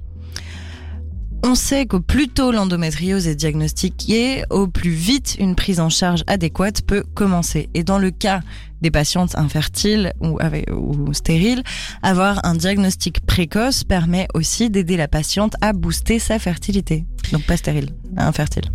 On 1.47 1.53
sait 1.53 1.85
qu'au 1.85 1.99
plus 1.99 2.27
tôt 2.27 2.51
l'endométriose 2.51 3.27
est 3.27 3.35
diagnostiquée, 3.35 4.45
au 4.49 4.65
plus 4.65 4.89
vite 4.89 5.35
une 5.37 5.53
prise 5.53 5.79
en 5.79 5.89
charge 5.89 6.23
adéquate 6.25 6.81
peut 6.81 7.03
commencer. 7.13 7.69
Et 7.75 7.83
dans 7.83 7.99
le 7.99 8.09
cas 8.09 8.41
des 8.81 8.89
patientes 8.89 9.35
infertiles 9.35 10.11
ou, 10.21 11.13
stériles, 11.13 11.61
avoir 12.01 12.43
un 12.45 12.55
diagnostic 12.55 13.23
précoce 13.27 13.83
permet 13.83 14.27
aussi 14.33 14.71
d'aider 14.71 14.97
la 14.97 15.07
patiente 15.07 15.53
à 15.61 15.73
booster 15.73 16.17
sa 16.17 16.39
fertilité. 16.39 17.05
Donc 17.31 17.43
pas 17.43 17.57
stérile, 17.57 17.91
infertile. 18.17 18.65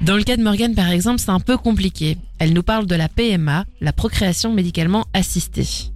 Dans 0.00 0.16
le 0.16 0.24
cas 0.24 0.36
de 0.36 0.42
Morgane 0.42 0.74
par 0.74 0.90
exemple, 0.90 1.20
c'est 1.20 1.30
un 1.30 1.38
peu 1.38 1.56
compliqué. 1.56 2.18
Elle 2.40 2.52
nous 2.52 2.64
parle 2.64 2.86
de 2.86 2.96
la 2.96 3.08
PMA, 3.08 3.64
la 3.80 3.92
procréation 3.92 4.52
médicalement 4.52 5.06
assistée. 5.14 5.93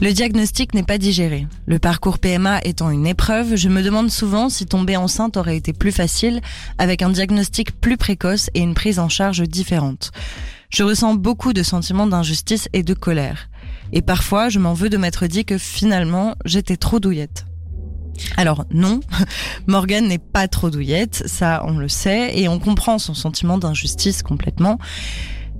Le 0.00 0.12
diagnostic 0.14 0.72
n'est 0.72 0.82
pas 0.82 0.96
digéré. 0.96 1.46
Le 1.66 1.78
parcours 1.78 2.18
PMA 2.18 2.60
étant 2.64 2.88
une 2.88 3.06
épreuve, 3.06 3.56
je 3.56 3.68
me 3.68 3.82
demande 3.82 4.10
souvent 4.10 4.48
si 4.48 4.64
tomber 4.64 4.96
enceinte 4.96 5.36
aurait 5.36 5.58
été 5.58 5.74
plus 5.74 5.92
facile 5.92 6.40
avec 6.78 7.02
un 7.02 7.10
diagnostic 7.10 7.78
plus 7.78 7.98
précoce 7.98 8.48
et 8.54 8.60
une 8.60 8.72
prise 8.72 8.98
en 8.98 9.10
charge 9.10 9.42
différente. 9.42 10.10
Je 10.70 10.84
ressens 10.84 11.16
beaucoup 11.16 11.52
de 11.52 11.62
sentiments 11.62 12.06
d'injustice 12.06 12.70
et 12.72 12.82
de 12.82 12.94
colère. 12.94 13.50
Et 13.92 14.00
parfois, 14.00 14.48
je 14.48 14.58
m'en 14.58 14.72
veux 14.72 14.88
de 14.88 14.96
m'être 14.96 15.26
dit 15.26 15.44
que 15.44 15.58
finalement, 15.58 16.34
j'étais 16.46 16.78
trop 16.78 16.98
douillette. 16.98 17.44
Alors 18.38 18.64
non, 18.70 19.00
Morgane 19.66 20.08
n'est 20.08 20.18
pas 20.18 20.48
trop 20.48 20.70
douillette, 20.70 21.24
ça 21.26 21.62
on 21.66 21.76
le 21.76 21.88
sait, 21.88 22.38
et 22.38 22.48
on 22.48 22.58
comprend 22.58 22.98
son 22.98 23.12
sentiment 23.12 23.58
d'injustice 23.58 24.22
complètement. 24.22 24.78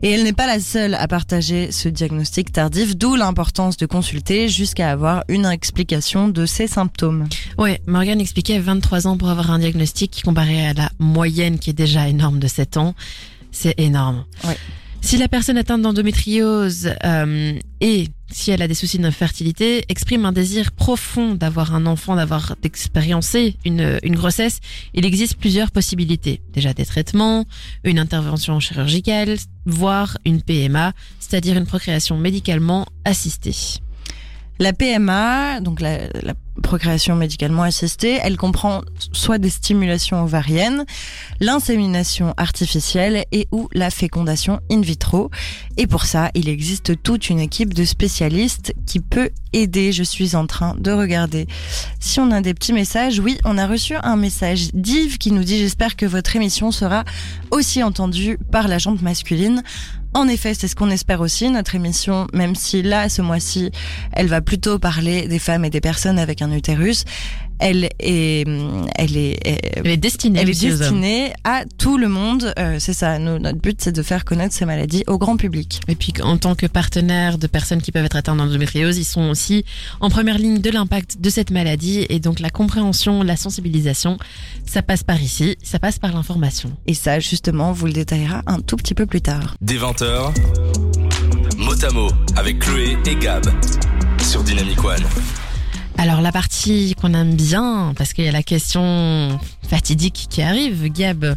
Et 0.03 0.13
elle 0.13 0.23
n'est 0.23 0.33
pas 0.33 0.47
la 0.47 0.61
seule 0.61 0.95
à 0.95 1.07
partager 1.07 1.73
ce 1.73 1.89
diagnostic 1.89 2.53
tardif, 2.53 2.97
d'où 2.97 3.17
l'importance 3.17 3.77
de 3.77 3.85
consulter 3.85 4.49
jusqu'à 4.49 4.91
avoir 4.91 5.25
une 5.29 5.45
explication 5.45 6.29
de 6.29 6.47
ses 6.47 6.67
symptômes. 6.67 7.29
Ouais, 7.59 7.83
Morgan 7.87 8.19
expliquait 8.19 8.59
23 8.59 9.07
ans 9.07 9.19
pour 9.19 9.29
avoir 9.29 9.51
un 9.51 9.59
diagnostic 9.59 10.23
comparé 10.25 10.67
à 10.67 10.73
la 10.73 10.91
moyenne 10.99 11.59
qui 11.59 11.69
est 11.69 11.75
déjà 11.75 12.09
énorme 12.09 12.39
de 12.39 12.47
7 12.47 12.79
ans. 12.79 12.95
C'est 13.53 13.79
énorme. 13.79 14.25
Ouais. 14.45 14.57
Si 15.03 15.17
la 15.17 15.29
personne 15.29 15.57
atteinte 15.57 15.83
d'endométriose 15.83 16.93
euh, 17.05 17.59
et 17.81 18.09
si 18.31 18.51
elle 18.51 18.63
a 18.63 18.69
des 18.69 18.75
soucis 18.75 18.99
d'infertilité, 18.99 19.85
exprime 19.89 20.25
un 20.25 20.33
désir 20.33 20.73
profond 20.73 21.35
d'avoir 21.35 21.75
un 21.75 21.87
enfant, 21.87 22.17
d'avoir 22.17 22.55
d'expériencer 22.63 23.57
une, 23.65 23.99
une 24.03 24.15
grossesse, 24.15 24.61
il 24.95 25.05
existe 25.05 25.37
plusieurs 25.37 25.71
possibilités. 25.71 26.43
Déjà 26.53 26.75
des 26.75 26.87
traitements, 26.87 27.45
une 27.83 27.99
intervention 27.99 28.61
chirurgicale, 28.61 29.37
voire 29.67 30.17
une 30.25 30.43
PMA, 30.43 30.93
c'est-à-dire 31.19 31.57
une 31.57 31.67
procréation 31.67 32.17
médicalement 32.17 32.87
assistée. 33.05 33.81
La 34.61 34.75
PMA, 34.75 35.61
donc 35.61 35.81
la, 35.81 36.01
procréation 36.63 37.17
médicalement 37.17 37.63
assistée, 37.63 38.19
elle 38.23 38.37
comprend 38.37 38.83
soit 39.13 39.39
des 39.39 39.49
stimulations 39.49 40.23
ovariennes, 40.23 40.85
l'insémination 41.41 42.35
artificielle 42.37 43.25
et 43.33 43.49
ou 43.51 43.69
la 43.73 43.91
fécondation 43.91 44.61
in 44.71 44.83
vitro. 44.83 45.31
Et 45.79 45.87
pour 45.87 46.05
ça, 46.05 46.31
il 46.35 46.51
existe 46.51 47.03
toute 47.03 47.31
une 47.31 47.41
équipe 47.41 47.73
de 47.73 47.87
spécialistes 47.87 48.75
qui 48.87 49.01
peut 49.01 49.31
aider. 49.55 49.93
Je 49.93 50.03
suis 50.03 50.37
en 50.37 50.47
train 50.47 50.77
de 50.79 50.93
regarder 50.93 51.47
si 51.99 52.21
on 52.21 52.31
a 52.31 52.43
des 52.43 52.53
petits 52.53 52.75
messages. 52.75 53.19
Oui, 53.19 53.39
on 53.47 53.57
a 53.57 53.67
reçu 53.67 53.95
un 54.03 54.17
message 54.17 54.75
d'Yves 54.75 55.17
qui 55.17 55.33
nous 55.33 55.43
dit 55.43 55.59
j'espère 55.59 55.97
que 55.97 56.05
votre 56.05 56.37
émission 56.37 56.71
sera 56.71 57.05
aussi 57.51 57.83
entendue 57.83 58.39
par 58.53 58.69
la 58.69 58.77
jante 58.77 59.01
masculine. 59.01 59.63
En 60.13 60.27
effet, 60.27 60.55
c'est 60.55 60.67
ce 60.67 60.75
qu'on 60.75 60.91
espère 60.91 61.21
aussi. 61.21 61.49
Notre 61.51 61.77
émission, 61.77 62.27
même 62.33 62.57
si 62.57 62.83
là, 62.83 63.09
ce 63.09 63.23
mois-ci, 63.23 63.71
elle 64.13 64.27
va 64.27 64.41
plutôt 64.41 64.79
parler 64.79 65.29
des 65.29 65.39
femmes 65.39 65.65
et 65.65 65.71
des 65.71 65.81
personnes 65.81 66.19
avec 66.19 66.43
un 66.43 66.51
utérus, 66.51 67.05
elle 67.61 67.85
est, 67.85 68.45
elle 68.97 69.17
est, 69.17 69.77
elle 69.77 69.87
est 69.87 69.97
destinée, 69.97 70.41
elle 70.41 70.51
est 70.51 70.61
destinée 70.61 71.33
à 71.45 71.65
tout 71.79 71.99
le 71.99 72.09
monde. 72.09 72.53
Euh, 72.59 72.77
c'est 72.79 72.93
ça. 72.93 73.19
Nous, 73.19 73.39
notre 73.39 73.59
but, 73.59 73.81
c'est 73.81 73.93
de 73.93 74.03
faire 74.03 74.25
connaître 74.25 74.55
ces 74.55 74.65
maladies 74.65 75.05
au 75.07 75.19
grand 75.19 75.37
public. 75.37 75.81
Et 75.89 75.95
puis, 75.95 76.13
en 76.23 76.39
tant 76.39 76.55
que 76.55 76.67
partenaire 76.67 77.39
de 77.39 77.47
personnes 77.47 77.83
qui 77.83 77.93
peuvent 77.93 78.05
être 78.05 78.17
atteintes 78.17 78.39
d'endométriose, 78.39 78.99
ils 78.99 79.05
sont 79.05 79.29
aussi 79.29 79.65
en 80.01 80.11
première 80.11 80.39
ligne 80.39 80.59
de 80.59 80.71
l'impact 80.71 81.21
de 81.21 81.31
cette 81.31 81.51
maladie. 81.51 82.07
Et 82.09 82.19
donc, 82.19 82.41
la 82.41 82.51
compréhension, 82.51 83.23
la 83.23 83.37
sensibilisation, 83.37 84.19
ça 84.67 84.83
passe 84.83 85.03
par 85.03 85.21
ici, 85.21 85.57
ça 85.63 85.79
passe 85.79 85.99
par 85.99 86.13
l'information. 86.13 86.73
Et 86.87 86.95
ça, 86.95 87.21
justement, 87.21 87.73
vous 87.73 87.87
le 87.87 87.93
détaillera 87.93 88.43
un 88.47 88.61
tout 88.61 88.77
petit 88.77 88.95
peu 88.95 89.07
plus 89.07 89.21
tard. 89.21 89.57
Des 89.61 89.79
20h, 89.79 90.33
Motamo 91.59 92.09
avec 92.37 92.61
Chloé 92.61 92.97
et 93.07 93.17
Gab 93.17 93.45
sur 94.23 94.43
Dynamic 94.43 94.83
One. 94.83 95.05
Alors 96.01 96.23
la 96.23 96.33
partie 96.33 96.95
qu'on 96.99 97.13
aime 97.13 97.35
bien, 97.35 97.93
parce 97.95 98.15
qu'il 98.15 98.25
y 98.25 98.29
a 98.29 98.33
la 98.33 98.43
question 98.43 99.39
fatidique 99.69 100.29
qui 100.31 100.41
arrive, 100.41 100.91
Gab, 100.91 101.37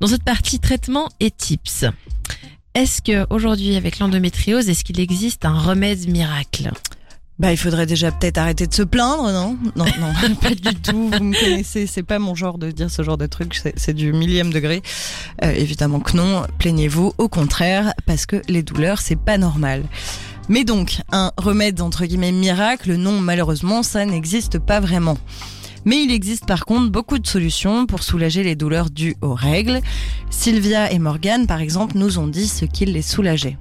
dans 0.00 0.06
cette 0.06 0.22
partie 0.22 0.60
traitement 0.60 1.08
et 1.18 1.30
tips. 1.30 1.86
Est-ce 2.74 3.00
que 3.00 3.26
aujourd'hui 3.30 3.74
avec 3.74 4.00
l'endométriose, 4.00 4.68
est-ce 4.68 4.84
qu'il 4.84 5.00
existe 5.00 5.46
un 5.46 5.58
remède 5.58 6.10
miracle? 6.10 6.72
Bah, 7.38 7.52
il 7.52 7.56
faudrait 7.56 7.86
déjà 7.86 8.12
peut-être 8.12 8.36
arrêter 8.36 8.66
de 8.66 8.74
se 8.74 8.82
plaindre, 8.82 9.32
non? 9.32 9.56
Non, 9.76 9.86
non, 9.98 10.34
pas 10.42 10.50
du 10.50 10.74
tout. 10.74 11.10
Vous 11.10 11.24
me 11.24 11.34
connaissez, 11.34 11.86
c'est 11.86 12.02
pas 12.02 12.18
mon 12.18 12.34
genre 12.34 12.58
de 12.58 12.70
dire 12.70 12.90
ce 12.90 13.02
genre 13.02 13.16
de 13.16 13.26
truc. 13.26 13.62
C'est 13.76 13.94
du 13.94 14.12
millième 14.12 14.52
degré. 14.52 14.82
Euh, 15.42 15.52
évidemment 15.52 16.00
que 16.00 16.18
non. 16.18 16.42
Plaignez-vous. 16.58 17.14
Au 17.16 17.28
contraire, 17.30 17.94
parce 18.04 18.26
que 18.26 18.42
les 18.48 18.62
douleurs, 18.62 19.00
c'est 19.00 19.16
pas 19.16 19.38
normal. 19.38 19.84
Mais 20.48 20.64
donc, 20.64 21.00
un 21.12 21.32
remède 21.36 21.80
entre 21.80 22.04
guillemets 22.04 22.32
miracle, 22.32 22.94
non, 22.94 23.20
malheureusement, 23.20 23.82
ça 23.82 24.04
n'existe 24.04 24.58
pas 24.58 24.80
vraiment. 24.80 25.16
Mais 25.84 26.02
il 26.02 26.12
existe 26.12 26.46
par 26.46 26.64
contre 26.64 26.90
beaucoup 26.90 27.18
de 27.18 27.26
solutions 27.26 27.86
pour 27.86 28.02
soulager 28.02 28.42
les 28.42 28.54
douleurs 28.54 28.90
dues 28.90 29.16
aux 29.20 29.34
règles. 29.34 29.80
Sylvia 30.30 30.92
et 30.92 30.98
Morgane, 30.98 31.46
par 31.46 31.60
exemple, 31.60 31.96
nous 31.96 32.18
ont 32.18 32.28
dit 32.28 32.48
ce 32.48 32.64
qui 32.64 32.86
les 32.86 33.02
soulageait. 33.02 33.56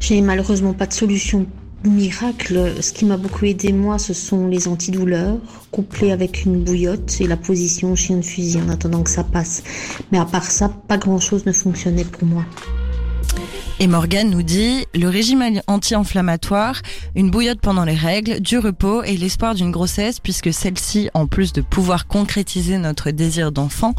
J'ai 0.00 0.20
malheureusement 0.20 0.74
pas 0.74 0.86
de 0.86 0.92
solution 0.92 1.46
miracle. 1.84 2.74
Ce 2.80 2.92
qui 2.92 3.04
m'a 3.04 3.16
beaucoup 3.16 3.44
aidé, 3.44 3.72
moi, 3.72 3.98
ce 3.98 4.14
sont 4.14 4.46
les 4.46 4.68
antidouleurs, 4.68 5.38
couplés 5.70 6.12
avec 6.12 6.44
une 6.44 6.62
bouillotte 6.62 7.20
et 7.20 7.26
la 7.26 7.36
position 7.36 7.94
chien 7.94 8.16
de 8.16 8.24
fusil 8.24 8.60
en 8.60 8.68
attendant 8.68 9.02
que 9.02 9.10
ça 9.10 9.24
passe. 9.24 9.62
Mais 10.12 10.18
à 10.18 10.24
part 10.24 10.50
ça, 10.50 10.68
pas 10.68 10.98
grand-chose 10.98 11.46
ne 11.46 11.52
fonctionnait 11.52 12.04
pour 12.04 12.26
moi. 12.26 12.44
Et 13.80 13.86
Morgane 13.86 14.30
nous 14.30 14.42
dit 14.42 14.86
le 14.94 15.08
régime 15.08 15.60
anti-inflammatoire, 15.66 16.80
une 17.16 17.30
bouillotte 17.30 17.60
pendant 17.60 17.84
les 17.84 17.94
règles, 17.94 18.40
du 18.40 18.58
repos 18.58 19.02
et 19.02 19.16
l'espoir 19.16 19.54
d'une 19.54 19.72
grossesse, 19.72 20.20
puisque 20.20 20.52
celle-ci, 20.52 21.10
en 21.12 21.26
plus 21.26 21.52
de 21.52 21.60
pouvoir 21.60 22.06
concrétiser 22.06 22.78
notre 22.78 23.10
désir 23.10 23.52
d'enfant, 23.52 23.94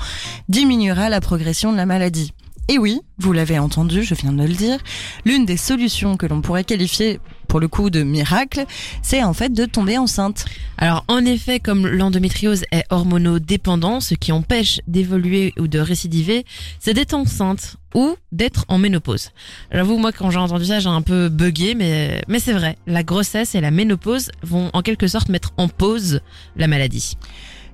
diminuera 0.49 1.09
la 1.09 1.21
progression 1.21 1.71
de 1.71 1.77
la 1.77 1.86
maladie. 1.86 2.33
Et 2.67 2.79
oui, 2.79 3.01
vous 3.19 3.31
l'avez 3.31 3.59
entendu, 3.59 4.03
je 4.03 4.15
viens 4.15 4.31
de 4.31 4.41
le 4.41 4.53
dire, 4.53 4.79
l'une 5.23 5.45
des 5.45 5.57
solutions 5.57 6.17
que 6.17 6.25
l'on 6.25 6.41
pourrait 6.41 6.63
qualifier 6.63 7.19
pour 7.46 7.60
le 7.60 7.68
coup 7.68 7.89
de 7.89 8.04
miracle, 8.04 8.66
c'est 9.02 9.24
en 9.24 9.34
fait 9.34 9.54
de 9.54 9.66
tomber 9.66 9.98
enceinte. 9.98 10.46
Alors 10.78 11.06
en 11.08 11.24
effet, 11.26 11.60
comme 11.60 11.88
l'endométriose 11.88 12.64
est 12.72 12.84
hormonodépendant, 12.89 14.00
ce 14.00 14.16
qui 14.16 14.32
empêche 14.32 14.82
d'évoluer 14.88 15.54
ou 15.58 15.68
de 15.68 15.80
récidiver, 15.80 16.46
c'est 16.80 16.93
d'être 16.93 17.14
enceinte 17.14 17.78
ou 17.93 18.16
d'être 18.32 18.66
en 18.68 18.78
ménopause. 18.78 19.32
J'avoue, 19.72 19.98
moi, 19.98 20.12
quand 20.12 20.30
j'ai 20.30 20.38
entendu 20.38 20.66
ça, 20.66 20.80
j'ai 20.80 20.89
un 20.89 21.02
peu 21.02 21.30
bugué, 21.30 21.76
mais, 21.76 22.22
mais 22.28 22.39
c'est 22.39 22.54
vrai. 22.54 22.78
La 22.88 23.04
grossesse 23.04 23.56
et 23.56 23.62
la 23.62 23.72
ménopause 23.72 24.32
vont 24.43 24.70
en 24.74 24.82
quelque 24.82 25.08
sorte 25.08 25.30
mettre 25.30 25.54
en 25.58 25.70
pause 25.70 26.20
la 26.58 26.68
maladie. 26.68 27.16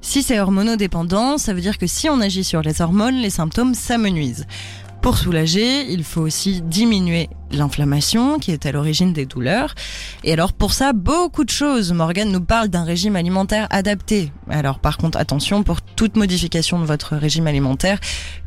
Si 0.01 0.23
c'est 0.23 0.39
hormonodépendant, 0.39 1.37
ça 1.37 1.53
veut 1.53 1.61
dire 1.61 1.77
que 1.77 1.87
si 1.87 2.09
on 2.09 2.21
agit 2.21 2.43
sur 2.43 2.61
les 2.61 2.81
hormones, 2.81 3.17
les 3.17 3.29
symptômes 3.29 3.73
s'amenuisent. 3.73 4.45
Pour 5.01 5.17
soulager, 5.17 5.91
il 5.91 6.03
faut 6.03 6.21
aussi 6.21 6.61
diminuer 6.61 7.29
l'inflammation 7.53 8.39
qui 8.39 8.51
est 8.51 8.65
à 8.65 8.71
l'origine 8.71 9.13
des 9.13 9.25
douleurs. 9.25 9.75
Et 10.23 10.33
alors 10.33 10.53
pour 10.53 10.73
ça, 10.73 10.93
beaucoup 10.93 11.43
de 11.43 11.49
choses. 11.49 11.91
Morgane 11.93 12.31
nous 12.31 12.41
parle 12.41 12.67
d'un 12.67 12.83
régime 12.83 13.15
alimentaire 13.15 13.67
adapté. 13.69 14.31
Alors 14.49 14.79
par 14.79 14.97
contre, 14.97 15.17
attention, 15.17 15.63
pour 15.63 15.81
toute 15.81 16.15
modification 16.15 16.79
de 16.79 16.85
votre 16.85 17.15
régime 17.15 17.47
alimentaire, 17.47 17.99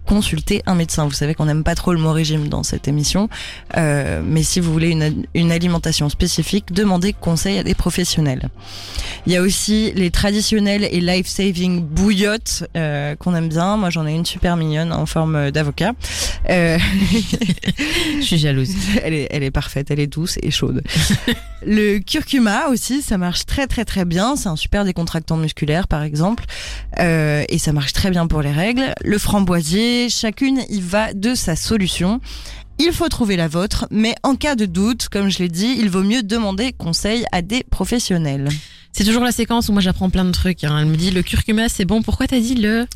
consultez 0.07 0.63
un 0.67 0.75
médecin. 0.75 1.07
Vous 1.07 1.13
savez 1.13 1.35
qu'on 1.35 1.47
n'aime 1.47 1.65
pas 1.65 1.75
trop 1.75 1.93
le 1.93 1.99
mot 1.99 2.13
régime 2.13 2.49
dans 2.49 2.63
cette 2.63 2.89
émission, 2.89 3.29
euh, 3.77 4.23
mais 4.25 4.43
si 4.43 4.61
vous 4.61 4.73
voulez 4.73 4.91
une, 4.91 5.25
une, 5.35 5.53
alimentation 5.53 6.09
spécifique, 6.09 6.73
demandez 6.73 7.13
conseil 7.13 7.59
à 7.59 7.63
des 7.63 7.75
professionnels. 7.75 8.49
Il 9.27 9.33
y 9.33 9.37
a 9.37 9.43
aussi 9.43 9.93
les 9.95 10.11
traditionnels 10.11 10.85
et 10.91 11.01
life-saving 11.01 11.83
bouillottes 11.83 12.65
euh, 12.77 13.15
qu'on 13.17 13.35
aime 13.35 13.49
bien. 13.49 13.77
Moi, 13.77 13.91
j'en 13.91 14.07
ai 14.07 14.13
une 14.13 14.27
super 14.27 14.57
mignonne 14.57 14.93
en 14.93 15.07
forme 15.07 15.51
d'avocat. 15.51 15.93
Euh... 16.51 16.79
Je 18.19 18.23
suis 18.23 18.39
jalouse. 18.39 18.75
Elle 19.03 19.15
est, 19.15 19.29
elle 19.31 19.43
est 19.43 19.51
parfaite, 19.51 19.91
elle 19.91 20.01
est 20.01 20.07
douce 20.07 20.39
et 20.43 20.51
chaude. 20.51 20.83
le 21.67 21.99
curcuma 21.99 22.69
aussi, 22.69 23.03
ça 23.03 23.19
marche 23.19 23.47
très 23.47 23.67
très 23.67 23.85
très 23.85 24.05
bien. 24.05 24.37
C'est 24.37 24.49
un 24.49 24.57
super 24.57 24.85
décontractant 24.85 25.37
musculaire, 25.37 25.89
par 25.89 26.03
exemple, 26.03 26.45
euh, 27.01 27.45
et 27.49 27.59
ça 27.59 27.73
marche 27.73 27.93
très 27.93 28.11
bien 28.11 28.27
pour 28.27 28.43
les 28.43 28.53
règles. 28.53 28.95
Le 29.03 29.19
framboisier, 29.19 30.09
chacune 30.09 30.61
y 30.69 30.81
va 30.81 31.13
de 31.13 31.35
sa 31.35 31.57
solution. 31.57 32.21
Il 32.79 32.93
faut 32.93 33.09
trouver 33.09 33.37
la 33.37 33.49
vôtre, 33.49 33.87
mais 33.91 34.15
en 34.23 34.35
cas 34.35 34.57
de 34.57 34.67
doute, 34.67 35.09
comme 35.09 35.31
je 35.31 35.39
l'ai 35.39 35.49
dit, 35.49 35.77
il 35.79 35.91
vaut 35.91 36.03
mieux 36.03 36.23
demander 36.23 36.73
conseil 36.73 37.25
à 37.31 37.41
des 37.41 37.63
professionnels. 37.63 38.49
C'est 38.93 39.05
toujours 39.05 39.25
la 39.25 39.33
séquence 39.33 39.69
où 39.69 39.73
moi 39.73 39.83
j'apprends 39.83 40.11
plein 40.11 40.25
de 40.25 40.31
trucs. 40.31 40.65
Hein. 40.65 40.79
Elle 40.79 40.87
me 40.87 40.97
dit 40.97 41.11
le 41.11 41.23
curcuma 41.23 41.69
c'est 41.69 41.85
bon. 41.85 42.03
Pourquoi 42.03 42.27
t'as 42.27 42.39
dit 42.39 42.55
le 42.55 42.87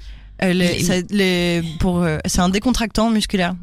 euh, 0.43 0.53
les, 0.53 0.83
ça, 0.83 0.95
les, 1.11 1.63
pour, 1.79 2.03
euh, 2.03 2.19
c'est 2.27 2.41
un 2.41 2.49
décontractant 2.49 3.11
musculaire. 3.11 3.55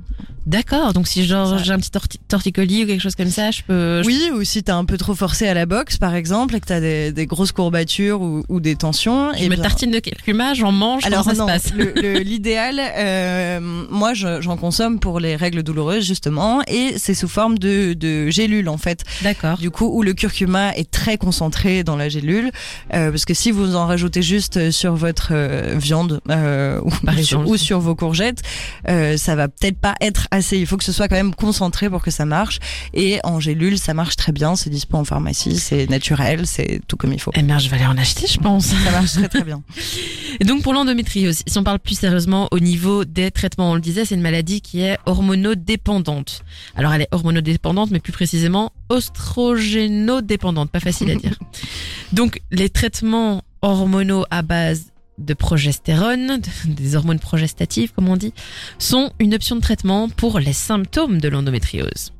D'accord, 0.45 0.93
donc 0.93 1.07
si 1.07 1.25
genre 1.25 1.57
j'ai 1.57 1.71
un 1.71 1.79
petit 1.79 1.89
torti 1.89 2.19
torticolis 2.27 2.83
ou 2.83 2.87
quelque 2.87 3.01
chose 3.01 3.15
comme 3.15 3.31
ça, 3.31 3.49
je 3.49 3.63
peux. 3.63 4.03
Je... 4.03 4.05
Oui, 4.05 4.29
ou 4.31 4.43
si 4.43 4.61
t'as 4.61 4.75
un 4.75 4.85
peu 4.85 4.95
trop 4.95 5.15
forcé 5.15 5.47
à 5.47 5.55
la 5.55 5.65
boxe, 5.65 5.97
par 5.97 6.13
exemple, 6.13 6.55
et 6.55 6.59
que 6.59 6.67
t'as 6.67 6.79
des, 6.79 7.11
des 7.11 7.25
grosses 7.25 7.51
courbatures 7.51 8.21
ou, 8.21 8.43
ou 8.47 8.59
des 8.59 8.75
tensions. 8.75 9.33
Je 9.33 9.43
et 9.43 9.49
me 9.49 9.55
bien... 9.55 9.63
tartine 9.63 9.89
de 9.89 9.97
curcuma, 9.97 10.53
j'en 10.53 10.71
mange. 10.71 11.03
Alors 11.03 11.27
non, 11.27 11.33
se 11.33 11.51
passe 11.51 11.73
l'idéal, 12.23 12.79
euh, 12.79 13.59
moi 13.89 14.13
j'en 14.13 14.55
consomme 14.55 14.99
pour 14.99 15.19
les 15.19 15.35
règles 15.35 15.63
douloureuses 15.63 16.05
justement, 16.05 16.61
et 16.67 16.93
c'est 16.99 17.15
sous 17.15 17.27
forme 17.27 17.57
de, 17.57 17.93
de 17.93 18.29
gélule 18.29 18.69
en 18.69 18.77
fait. 18.77 19.03
D'accord. 19.23 19.57
Du 19.57 19.71
coup, 19.71 19.89
où 19.91 20.03
le 20.03 20.13
curcuma 20.13 20.75
est 20.75 20.91
très 20.91 21.17
concentré 21.17 21.83
dans 21.83 21.95
la 21.95 22.07
gélule, 22.07 22.51
euh, 22.93 23.09
parce 23.09 23.25
que 23.25 23.33
si 23.33 23.49
vous 23.49 23.75
en 23.75 23.87
rajoutez 23.87 24.21
juste 24.21 24.69
sur 24.69 24.93
votre 24.93 25.29
euh, 25.31 25.73
viande, 25.75 26.21
euh, 26.29 26.64
ou, 26.83 26.89
Par 27.05 27.13
sur, 27.13 27.19
exemple. 27.19 27.47
ou 27.47 27.57
sur 27.57 27.79
vos 27.79 27.95
courgettes, 27.95 28.41
euh, 28.87 29.17
ça 29.17 29.35
va 29.35 29.47
peut-être 29.47 29.77
pas 29.77 29.95
être 30.01 30.27
assez. 30.31 30.57
Il 30.57 30.65
faut 30.67 30.77
que 30.77 30.83
ce 30.83 30.91
soit 30.91 31.07
quand 31.07 31.15
même 31.15 31.33
concentré 31.35 31.89
pour 31.89 32.01
que 32.01 32.11
ça 32.11 32.25
marche. 32.25 32.59
Et 32.93 33.19
en 33.23 33.39
gélule, 33.39 33.77
ça 33.77 33.93
marche 33.93 34.15
très 34.15 34.31
bien. 34.31 34.55
C'est 34.55 34.69
dispo 34.69 34.97
en 34.97 35.05
pharmacie, 35.05 35.57
c'est 35.57 35.89
naturel, 35.89 36.47
c'est 36.47 36.81
tout 36.87 36.97
comme 36.97 37.13
il 37.13 37.19
faut. 37.19 37.31
Eh 37.35 37.41
bien, 37.41 37.59
je 37.59 37.69
vais 37.69 37.77
aller 37.77 37.85
en 37.85 37.97
acheter, 37.97 38.27
je 38.27 38.39
pense. 38.39 38.67
Ça 38.67 38.91
marche 38.91 39.13
très 39.13 39.29
très 39.29 39.43
bien. 39.43 39.61
Et 40.39 40.43
donc 40.43 40.63
pour 40.63 40.73
l'endométriose, 40.73 41.43
si 41.47 41.57
on 41.57 41.63
parle 41.63 41.79
plus 41.79 41.97
sérieusement 41.97 42.47
au 42.51 42.59
niveau 42.59 43.05
des 43.05 43.31
traitements, 43.31 43.71
on 43.71 43.75
le 43.75 43.81
disait, 43.81 44.05
c'est 44.05 44.15
une 44.15 44.21
maladie 44.21 44.61
qui 44.61 44.81
est 44.81 44.97
hormonodépendante. 45.05 46.43
Alors 46.75 46.93
elle 46.93 47.03
est 47.03 47.07
hormonodépendante, 47.11 47.91
mais 47.91 47.99
plus 47.99 48.11
précisément 48.11 48.71
oestrogénodépendante, 48.89 50.71
pas 50.71 50.79
facile 50.79 51.11
à 51.11 51.15
dire. 51.15 51.37
Donc 52.13 52.41
les 52.51 52.69
traitements 52.69 53.43
hormonaux 53.61 54.25
à 54.29 54.41
base 54.41 54.91
de 55.17 55.33
progestérone, 55.33 56.39
de- 56.39 56.73
des 56.73 56.95
hormones 56.95 57.19
progestatives 57.19 57.93
comme 57.93 58.09
on 58.09 58.17
dit, 58.17 58.33
sont 58.79 59.11
une 59.19 59.33
option 59.35 59.55
de 59.55 59.61
traitement 59.61 60.09
pour 60.09 60.39
les 60.39 60.53
symptômes 60.53 61.19
de 61.19 61.27
l'endométriose. 61.29 62.11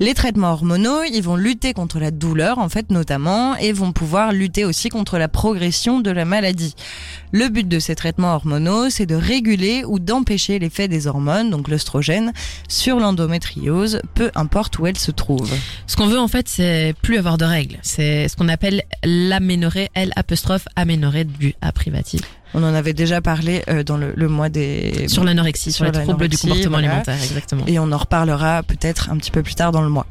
Les 0.00 0.14
traitements 0.14 0.52
hormonaux, 0.52 1.04
ils 1.04 1.22
vont 1.22 1.36
lutter 1.36 1.72
contre 1.72 2.00
la 2.00 2.10
douleur, 2.10 2.58
en 2.58 2.68
fait, 2.68 2.90
notamment, 2.90 3.56
et 3.56 3.72
vont 3.72 3.92
pouvoir 3.92 4.32
lutter 4.32 4.64
aussi 4.64 4.88
contre 4.88 5.18
la 5.18 5.28
progression 5.28 6.00
de 6.00 6.10
la 6.10 6.24
maladie. 6.24 6.74
Le 7.30 7.48
but 7.48 7.68
de 7.68 7.78
ces 7.78 7.94
traitements 7.94 8.34
hormonaux, 8.34 8.90
c'est 8.90 9.06
de 9.06 9.14
réguler 9.14 9.84
ou 9.84 10.00
d'empêcher 10.00 10.58
l'effet 10.58 10.88
des 10.88 11.06
hormones, 11.06 11.50
donc 11.50 11.68
l'œstrogène, 11.68 12.32
sur 12.68 12.98
l'endométriose, 12.98 14.00
peu 14.14 14.32
importe 14.34 14.78
où 14.80 14.86
elle 14.86 14.98
se 14.98 15.12
trouve. 15.12 15.52
Ce 15.86 15.96
qu'on 15.96 16.08
veut 16.08 16.18
en 16.18 16.28
fait, 16.28 16.48
c'est 16.48 16.94
plus 17.02 17.18
avoir 17.18 17.38
de 17.38 17.44
règles. 17.44 17.78
C'est 17.82 18.28
ce 18.28 18.34
qu'on 18.34 18.48
appelle 18.48 18.82
l'aménorrhée, 19.04 19.90
L 19.94 20.12
apostrophe 20.16 20.66
du 21.38 21.54
A 21.60 21.72
privatif. 21.72 22.22
On 22.54 22.62
en 22.62 22.74
avait 22.74 22.92
déjà 22.92 23.20
parlé 23.20 23.62
euh, 23.68 23.82
dans 23.82 23.96
le, 23.96 24.12
le 24.14 24.28
mois 24.28 24.48
des... 24.48 25.08
Sur 25.08 25.24
l'anorexie, 25.24 25.72
sur, 25.72 25.84
Sur 25.84 25.92
les 25.92 26.04
troubles 26.04 26.28
du 26.28 26.38
comportement 26.38 26.70
voilà. 26.70 26.88
alimentaire, 26.88 27.22
exactement. 27.22 27.64
Et 27.66 27.78
on 27.78 27.90
en 27.90 27.98
reparlera 27.98 28.62
peut-être 28.62 29.10
un 29.10 29.16
petit 29.16 29.30
peu 29.30 29.42
plus 29.42 29.54
tard 29.54 29.72
dans 29.72 29.82
le 29.82 29.88
mois. 29.88 30.06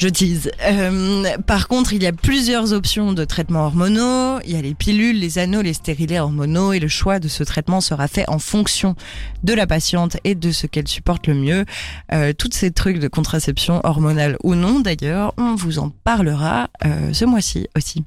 Je 0.00 0.08
tease. 0.08 0.50
Euh, 0.64 1.36
par 1.46 1.68
contre, 1.68 1.92
il 1.92 2.02
y 2.02 2.06
a 2.06 2.12
plusieurs 2.12 2.72
options 2.72 3.12
de 3.12 3.22
traitements 3.26 3.66
hormonaux. 3.66 4.40
Il 4.46 4.52
y 4.52 4.56
a 4.56 4.62
les 4.62 4.72
pilules, 4.72 5.18
les 5.18 5.38
anneaux, 5.38 5.60
les 5.60 5.74
stérilets 5.74 6.18
hormonaux 6.18 6.72
et 6.72 6.80
le 6.80 6.88
choix 6.88 7.18
de 7.18 7.28
ce 7.28 7.44
traitement 7.44 7.82
sera 7.82 8.08
fait 8.08 8.24
en 8.26 8.38
fonction 8.38 8.94
de 9.42 9.52
la 9.52 9.66
patiente 9.66 10.16
et 10.24 10.34
de 10.34 10.52
ce 10.52 10.66
qu'elle 10.66 10.88
supporte 10.88 11.26
le 11.26 11.34
mieux. 11.34 11.66
Euh, 12.14 12.32
toutes 12.32 12.54
ces 12.54 12.70
trucs 12.70 12.98
de 12.98 13.08
contraception 13.08 13.82
hormonale 13.84 14.38
ou 14.42 14.54
non, 14.54 14.80
d'ailleurs, 14.80 15.34
on 15.36 15.54
vous 15.54 15.78
en 15.78 15.90
parlera 15.90 16.70
euh, 16.86 17.12
ce 17.12 17.26
mois-ci 17.26 17.68
aussi. 17.76 18.04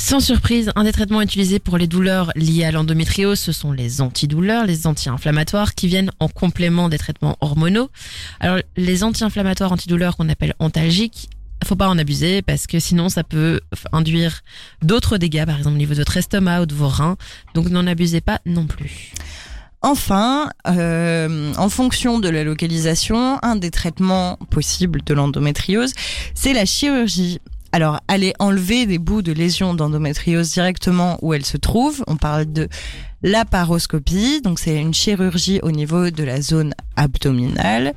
Sans 0.00 0.20
surprise, 0.20 0.70
un 0.76 0.84
des 0.84 0.92
traitements 0.92 1.20
utilisés 1.20 1.58
pour 1.58 1.76
les 1.76 1.88
douleurs 1.88 2.30
liées 2.36 2.64
à 2.64 2.70
l'endométriose, 2.70 3.40
ce 3.40 3.50
sont 3.50 3.72
les 3.72 4.00
antidouleurs, 4.00 4.64
les 4.64 4.86
anti-inflammatoires 4.86 5.74
qui 5.74 5.88
viennent 5.88 6.12
en 6.20 6.28
complément 6.28 6.88
des 6.88 6.98
traitements 6.98 7.36
hormonaux. 7.40 7.90
Alors, 8.38 8.58
les 8.76 9.02
anti-inflammatoires 9.02 9.72
antidouleurs 9.72 10.16
qu'on 10.16 10.28
appelle 10.28 10.54
antalgiques, 10.60 11.28
faut 11.64 11.74
pas 11.74 11.88
en 11.88 11.98
abuser 11.98 12.42
parce 12.42 12.68
que 12.68 12.78
sinon 12.78 13.08
ça 13.08 13.24
peut 13.24 13.60
induire 13.92 14.42
d'autres 14.82 15.18
dégâts, 15.18 15.44
par 15.44 15.58
exemple 15.58 15.74
au 15.74 15.78
niveau 15.78 15.94
de 15.94 15.98
votre 15.98 16.16
estomac 16.16 16.62
ou 16.62 16.66
de 16.66 16.74
vos 16.74 16.88
reins. 16.88 17.16
Donc 17.54 17.68
n'en 17.68 17.84
abusez 17.84 18.20
pas 18.20 18.38
non 18.46 18.68
plus. 18.68 19.12
Enfin, 19.82 20.50
euh, 20.68 21.52
en 21.56 21.68
fonction 21.68 22.20
de 22.20 22.28
la 22.28 22.44
localisation, 22.44 23.38
un 23.42 23.56
des 23.56 23.72
traitements 23.72 24.36
possibles 24.50 25.02
de 25.04 25.14
l'endométriose, 25.14 25.92
c'est 26.34 26.52
la 26.52 26.66
chirurgie. 26.66 27.40
Alors, 27.72 28.00
aller 28.08 28.32
enlever 28.38 28.86
des 28.86 28.98
bouts 28.98 29.22
de 29.22 29.32
lésions 29.32 29.74
d'endométriose 29.74 30.50
directement 30.52 31.18
où 31.20 31.34
elle 31.34 31.44
se 31.44 31.58
trouve, 31.58 32.02
on 32.06 32.16
parle 32.16 32.50
de 32.50 32.68
laparoscopie, 33.22 34.40
donc 34.40 34.58
c'est 34.58 34.76
une 34.80 34.94
chirurgie 34.94 35.60
au 35.62 35.70
niveau 35.70 36.10
de 36.10 36.24
la 36.24 36.40
zone 36.40 36.72
abdominale, 36.96 37.92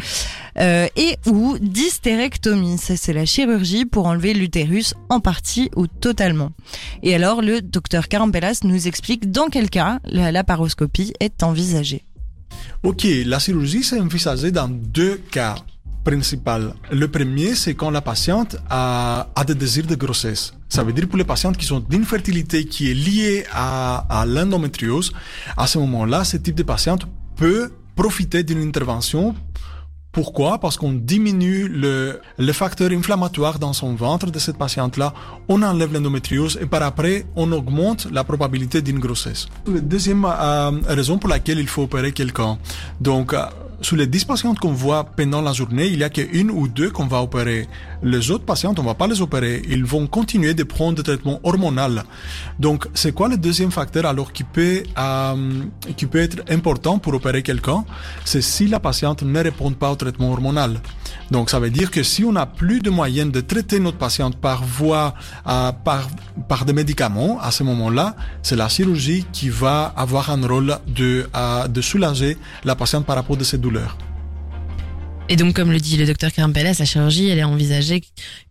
euh, 0.58 0.88
et 0.98 1.16
ou 1.26 1.58
d'hystérectomie, 1.60 2.78
ça 2.78 2.98
c'est 2.98 3.14
la 3.14 3.26
chirurgie 3.26 3.86
pour 3.86 4.08
enlever 4.08 4.34
l'utérus 4.34 4.94
en 5.10 5.20
partie 5.20 5.70
ou 5.76 5.88
totalement. 5.88 6.52
Et 7.04 7.16
alors, 7.16 7.42
le 7.42 7.62
docteur 7.62 8.08
Carambelas 8.08 8.62
nous 8.64 8.88
explique 8.88 9.32
dans 9.32 9.48
quel 9.48 9.70
cas 9.70 10.00
la 10.06 10.32
laparoscopie 10.32 11.14
est 11.20 11.44
envisagée. 11.44 12.04
Ok, 12.84 13.06
la 13.26 13.40
chirurgie 13.40 13.84
c'est 13.84 14.00
envisagée 14.00 14.52
dans 14.52 14.68
deux 14.68 15.18
cas 15.32 15.56
principaux. 16.04 16.74
Le 16.92 17.08
premier, 17.08 17.56
c'est 17.56 17.76
quand 17.76 17.92
la 17.92 18.02
patiente 18.02 18.58
a, 18.70 19.28
a 19.36 19.44
des 19.44 19.56
désirs 19.56 19.88
de 19.88 19.96
grossesse. 19.96 20.54
Ça 20.70 20.84
veut 20.84 20.94
dire 20.94 21.08
pour 21.08 21.18
les 21.18 21.26
patientes 21.26 21.58
qui 21.58 21.66
sont 21.66 21.80
d'infertilité 21.80 22.66
qui 22.66 22.90
est 22.92 22.94
liée 22.94 23.46
à, 23.52 24.06
à 24.22 24.26
l'endométriose, 24.26 25.12
à 25.58 25.68
ce 25.68 25.78
moment-là, 25.80 26.24
ce 26.24 26.38
type 26.38 26.56
de 26.56 26.64
patiente 26.64 27.08
peut 27.36 27.72
profiter 27.96 28.44
d'une 28.44 28.62
intervention 28.62 29.36
pourquoi? 30.12 30.60
Parce 30.60 30.76
qu'on 30.76 30.92
diminue 30.92 31.70
le, 31.70 32.20
le 32.38 32.54
facteur 32.54 32.92
inflammatoire 32.92 33.60
dans 33.60 33.72
son 33.72 33.96
ventre 33.96 34.30
de 34.30 34.40
cette 34.40 34.58
patiente-là, 34.58 35.14
on 35.48 35.62
enlève 35.64 35.94
l'endométriose 35.94 36.60
et 36.62 36.66
par 36.66 36.84
après, 36.84 37.26
on 37.38 37.50
augmente 37.54 38.08
la 38.12 38.26
probabilité 38.26 38.82
d'une 38.82 39.00
grossesse. 39.00 39.48
Deuxième 39.66 40.26
euh, 40.26 40.72
raison 40.88 41.18
pour 41.18 41.30
laquelle 41.30 41.60
il 41.60 41.68
faut 41.70 41.84
opérer 41.84 42.12
quelqu'un. 42.12 42.58
Donc, 43.00 43.34
euh, 43.34 43.46
sur 43.82 43.98
les 43.98 44.08
10 44.08 44.26
patientes 44.26 44.60
qu'on 44.60 44.74
voit 44.74 45.04
pendant 45.04 45.42
la 45.42 45.54
journée, 45.54 45.88
il 45.88 45.98
y 45.98 46.04
a 46.04 46.10
qu'une 46.10 46.52
ou 46.52 46.68
deux 46.68 46.92
qu'on 46.92 47.08
va 47.08 47.22
opérer. 47.22 47.68
Les 48.04 48.32
autres 48.32 48.46
patientes, 48.46 48.80
on 48.80 48.84
va 48.84 48.94
pas 48.94 49.08
les 49.08 49.22
opérer. 49.22 49.62
Ils 49.68 49.84
vont 49.84 50.08
continuer 50.08 50.54
de 50.54 50.64
prendre 50.64 50.98
des 50.98 51.04
traitements 51.04 51.40
hormonaux. 51.44 52.02
Donc, 52.60 52.88
c'est 52.94 53.12
quoi 53.14 53.28
le 53.28 53.38
deuxième 53.38 53.72
facteur 53.72 54.06
alors 54.06 54.34
qui 54.34 54.44
peut, 54.44 54.84
euh, 54.98 55.64
qui 55.98 56.06
peut 56.06 56.20
être 56.20 56.38
important 56.50 57.00
pour 57.00 57.14
opérer 57.14 57.44
quelqu'un? 57.44 57.84
C'est 58.26 58.42
si 58.42 58.68
la 58.68 58.80
patiente 58.80 59.24
ne 59.24 59.40
répond 59.40 59.72
pas 59.72 59.92
au 59.92 59.96
traitement 59.96 60.32
hormonal. 60.32 60.80
Donc, 61.32 61.50
ça 61.50 61.60
veut 61.60 61.70
dire 61.70 61.90
que 61.92 62.04
si 62.04 62.24
on 62.24 62.34
n'a 62.34 62.46
plus 62.46 62.82
de 62.82 62.90
moyens 62.90 63.32
de 63.32 63.42
traiter 63.42 63.80
notre 63.80 63.98
patiente 63.98 64.36
par 64.36 64.64
voie, 64.64 65.14
euh, 65.48 65.72
par, 65.72 66.10
par 66.48 66.66
des 66.66 66.74
médicaments, 66.74 67.40
à 67.42 67.52
ce 67.52 67.64
moment-là, 67.64 68.16
c'est 68.44 68.56
la 68.56 68.68
chirurgie 68.68 69.26
qui 69.32 69.50
va 69.50 69.94
avoir 69.96 70.30
un 70.30 70.46
rôle 70.46 70.78
de, 70.88 71.28
euh, 71.36 71.68
de 71.68 71.82
soulager 71.82 72.38
la 72.64 72.76
patiente 72.76 73.06
par 73.06 73.16
rapport 73.16 73.38
à 73.40 73.44
ces 73.44 73.58
douleurs. 73.58 73.71
Et 75.30 75.38
donc, 75.38 75.56
comme 75.56 75.72
le 75.72 75.80
dit 75.80 75.96
le 75.96 76.06
docteur 76.06 76.32
Karampella, 76.32 76.74
la 76.78 76.86
chirurgie, 76.86 77.30
elle 77.30 77.40
est 77.40 77.44
envisagée 77.44 78.02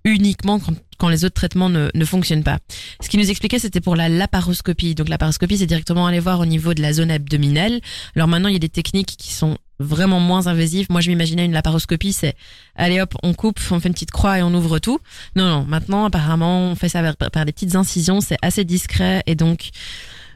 uniquement 0.04 0.58
quand, 0.98 1.08
les 1.08 1.24
autres 1.24 1.34
traitements 1.34 1.68
ne, 1.68 1.90
ne 1.94 2.04
fonctionnent 2.04 2.42
pas. 2.42 2.58
Ce 3.00 3.08
qu'il 3.08 3.20
nous 3.20 3.30
expliquait, 3.30 3.58
c'était 3.58 3.80
pour 3.80 3.96
la 3.96 4.08
laparoscopie. 4.08 4.94
Donc, 4.94 5.08
la 5.08 5.14
laparoscopie, 5.14 5.58
c'est 5.58 5.66
directement 5.66 6.06
aller 6.06 6.20
voir 6.20 6.40
au 6.40 6.46
niveau 6.46 6.72
de 6.72 6.80
la 6.80 6.92
zone 6.92 7.10
abdominale. 7.10 7.80
Alors 8.16 8.28
maintenant, 8.28 8.48
il 8.48 8.52
y 8.52 8.56
a 8.56 8.60
des 8.60 8.70
techniques 8.70 9.14
qui 9.18 9.32
sont 9.32 9.58
vraiment 9.78 10.20
moins 10.20 10.46
invasives. 10.46 10.86
Moi, 10.90 11.00
je 11.00 11.10
m'imaginais 11.10 11.44
une 11.44 11.52
laparoscopie, 11.52 12.12
c'est 12.12 12.34
allez 12.76 13.00
hop, 13.00 13.14
on 13.22 13.34
coupe, 13.34 13.58
on 13.70 13.80
fait 13.80 13.88
une 13.88 13.94
petite 13.94 14.10
croix 14.10 14.38
et 14.38 14.42
on 14.42 14.54
ouvre 14.54 14.78
tout. 14.78 15.00
Non, 15.36 15.46
non. 15.46 15.64
Maintenant, 15.64 16.04
apparemment, 16.04 16.70
on 16.70 16.74
fait 16.76 16.88
ça 16.88 17.02
par 17.14 17.44
des 17.44 17.52
petites 17.52 17.74
incisions. 17.74 18.20
C'est 18.20 18.38
assez 18.42 18.64
discret 18.64 19.22
et 19.26 19.34
donc 19.34 19.70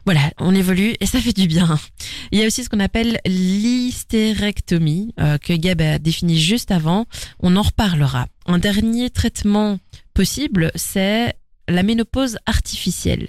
voilà, 0.05 0.31
on 0.39 0.55
évolue 0.55 0.95
et 1.01 1.07
ça 1.07 1.21
fait 1.21 1.33
du 1.33 1.47
bien. 1.47 1.79
Il 2.31 2.39
y 2.39 2.43
a 2.43 2.47
aussi 2.47 2.63
ce 2.65 2.69
qu'on 2.69 2.81
appelle 2.81 3.19
l'hystérectomie 3.27 5.15
euh, 5.19 5.39
que 5.39 5.55
Gab 5.55 5.81
a 5.81 5.99
défini 5.99 6.39
juste 6.39 6.71
avant. 6.71 7.07
On 7.41 7.57
en 7.57 7.63
reparlera. 7.63 8.27
Un 8.47 8.59
dernier 8.59 9.09
traitement 9.09 9.79
possible, 10.13 10.71
c'est 10.75 11.35
la 11.69 11.83
ménopause 11.83 12.37
artificielle. 12.45 13.29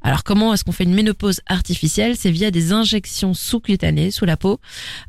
Alors 0.00 0.24
comment 0.24 0.54
est-ce 0.54 0.64
qu'on 0.64 0.72
fait 0.72 0.84
une 0.84 0.94
ménopause 0.94 1.40
artificielle? 1.46 2.16
C'est 2.16 2.30
via 2.30 2.50
des 2.50 2.72
injections 2.72 3.34
sous-cutanées, 3.34 4.10
sous 4.10 4.24
la 4.24 4.38
peau, 4.38 4.60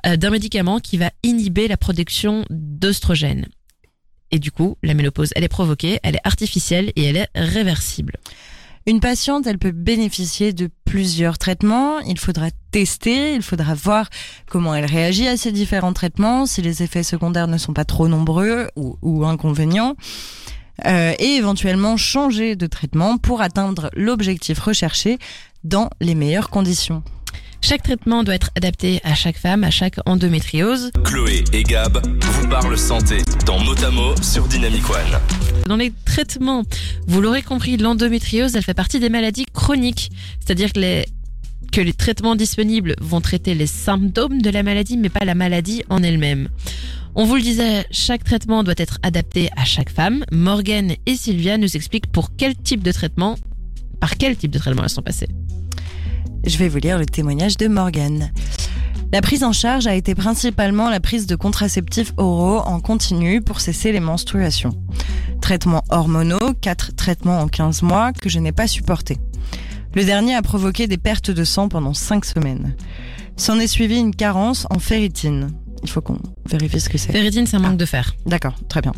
euh, 0.05 0.17
d'un 0.17 0.29
médicament 0.29 0.79
qui 0.79 0.97
va 0.97 1.11
inhiber 1.23 1.69
la 1.69 1.77
production 1.77 2.45
d'oestrogènes. 2.49 3.47
Et 4.31 4.39
du 4.39 4.51
coup, 4.51 4.77
la 4.83 4.93
ménopause, 4.93 5.29
elle 5.35 5.45
est 5.45 5.49
provoquée, 5.49 5.99
elle 6.03 6.15
est 6.15 6.27
artificielle 6.27 6.91
et 6.97 7.05
elle 7.05 7.17
est 7.17 7.29
réversible. 7.35 8.15
Une 8.87 8.99
patiente, 8.99 9.47
elle 9.47 9.57
peut 9.57 9.71
bénéficier 9.71 10.53
de 10.53 10.69
plusieurs 10.85 11.39
traitements. 11.39 11.99
Il 12.01 12.19
faudra 12.19 12.49
tester, 12.69 13.33
il 13.33 13.41
faudra 13.41 13.73
voir 13.73 14.11
comment 14.47 14.75
elle 14.75 14.85
réagit 14.85 15.27
à 15.27 15.37
ces 15.37 15.51
différents 15.51 15.93
traitements, 15.93 16.45
si 16.45 16.61
les 16.61 16.83
effets 16.83 17.01
secondaires 17.01 17.47
ne 17.47 17.57
sont 17.57 17.73
pas 17.73 17.83
trop 17.83 18.07
nombreux 18.07 18.69
ou, 18.75 19.25
inconvénients. 19.25 19.95
Euh, 20.85 21.13
et 21.17 21.35
éventuellement 21.35 21.97
changer 21.97 22.55
de 22.55 22.67
traitement 22.67 23.17
pour 23.17 23.41
atteindre 23.41 23.89
l'objectif 23.95 24.59
recherché 24.59 25.17
dans 25.63 25.89
les 25.99 26.13
meilleures 26.13 26.51
conditions. 26.51 27.01
Chaque 27.67 27.81
traitement 27.81 28.23
doit 28.23 28.35
être 28.35 28.51
adapté 28.55 29.01
à 29.03 29.15
chaque 29.15 29.39
femme, 29.39 29.63
à 29.63 29.71
chaque 29.71 29.95
endométriose. 30.05 30.91
Chloé 31.03 31.43
et 31.51 31.63
Gab 31.63 31.99
vous 32.21 32.47
parlent 32.47 32.77
santé 32.77 33.23
dans 33.47 33.57
Motamo 33.57 34.13
sur 34.21 34.47
Dynamic 34.47 34.87
One. 34.87 35.19
Dans 35.65 35.75
les 35.75 35.91
traitements, 36.05 36.61
vous 37.07 37.21
l'aurez 37.21 37.41
compris, 37.41 37.77
l'endométriose, 37.77 38.55
elle 38.55 38.61
fait 38.61 38.75
partie 38.75 38.99
des 38.99 39.09
maladies 39.09 39.47
chroniques. 39.51 40.11
C'est-à-dire 40.39 40.73
que 40.73 40.79
les, 40.79 41.05
que 41.71 41.81
les 41.81 41.93
traitements 41.93 42.35
disponibles 42.35 42.93
vont 43.01 43.19
traiter 43.19 43.55
les 43.55 43.65
symptômes 43.65 44.43
de 44.43 44.51
la 44.51 44.61
maladie, 44.61 44.95
mais 44.95 45.09
pas 45.09 45.25
la 45.25 45.33
maladie 45.33 45.81
en 45.89 46.03
elle-même. 46.03 46.49
On 47.15 47.25
vous 47.25 47.35
le 47.35 47.41
disait, 47.41 47.87
chaque 47.89 48.23
traitement 48.23 48.63
doit 48.63 48.75
être 48.77 48.99
adapté 49.01 49.49
à 49.57 49.65
chaque 49.65 49.89
femme. 49.89 50.23
Morgane 50.31 50.93
et 51.07 51.15
Sylvia 51.15 51.57
nous 51.57 51.75
expliquent 51.75 52.11
pour 52.11 52.29
quel 52.37 52.55
type 52.55 52.83
de 52.83 52.91
traitement, 52.91 53.37
par 53.99 54.17
quel 54.17 54.37
type 54.37 54.51
de 54.51 54.59
traitement 54.59 54.83
elles 54.83 54.89
sont 54.89 55.01
passées. 55.01 55.29
Je 56.45 56.57
vais 56.57 56.67
vous 56.67 56.77
lire 56.77 56.99
le 56.99 57.07
témoignage 57.07 57.57
de 57.57 57.67
Morgane. 57.67 58.31
La 59.11 59.21
prise 59.21 59.43
en 59.43 59.51
charge 59.51 59.87
a 59.87 59.95
été 59.95 60.13
principalement 60.13 60.91
la 60.91 60.99
prise 60.99 61.25
de 61.25 61.35
contraceptifs 61.35 62.13
oraux 62.17 62.59
en 62.59 62.79
continu 62.79 63.41
pour 63.41 63.61
cesser 63.61 63.91
les 63.91 63.99
menstruations. 63.99 64.77
Traitements 65.41 65.83
hormonaux, 65.89 66.53
4 66.61 66.95
traitements 66.95 67.39
en 67.39 67.47
15 67.47 67.81
mois 67.81 68.13
que 68.13 68.29
je 68.29 68.37
n'ai 68.37 68.51
pas 68.51 68.67
supportés. 68.67 69.17
Le 69.95 70.05
dernier 70.05 70.35
a 70.35 70.43
provoqué 70.43 70.85
des 70.85 70.97
pertes 70.97 71.31
de 71.31 71.43
sang 71.43 71.67
pendant 71.67 71.95
5 71.95 72.25
semaines. 72.25 72.75
S'en 73.37 73.59
est 73.59 73.67
suivi 73.67 73.97
une 73.97 74.15
carence 74.15 74.67
en 74.69 74.77
ferritine. 74.77 75.49
Il 75.83 75.89
faut 75.89 76.01
qu'on 76.01 76.19
vérifie 76.49 76.79
ce 76.79 76.89
que 76.89 76.97
c'est. 76.97 77.11
Ferritine, 77.11 77.45
c'est 77.45 77.57
un 77.57 77.59
manque 77.59 77.77
de 77.77 77.85
fer. 77.85 78.15
D'accord, 78.25 78.55
très 78.69 78.81
bien. 78.81 78.91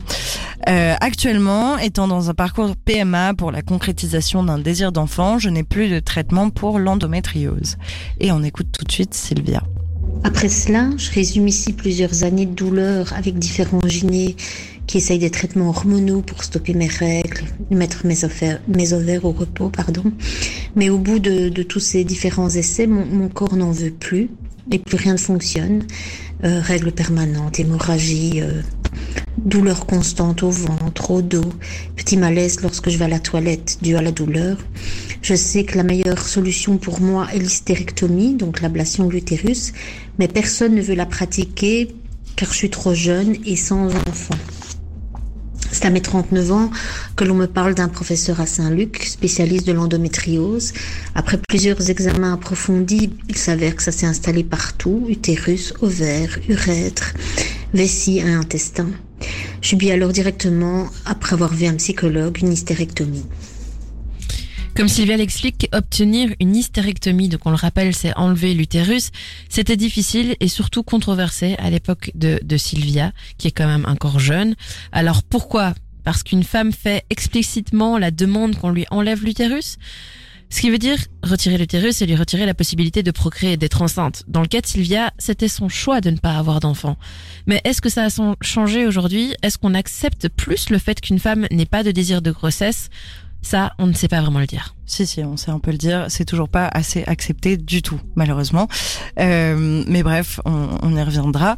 Euh, 0.69 0.95
actuellement, 0.99 1.77
étant 1.77 2.07
dans 2.07 2.29
un 2.29 2.33
parcours 2.33 2.75
PMA 2.85 3.33
pour 3.33 3.51
la 3.51 3.61
concrétisation 3.61 4.43
d'un 4.43 4.57
désir 4.57 4.91
d'enfant, 4.91 5.39
je 5.39 5.49
n'ai 5.49 5.63
plus 5.63 5.89
de 5.89 5.99
traitement 5.99 6.49
pour 6.49 6.79
l'endométriose. 6.79 7.77
Et 8.19 8.31
on 8.31 8.43
écoute 8.43 8.67
tout 8.71 8.85
de 8.85 8.91
suite 8.91 9.13
Sylvia. 9.13 9.63
Après 10.23 10.49
cela, 10.49 10.89
je 10.97 11.11
résume 11.11 11.47
ici 11.47 11.73
plusieurs 11.73 12.23
années 12.23 12.45
de 12.45 12.53
douleur 12.53 13.13
avec 13.13 13.37
différents 13.37 13.85
gynés 13.85 14.35
qui 14.87 14.97
essayent 14.97 15.19
des 15.19 15.29
traitements 15.29 15.69
hormonaux 15.69 16.21
pour 16.21 16.43
stopper 16.43 16.73
mes 16.73 16.87
règles, 16.87 17.43
mettre 17.69 18.05
mes 18.05 18.23
ovaires, 18.23 18.61
mes 18.67 18.93
ovaires 18.93 19.25
au 19.25 19.31
repos, 19.31 19.69
pardon. 19.69 20.03
Mais 20.75 20.89
au 20.89 20.97
bout 20.97 21.19
de, 21.19 21.49
de 21.49 21.63
tous 21.63 21.81
ces 21.81 22.03
différents 22.05 22.49
essais, 22.49 22.87
mon, 22.87 23.05
mon 23.05 23.27
corps 23.27 23.55
n'en 23.55 23.71
veut 23.71 23.91
plus 23.91 24.29
et 24.71 24.79
plus 24.79 24.97
rien 24.97 25.13
ne 25.13 25.17
fonctionne. 25.17 25.83
Euh, 26.43 26.61
règles 26.61 26.91
permanentes, 26.91 27.59
hémorragie, 27.59 28.41
euh, 28.41 28.61
douleur 29.39 29.87
constante 29.87 30.43
au 30.43 30.51
ventre, 30.51 31.09
au 31.09 31.23
dos, 31.23 31.51
petit 31.95 32.15
malaise 32.15 32.61
lorsque 32.61 32.91
je 32.91 32.97
vais 32.99 33.05
à 33.05 33.07
la 33.07 33.19
toilette 33.19 33.79
dû 33.81 33.95
à 33.95 34.03
la 34.03 34.11
douleur. 34.11 34.57
Je 35.23 35.33
sais 35.33 35.63
que 35.63 35.77
la 35.77 35.83
meilleure 35.83 36.27
solution 36.27 36.77
pour 36.77 37.01
moi 37.01 37.27
est 37.33 37.39
l'hystérectomie, 37.39 38.35
donc 38.35 38.61
l'ablation 38.61 39.07
de 39.07 39.13
l'utérus, 39.13 39.73
mais 40.19 40.27
personne 40.27 40.75
ne 40.75 40.81
veut 40.81 40.93
la 40.93 41.07
pratiquer 41.07 41.95
car 42.35 42.51
je 42.51 42.57
suis 42.57 42.69
trop 42.69 42.93
jeune 42.93 43.35
et 43.43 43.55
sans 43.55 43.87
enfant. 43.87 44.35
C'est 45.77 45.85
à 45.85 45.91
mes 45.91 46.01
39 46.01 46.51
ans 46.53 46.71
que 47.15 47.23
l'on 47.23 47.35
me 47.35 47.45
parle 47.45 47.75
d'un 47.75 47.87
professeur 47.87 48.41
à 48.41 48.47
Saint-Luc, 48.47 49.03
spécialiste 49.03 49.67
de 49.67 49.73
l'endométriose. 49.73 50.73
Après 51.13 51.37
plusieurs 51.47 51.91
examens 51.91 52.33
approfondis, 52.33 53.11
il 53.29 53.37
s'avère 53.37 53.75
que 53.75 53.83
ça 53.83 53.91
s'est 53.91 54.07
installé 54.07 54.43
partout, 54.43 55.05
utérus, 55.07 55.75
ovaire, 55.83 56.39
urètre, 56.49 57.13
vessie 57.75 58.17
et 58.17 58.33
intestin. 58.33 58.87
Je 59.61 59.67
subis 59.67 59.91
alors 59.91 60.13
directement, 60.13 60.87
après 61.05 61.33
avoir 61.33 61.53
vu 61.53 61.67
un 61.67 61.75
psychologue, 61.75 62.39
une 62.41 62.53
hystérectomie. 62.53 63.25
Comme 64.77 64.89
Sylvia 64.89 65.17
l'explique, 65.17 65.67
obtenir 65.73 66.29
une 66.39 66.55
hystérectomie, 66.55 67.29
donc 67.29 67.41
on 67.45 67.49
le 67.49 67.55
rappelle, 67.55 67.95
c'est 67.95 68.15
enlever 68.15 68.53
l'utérus, 68.53 69.09
c'était 69.49 69.75
difficile 69.75 70.35
et 70.39 70.47
surtout 70.47 70.83
controversé 70.83 71.55
à 71.57 71.71
l'époque 71.71 72.11
de, 72.13 72.39
de 72.43 72.57
Sylvia, 72.57 73.11
qui 73.39 73.47
est 73.47 73.51
quand 73.51 73.65
même 73.65 73.87
encore 73.87 74.19
jeune. 74.19 74.53
Alors 74.91 75.23
pourquoi? 75.23 75.73
Parce 76.03 76.21
qu'une 76.21 76.43
femme 76.43 76.71
fait 76.71 77.05
explicitement 77.09 77.97
la 77.97 78.11
demande 78.11 78.55
qu'on 78.55 78.69
lui 78.69 78.85
enlève 78.91 79.23
l'utérus? 79.23 79.77
Ce 80.51 80.61
qui 80.61 80.69
veut 80.69 80.77
dire 80.77 80.99
retirer 81.23 81.57
l'utérus 81.57 82.03
et 82.03 82.05
lui 82.05 82.15
retirer 82.15 82.45
la 82.45 82.53
possibilité 82.53 83.01
de 83.01 83.09
procréer 83.09 83.53
et 83.53 83.57
d'être 83.57 83.81
enceinte. 83.81 84.25
Dans 84.27 84.41
le 84.41 84.47
cas 84.47 84.61
de 84.61 84.67
Sylvia, 84.67 85.11
c'était 85.17 85.47
son 85.47 85.69
choix 85.69 86.01
de 86.01 86.11
ne 86.11 86.17
pas 86.17 86.37
avoir 86.37 86.59
d'enfant. 86.59 86.97
Mais 87.47 87.61
est-ce 87.63 87.81
que 87.81 87.89
ça 87.89 88.05
a 88.05 88.33
changé 88.41 88.85
aujourd'hui? 88.85 89.33
Est-ce 89.41 89.57
qu'on 89.57 89.73
accepte 89.73 90.29
plus 90.29 90.69
le 90.69 90.77
fait 90.77 91.01
qu'une 91.01 91.19
femme 91.19 91.47
n'ait 91.51 91.65
pas 91.65 91.81
de 91.81 91.89
désir 91.89 92.21
de 92.21 92.29
grossesse? 92.29 92.89
Ça, 93.47 93.71
on 93.79 93.87
ne 93.87 93.93
sait 93.93 94.09
pas 94.09 94.21
vraiment 94.21 94.39
le 94.39 94.45
dire. 94.45 94.75
Si, 94.85 95.07
si, 95.07 95.23
on 95.23 95.37
sait 95.37 95.51
un 95.51 95.59
peu 95.59 95.71
le 95.71 95.77
dire. 95.77 96.05
C'est 96.09 96.25
toujours 96.25 96.49
pas 96.49 96.67
assez 96.67 97.03
accepté 97.07 97.55
du 97.55 97.81
tout, 97.81 97.99
malheureusement. 98.15 98.67
Euh, 99.19 99.83
mais 99.87 100.03
bref, 100.03 100.41
on, 100.45 100.77
on 100.81 100.95
y 100.95 101.01
reviendra 101.01 101.57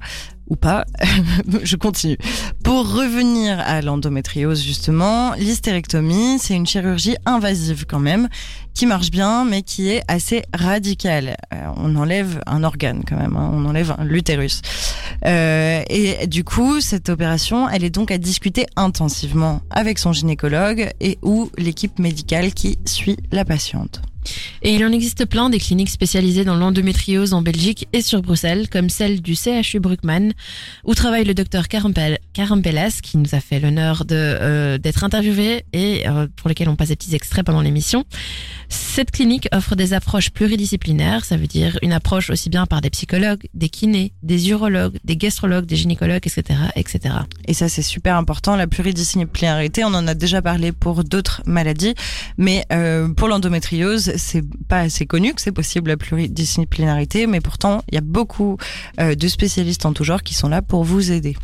ou 0.50 0.56
pas. 0.56 0.86
je 1.64 1.76
continue. 1.76 2.18
Pour 2.64 2.94
revenir 2.94 3.60
à 3.60 3.82
l'endométriose, 3.82 4.62
justement, 4.62 5.34
l'hystérectomie, 5.34 6.40
c'est 6.40 6.56
une 6.56 6.68
chirurgie 6.68 7.16
invasive 7.26 7.86
quand 7.88 8.00
même, 8.00 8.28
qui 8.74 8.86
marche 8.86 9.12
bien, 9.12 9.46
mais 9.46 9.62
qui 9.62 9.90
est 9.90 10.04
assez 10.08 10.44
radicale. 10.54 11.36
Euh, 11.54 11.58
on 11.78 11.96
enlève 11.96 12.42
un 12.46 12.64
organe 12.64 13.04
quand 13.08 13.18
même, 13.18 13.36
hein, 13.36 13.52
on 13.54 13.66
enlève 13.66 13.96
l'utérus. 14.04 14.62
Euh, 15.26 15.84
et 15.90 16.28
du 16.28 16.44
coup, 16.44 16.82
cette 16.82 17.10
opération, 17.10 17.68
elle 17.70 17.84
est 17.84 17.90
donc 17.90 18.12
à 18.12 18.18
discuter 18.18 18.66
intensivement 18.76 19.62
avec 19.70 20.00
son 20.00 20.14
gynécologue 20.14 20.92
et 21.00 21.18
ou 21.22 21.50
l'équipe 21.58 22.00
médicale 22.00 22.54
qui 22.54 22.80
suit 22.86 23.18
la 23.32 23.46
patiente. 23.46 24.02
Et 24.62 24.76
il 24.76 24.84
en 24.84 24.92
existe 24.92 25.26
plein 25.26 25.50
des 25.50 25.60
cliniques 25.60 25.90
spécialisées 25.90 26.44
dans 26.44 26.56
l'endométriose 26.56 27.34
en 27.34 27.42
Belgique 27.42 27.88
et 27.94 28.02
sur 28.02 28.22
Bruxelles, 28.22 28.70
comme 28.70 28.90
celle 28.90 29.22
du 29.22 29.36
CHU 29.36 29.80
Bruckmann, 29.80 30.34
où 30.84 30.94
travaille 30.96 31.24
le 31.24 31.34
docteur 31.34 31.68
Carampelas, 31.68 33.00
qui 33.02 33.18
nous 33.18 33.36
a 33.36 33.40
fait 33.40 33.60
l'honneur 33.60 34.06
de 34.06 34.16
euh, 34.16 34.78
d'être 34.78 35.04
interviewé 35.04 35.64
et 35.74 36.08
euh, 36.08 36.28
pour 36.36 36.50
lequel 36.50 36.70
on 36.70 36.76
passe 36.76 36.90
des 36.90 36.96
petits 36.96 37.16
extraits 37.16 37.46
pendant 37.46 37.62
l'émission. 37.62 38.06
Cette 38.70 39.12
clinique 39.12 39.48
offre 39.52 39.76
des 39.76 39.94
approches 39.94 40.30
pluridisciplinaires, 40.30 41.26
ça 41.26 41.38
veut 41.38 41.48
dire 41.48 41.80
une 41.82 41.92
approche 41.92 42.30
aussi 42.30 42.50
bien 42.50 42.66
par 42.66 42.82
des 42.82 42.90
psychologues, 42.90 43.48
des 43.54 43.70
kinés, 43.70 44.14
des 44.22 44.50
urologues, 44.50 44.98
des 45.04 45.18
gastrologues, 45.18 45.66
des 45.66 45.76
gynécologues, 45.76 46.26
etc., 46.26 46.60
etc. 46.76 47.16
Et 47.48 47.54
ça, 47.54 47.68
c'est 47.68 47.82
super 47.82 48.16
important. 48.16 48.56
La 48.56 48.68
pluridisciplinarité, 48.68 49.84
on 49.84 49.94
en 49.94 50.08
a 50.08 50.14
déjà 50.14 50.42
parlé 50.42 50.72
pour 50.72 51.04
d'autres 51.04 51.42
maladies, 51.46 51.96
mais 52.38 52.66
euh, 52.72 53.10
pour 53.10 53.28
l'endométriose, 53.28 54.09
c'est 54.18 54.44
pas 54.68 54.80
assez 54.80 55.06
connu 55.06 55.34
que 55.34 55.42
c'est 55.42 55.52
possible 55.52 55.90
la 55.90 55.98
pluridisciplinarité, 55.98 57.28
mais 57.28 57.42
pourtant, 57.42 57.84
il 57.90 57.96
y 57.96 57.98
a 57.98 58.02
beaucoup 58.02 58.58
euh, 59.00 59.16
de 59.16 59.28
spécialistes 59.28 59.86
en 59.86 59.94
tout 59.94 60.04
genre 60.04 60.24
qui 60.24 60.34
sont 60.34 60.50
là 60.50 60.62
pour 60.62 60.84
vous 60.84 61.12
aider. 61.12 61.36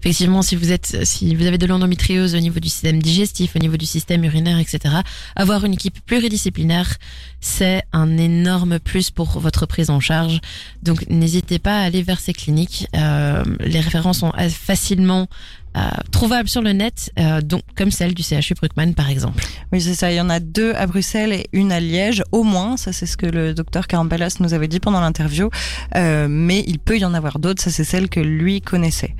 Effectivement, 0.00 0.42
si 0.42 0.56
vous 0.56 0.70
êtes, 0.70 1.04
si 1.04 1.34
vous 1.34 1.46
avez 1.46 1.58
de 1.58 1.66
l'endométriose 1.66 2.34
au 2.34 2.38
niveau 2.38 2.60
du 2.60 2.68
système 2.68 3.02
digestif, 3.02 3.56
au 3.56 3.58
niveau 3.58 3.76
du 3.76 3.86
système 3.86 4.24
urinaire, 4.24 4.58
etc., 4.58 4.94
avoir 5.34 5.64
une 5.64 5.74
équipe 5.74 5.98
pluridisciplinaire, 6.06 6.96
c'est 7.40 7.82
un 7.92 8.16
énorme 8.16 8.78
plus 8.78 9.10
pour 9.10 9.40
votre 9.40 9.66
prise 9.66 9.90
en 9.90 10.00
charge. 10.00 10.40
Donc, 10.82 11.08
n'hésitez 11.08 11.58
pas 11.58 11.80
à 11.80 11.82
aller 11.82 12.02
vers 12.02 12.20
ces 12.20 12.32
cliniques. 12.32 12.86
Euh, 12.96 13.44
les 13.60 13.80
références 13.80 14.18
sont 14.18 14.32
facilement 14.50 15.28
euh, 15.76 15.80
trouvables 16.10 16.48
sur 16.48 16.62
le 16.62 16.72
net, 16.72 17.12
euh, 17.18 17.40
donc 17.42 17.62
comme 17.76 17.90
celle 17.90 18.14
du 18.14 18.22
CHU 18.22 18.54
Bruckmann 18.54 18.94
par 18.94 19.10
exemple. 19.10 19.44
Oui, 19.70 19.80
c'est 19.80 19.94
ça. 19.94 20.10
Il 20.10 20.16
y 20.16 20.20
en 20.20 20.30
a 20.30 20.40
deux 20.40 20.72
à 20.74 20.86
Bruxelles 20.86 21.32
et 21.32 21.46
une 21.52 21.70
à 21.72 21.78
Liège, 21.78 22.22
au 22.32 22.42
moins. 22.42 22.76
Ça, 22.76 22.92
c'est 22.92 23.06
ce 23.06 23.16
que 23.16 23.26
le 23.26 23.54
docteur 23.54 23.86
Carambelas 23.86 24.38
nous 24.40 24.54
avait 24.54 24.66
dit 24.66 24.80
pendant 24.80 25.00
l'interview. 25.00 25.50
Euh, 25.94 26.26
mais 26.28 26.64
il 26.66 26.78
peut 26.78 26.98
y 26.98 27.04
en 27.04 27.12
avoir 27.12 27.38
d'autres. 27.38 27.62
Ça, 27.62 27.70
c'est 27.70 27.84
celle 27.84 28.08
que 28.08 28.18
lui 28.18 28.60
connaissait. 28.60 29.14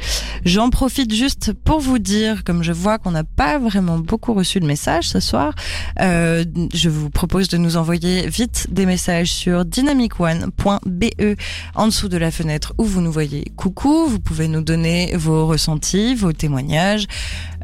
J'en 0.44 0.70
profite 0.70 1.12
juste 1.12 1.52
pour 1.52 1.80
vous 1.80 1.98
dire, 1.98 2.44
comme 2.44 2.62
je 2.62 2.72
vois 2.72 2.98
qu'on 2.98 3.10
n'a 3.10 3.24
pas 3.24 3.58
vraiment 3.58 3.98
beaucoup 3.98 4.34
reçu 4.34 4.60
de 4.60 4.66
messages 4.66 5.08
ce 5.08 5.20
soir, 5.20 5.54
euh, 6.00 6.44
je 6.72 6.88
vous 6.88 7.10
propose 7.10 7.48
de 7.48 7.56
nous 7.56 7.76
envoyer 7.76 8.28
vite 8.28 8.66
des 8.70 8.86
messages 8.86 9.30
sur 9.30 9.64
dynamicone.be 9.64 11.36
en 11.74 11.86
dessous 11.86 12.08
de 12.08 12.16
la 12.16 12.30
fenêtre 12.30 12.74
où 12.78 12.84
vous 12.84 13.00
nous 13.00 13.12
voyez. 13.12 13.44
Coucou, 13.56 14.06
vous 14.06 14.20
pouvez 14.20 14.48
nous 14.48 14.62
donner 14.62 15.14
vos 15.16 15.46
ressentis, 15.46 16.14
vos 16.14 16.32
témoignages, 16.32 17.06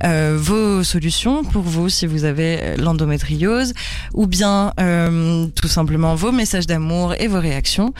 euh, 0.02 0.36
vos 0.40 0.82
solutions 0.82 1.44
pour 1.44 1.62
vous 1.62 1.88
si 1.88 2.06
vous 2.06 2.24
avez 2.24 2.76
l'endométriose, 2.76 3.72
ou 4.12 4.26
bien 4.26 4.72
euh, 4.80 5.46
tout 5.54 5.68
simplement 5.68 6.14
vos 6.14 6.32
messages 6.32 6.66
d'amour 6.66 7.14
et 7.18 7.28
vos 7.28 7.40
réactions. 7.40 7.94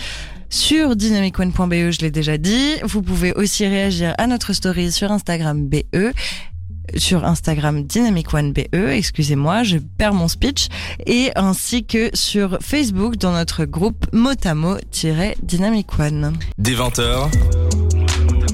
Sur 0.54 0.94
dynamicone.be, 0.94 1.90
je 1.90 2.02
l'ai 2.02 2.12
déjà 2.12 2.38
dit. 2.38 2.76
Vous 2.84 3.02
pouvez 3.02 3.32
aussi 3.32 3.66
réagir 3.66 4.14
à 4.18 4.28
notre 4.28 4.52
story 4.52 4.92
sur 4.92 5.10
Instagram 5.10 5.68
BE 5.68 6.12
sur 6.96 7.24
Instagram 7.24 7.82
dynamicone.be, 7.82 8.74
excusez-moi, 8.74 9.64
je 9.64 9.78
perds 9.78 10.14
mon 10.14 10.28
speech, 10.28 10.68
et 11.06 11.32
ainsi 11.34 11.84
que 11.84 12.08
sur 12.14 12.58
Facebook 12.60 13.16
dans 13.16 13.32
notre 13.32 13.64
groupe 13.64 14.06
Motamo-Dynamicone. 14.12 16.34
Des 16.58 16.76
20h, 16.76 17.32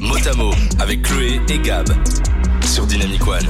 Motamo 0.01 0.53
avec 0.79 1.03
Chloé 1.03 1.39
et 1.51 1.59
Gab 1.59 1.91
sur 2.65 2.87
Dynamic 2.87 3.27
One. 3.27 3.45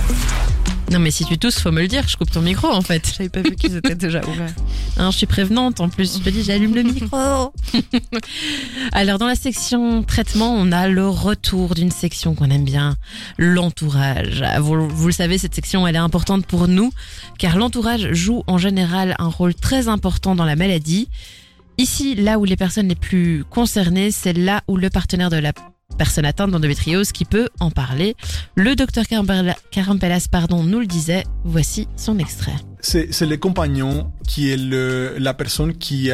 Non 0.91 0.99
mais 0.99 1.13
si 1.13 1.25
tu 1.25 1.39
tousses, 1.39 1.61
faut 1.61 1.71
me 1.71 1.81
le 1.81 1.87
dire, 1.87 2.09
je 2.09 2.17
coupe 2.17 2.33
ton 2.33 2.43
micro 2.43 2.67
en 2.67 2.83
fait. 2.83 3.15
J'avais 3.17 3.29
pas 3.29 3.43
vu 3.43 3.55
qu'ils 3.55 3.77
étaient 3.77 3.95
déjà 3.95 4.21
ouverts. 4.27 4.55
Hein, 4.97 5.13
je 5.13 5.19
suis 5.19 5.27
prévenante 5.27 5.81
en 5.81 5.89
plus, 5.89 6.19
je 6.19 6.23
te 6.23 6.29
dis 6.29 6.43
j'allume 6.43 6.75
le 6.75 6.83
micro. 6.83 7.17
Alors 8.93 9.19
dans 9.19 9.29
la 9.29 9.37
section 9.37 10.03
traitement, 10.03 10.53
on 10.53 10.73
a 10.73 10.89
le 10.89 11.09
retour 11.09 11.75
d'une 11.75 11.93
section 11.93 12.35
qu'on 12.35 12.51
aime 12.51 12.65
bien, 12.65 12.97
l'entourage. 13.39 14.45
Vous, 14.59 14.89
vous 14.89 15.07
le 15.07 15.13
savez, 15.13 15.39
cette 15.39 15.55
section 15.55 15.87
elle 15.87 15.95
est 15.95 15.99
importante 15.99 16.45
pour 16.45 16.67
nous 16.69 16.93
car 17.39 17.57
l'entourage 17.57 18.13
joue 18.13 18.43
en 18.47 18.59
général 18.59 19.15
un 19.19 19.29
rôle 19.29 19.55
très 19.55 19.89
important 19.89 20.35
dans 20.35 20.45
la 20.45 20.57
maladie. 20.57 21.09
Ici, 21.79 22.15
là 22.15 22.39
où 22.39 22.45
les 22.45 22.57
personnes 22.57 22.89
les 22.89 22.95
plus 22.95 23.45
concernées, 23.49 24.11
c'est 24.11 24.35
là 24.35 24.63
où 24.69 24.77
le 24.77 24.91
partenaire 24.91 25.31
de 25.31 25.39
la 25.39 25.53
personne 25.97 26.25
atteinte 26.25 26.51
d'endométriose 26.51 27.13
qui 27.13 27.25
peut 27.25 27.49
en 27.61 27.71
parler. 27.71 28.17
Le 28.55 28.75
docteur 28.75 29.05
Carampelas 29.07 30.27
pardon, 30.31 30.63
nous 30.63 30.81
le 30.81 30.87
disait. 30.87 31.25
Voici 31.45 31.89
son 31.97 32.19
extrait. 32.19 32.57
c'est 32.81 33.21
le 33.21 33.37
compagnon 33.37 34.13
qui 34.27 34.51
est 34.51 34.57
le, 34.57 35.17
la 35.19 35.35
personne 35.35 35.75
qui, 35.75 36.11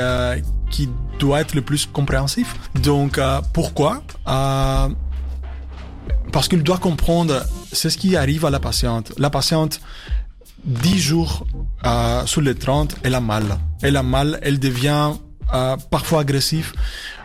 qui 0.71 0.89
doit 1.19 1.41
être 1.41 1.55
le 1.55 1.63
plus 1.63 1.87
compréhensif. 1.87 2.55
Donc, 2.83 3.19
euh, 3.19 3.41
pourquoi? 3.53 4.03
Euh, 4.29 4.89
Parce 6.33 6.49
qu'il 6.49 6.63
doit 6.63 6.79
comprendre, 6.79 7.45
c'est 7.73 7.91
ce 7.91 7.99
qui 7.99 8.17
arrive 8.17 8.45
à 8.45 8.51
la 8.51 8.61
patiente. 8.61 9.13
La 9.19 9.31
patiente, 9.31 9.81
10 10.65 10.99
jours 10.99 11.47
euh, 11.85 12.27
sur 12.27 12.41
les 12.41 12.55
30, 12.55 12.97
elle 13.03 13.15
a 13.15 13.21
mal. 13.21 13.59
Elle 13.83 13.97
a 13.97 14.03
mal, 14.03 14.39
elle 14.43 14.59
devient 14.59 15.13
parfois 15.91 16.21
agressive. 16.23 16.73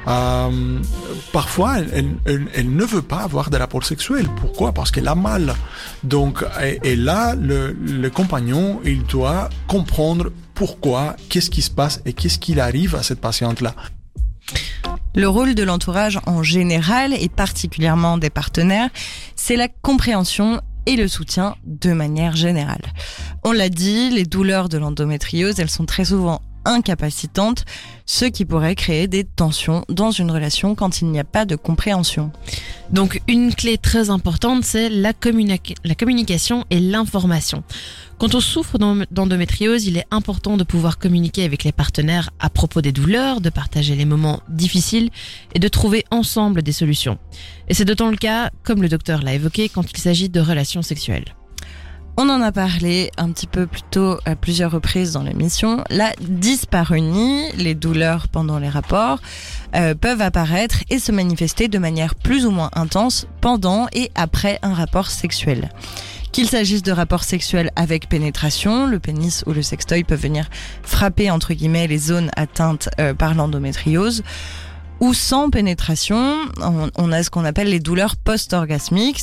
Euh, 0.08 0.80
parfois, 1.32 1.78
elle, 1.80 2.76
ne 2.76 2.84
veut 2.84 3.02
pas 3.02 3.20
avoir 3.20 3.49
de 3.49 3.58
rapport 3.58 3.84
sexuel. 3.84 4.28
Pourquoi? 4.39 4.72
Parce 4.72 4.91
qu'elle 4.91 5.08
a 5.08 5.16
mal. 5.16 5.54
Donc, 6.04 6.43
et, 6.62 6.80
et 6.84 6.95
là, 6.95 7.36
le, 7.36 7.72
le 7.74 8.10
compagnon, 8.10 8.82
il 8.84 9.04
doit 9.04 9.49
comprendre 9.68 10.32
pourquoi, 10.54 11.16
qu'est-ce 11.30 11.49
qui 11.49 11.62
se 11.62 11.72
passe 11.72 12.02
et 12.06 12.14
qu'est-ce 12.14 12.39
qu'il 12.39 12.60
arrive 12.60 12.95
à 12.95 13.04
cette 13.04 13.22
patiente-là. 13.22 13.74
Le 15.16 15.28
rôle 15.28 15.56
de 15.56 15.64
l'entourage 15.64 16.20
en 16.26 16.41
général 16.41 17.14
et 17.14 17.30
particulièrement 17.30 18.18
des 18.18 18.30
partenaires, 18.30 18.89
c'est 19.36 19.56
la 19.56 19.68
compréhension 19.68 20.62
et 20.86 20.95
le 20.95 21.08
soutien 21.08 21.56
de 21.66 21.93
manière 21.93 22.36
générale. 22.36 22.82
On 23.43 23.52
l'a 23.52 23.70
dit, 23.70 24.10
les 24.10 24.26
douleurs 24.26 24.70
de 24.70 24.78
l'endométriose, 24.78 25.60
elles 25.60 25.70
sont 25.70 25.86
très 25.86 26.06
souvent 26.06 26.41
incapacitantes, 26.66 27.66
ce 28.05 28.26
qui 28.26 28.45
pourrait 28.45 28.76
créer 28.76 29.07
des 29.07 29.24
tensions 29.24 29.86
dans 29.89 30.12
une 30.12 30.32
relation 30.32 30.76
quand 30.76 31.01
il 31.01 31.07
n'y 31.07 31.20
a 31.20 31.24
pas 31.24 31.45
de 31.45 31.55
compréhension. 31.55 32.32
Donc 32.91 33.22
une 33.28 33.53
clé 33.53 33.78
très 33.78 34.09
importante, 34.09 34.64
c'est 34.64 34.89
la, 34.89 35.14
la 35.84 35.95
communication 35.95 36.66
et 36.70 36.80
l'information. 36.80 37.64
Quand 38.18 38.36
on 38.36 38.39
souffre 38.39 38.78
d'en- 38.78 39.03
d'endométriose, 39.09 39.86
il 39.88 39.97
est 39.97 40.05
important 40.12 40.55
de 40.57 40.64
pouvoir 40.64 40.99
communiquer 40.99 41.43
avec 41.43 41.64
les 41.64 41.72
partenaires 41.72 42.30
à 42.39 42.49
propos 42.49 42.82
des 42.82 42.91
douleurs, 42.91 43.41
de 43.41 43.49
partager 43.49 43.95
les 43.95 44.05
moments 44.05 44.41
difficiles 44.49 45.09
et 45.55 45.59
de 45.59 45.68
trouver 45.68 46.05
ensemble 46.12 46.62
des 46.62 46.72
solutions. 46.74 47.18
Et 47.68 47.74
c'est 47.74 47.86
d'autant 47.86 48.12
le 48.12 48.18
cas, 48.18 48.51
comme 48.64 48.82
le 48.82 48.89
docteur 48.89 49.24
l'a 49.24 49.34
évoqué, 49.34 49.70
quand 49.70 49.89
il 49.91 49.97
s'agit 49.97 50.30
de 50.30 50.39
relations 50.39 50.84
sexuelles. 50.84 51.34
On 52.18 52.30
en 52.30 52.41
a 52.41 52.51
parlé 52.51 53.09
un 53.18 53.32
petit 53.32 53.47
peu 53.47 53.66
plus 53.66 53.84
tôt 53.89 54.18
à 54.26 54.36
plusieurs 54.36 54.72
reprises 54.72 55.14
dans 55.14 55.24
l'émission. 55.24 55.84
La 55.89 56.12
dyspareunie, 56.20 57.51
les 57.57 57.74
douleurs 57.74 58.28
pendant 58.28 58.59
les 58.59 58.70
rapports, 58.70 59.20
euh, 59.76 59.95
peuvent 59.95 60.22
apparaître 60.22 60.80
et 60.89 60.99
se 60.99 61.12
manifester 61.12 61.70
de 61.70 61.80
manière 61.80 62.16
plus 62.16 62.45
ou 62.45 62.51
moins 62.51 62.70
intense 62.74 63.28
pendant 63.39 63.88
et 63.93 64.12
après 64.16 64.59
un 64.62 64.74
rapport 64.74 65.09
sexuel. 65.09 65.70
Qu'il 66.32 66.47
s'agisse 66.47 66.84
de 66.84 66.91
rapports 66.91 67.24
sexuels 67.24 67.72
avec 67.76 68.07
pénétration, 68.07 68.88
le 68.88 68.99
pénis 68.99 69.43
ou 69.47 69.53
le 69.53 69.62
sextoy 69.62 70.03
peuvent 70.03 70.22
venir 70.22 70.49
frapper 70.84 71.32
entre 71.32 71.53
guillemets 71.53 71.88
les 71.88 71.97
zones 71.97 72.32
atteintes 72.36 72.89
euh, 72.99 73.14
par 73.14 73.36
l'endométriose. 73.36 74.24
Ou 74.99 75.16
sans 75.16 75.49
pénétration, 75.49 76.38
on, 76.62 77.12
a 77.12 77.24
ce 77.24 77.32
qu'on 77.32 77.43
appelle 77.43 77.70
les 77.70 77.80
douleurs 77.80 78.16
post-orgasmiques. 78.16 79.20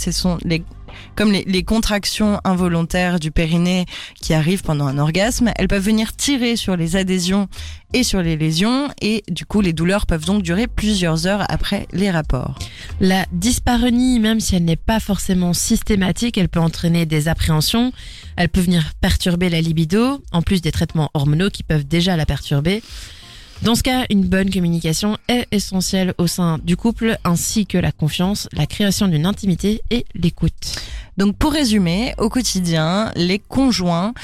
Comme 1.17 1.33
les, 1.33 1.63
contractions 1.63 2.41
involontaires 2.45 3.21
du 3.21 3.31
périnée 3.31 3.87
qui 4.21 4.35
arrivent 4.35 4.63
pendant 4.63 4.87
un 4.87 4.99
orgasme, 4.99 5.53
elles 5.57 5.69
peuvent 5.69 5.83
venir 5.83 6.15
tirer 6.15 6.57
sur 6.57 6.77
les 6.77 6.97
adhésions 6.97 7.49
et 7.93 8.03
sur 8.03 8.23
les 8.23 8.37
lésions 8.37 8.89
et 9.01 9.25
du 9.29 9.45
coup 9.45 9.61
les 9.61 9.73
douleurs 9.73 10.07
peuvent 10.07 10.25
donc 10.25 10.43
durer 10.43 10.67
plusieurs 10.67 11.27
heures 11.27 11.45
après 11.49 11.87
les 11.93 12.11
rapports. 12.11 12.59
La 13.01 13.27
dyspareunie, 13.33 14.21
même 14.21 14.41
si 14.41 14.57
elle 14.57 14.65
n'est 14.65 14.77
pas 14.77 15.01
forcément 15.01 15.53
systématique, 15.53 16.39
elle 16.39 16.49
peut 16.49 16.61
entraîner 16.61 17.07
des 17.07 17.29
appréhensions, 17.29 17.93
elle 18.37 18.49
peut 18.49 18.61
venir 18.61 18.93
perturber 19.01 19.49
la 19.51 19.61
libido, 19.61 20.23
en 20.33 20.43
plus 20.43 20.61
des 20.61 20.73
traitements 20.73 21.11
hormonaux 21.15 21.51
qui 21.51 21.63
peuvent 21.63 21.87
déjà 21.87 22.17
la 22.17 22.27
perturber. 22.27 22.83
Dans 23.63 23.75
ce 23.75 23.83
cas, 23.83 24.07
une 24.09 24.25
bonne 24.25 24.51
communication 24.51 25.17
est 25.27 25.47
essentielle 25.51 26.15
au 26.19 26.29
sein 26.29 26.59
du 26.63 26.77
couple, 26.77 27.19
ainsi 27.25 27.67
que 27.67 27.77
la 27.77 27.91
confiance, 27.91 28.49
la 28.53 28.67
création 28.67 29.09
d'une 29.09 29.27
intimité 29.27 29.83
et 29.91 30.07
l'écoute. 30.15 30.77
Donc 31.17 31.37
pour 31.37 31.53
résumer, 31.53 32.15
au 32.19 32.29
quotidien, 32.29 33.11
les 33.17 33.41
conjoints 33.41 34.15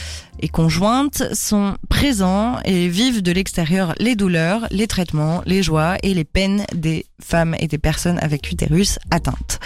et 0.44 0.48
conjointes 0.48 1.22
sont 1.32 1.78
présents 1.88 2.58
et 2.66 2.86
vivent 2.88 3.22
de 3.22 3.32
l'extérieur 3.32 3.94
les 3.98 4.14
douleurs, 4.14 4.66
les 4.70 4.86
traitements, 4.86 5.42
les 5.46 5.62
joies 5.62 5.96
et 6.02 6.12
les 6.12 6.24
peines 6.24 6.66
des 6.74 7.06
femmes 7.18 7.56
et 7.58 7.66
des 7.66 7.78
personnes 7.78 8.18
avec 8.20 8.52
utérus 8.52 8.98
atteintes. 9.10 9.58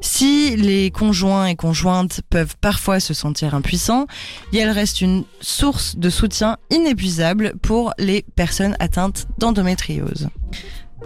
Si 0.00 0.56
les 0.56 0.90
conjoints 0.90 1.48
et 1.48 1.54
conjointes 1.54 2.22
peuvent 2.30 2.56
parfois 2.62 2.98
se 2.98 3.12
sentir 3.12 3.54
impuissants, 3.54 4.06
il 4.54 4.66
reste 4.70 5.02
une 5.02 5.24
source 5.42 5.96
de 5.96 6.08
soutien 6.08 6.56
inépuisable 6.70 7.52
pour 7.60 7.92
les 7.98 8.24
personnes 8.36 8.76
atteintes 8.78 9.26
d'endométriose. 9.36 10.30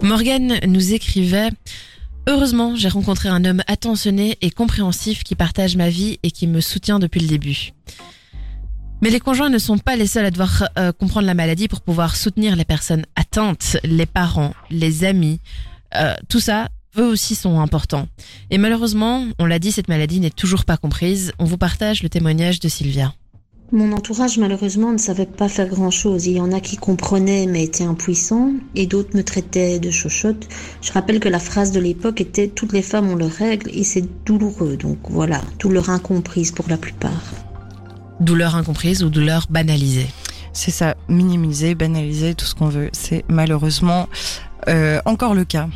Morgane 0.01 0.57
nous 0.67 0.93
écrivait 0.93 1.49
Heureusement, 2.29 2.77
j'ai 2.77 2.87
rencontré 2.87 3.27
un 3.27 3.43
homme 3.43 3.63
attentionné 3.67 4.37
et 4.41 4.51
compréhensif 4.51 5.25
qui 5.25 5.35
partage 5.35 5.75
ma 5.75 5.89
vie 5.89 6.17
et 6.23 6.31
qui 6.31 6.47
me 6.47 6.61
soutient 6.61 6.99
depuis 6.99 7.19
le 7.19 7.27
début. 7.27 7.73
Mais 9.01 9.09
les 9.09 9.19
conjoints 9.19 9.49
ne 9.49 9.57
sont 9.57 9.79
pas 9.79 9.95
les 9.95 10.05
seuls 10.05 10.25
à 10.25 10.31
devoir 10.31 10.69
euh, 10.77 10.91
comprendre 10.91 11.25
la 11.25 11.33
maladie 11.33 11.67
pour 11.67 11.81
pouvoir 11.81 12.15
soutenir 12.15 12.55
les 12.55 12.65
personnes 12.65 13.05
atteintes, 13.15 13.77
les 13.83 14.05
parents, 14.05 14.53
les 14.69 15.03
amis. 15.03 15.39
Euh, 15.95 16.13
tout 16.29 16.39
ça, 16.39 16.69
eux 16.97 17.07
aussi 17.07 17.33
sont 17.33 17.59
importants. 17.59 18.07
Et 18.51 18.59
malheureusement, 18.59 19.25
on 19.39 19.47
l'a 19.47 19.57
dit, 19.57 19.71
cette 19.71 19.87
maladie 19.87 20.19
n'est 20.19 20.29
toujours 20.29 20.65
pas 20.65 20.77
comprise. 20.77 21.33
On 21.39 21.45
vous 21.45 21.57
partage 21.57 22.03
le 22.03 22.09
témoignage 22.09 22.59
de 22.59 22.69
Sylvia. 22.69 23.13
Mon 23.71 23.93
entourage, 23.93 24.37
malheureusement, 24.37 24.91
ne 24.91 24.97
savait 24.97 25.25
pas 25.25 25.47
faire 25.47 25.67
grand-chose. 25.67 26.27
Il 26.27 26.33
y 26.33 26.41
en 26.41 26.51
a 26.51 26.59
qui 26.59 26.75
comprenaient 26.75 27.47
mais 27.47 27.63
étaient 27.63 27.85
impuissants, 27.85 28.51
et 28.75 28.85
d'autres 28.85 29.15
me 29.15 29.23
traitaient 29.23 29.79
de 29.79 29.89
chochotte. 29.89 30.47
Je 30.81 30.91
rappelle 30.91 31.21
que 31.21 31.29
la 31.29 31.39
phrase 31.39 31.71
de 31.71 31.79
l'époque 31.79 32.21
était 32.21 32.47
«Toutes 32.49 32.73
les 32.73 32.81
femmes 32.81 33.09
ont 33.09 33.15
leurs 33.15 33.31
règles 33.31 33.71
et 33.73 33.85
c'est 33.85 34.03
douloureux». 34.25 34.75
Donc 34.77 34.97
voilà, 35.09 35.41
douleur 35.57 35.89
incomprise 35.89 36.51
pour 36.51 36.67
la 36.69 36.77
plupart. 36.77 37.23
Douleur 38.21 38.55
incomprise 38.55 39.03
ou 39.03 39.09
douleur 39.09 39.47
banalisée. 39.49 40.07
C'est 40.53 40.71
ça, 40.71 40.95
minimiser, 41.09 41.75
banaliser, 41.75 42.35
tout 42.35 42.45
ce 42.45 42.55
qu'on 42.55 42.69
veut. 42.69 42.89
C'est 42.93 43.25
malheureusement 43.27 44.07
euh, 44.67 45.01
encore 45.05 45.33
le 45.33 45.43
cas. 45.43 45.67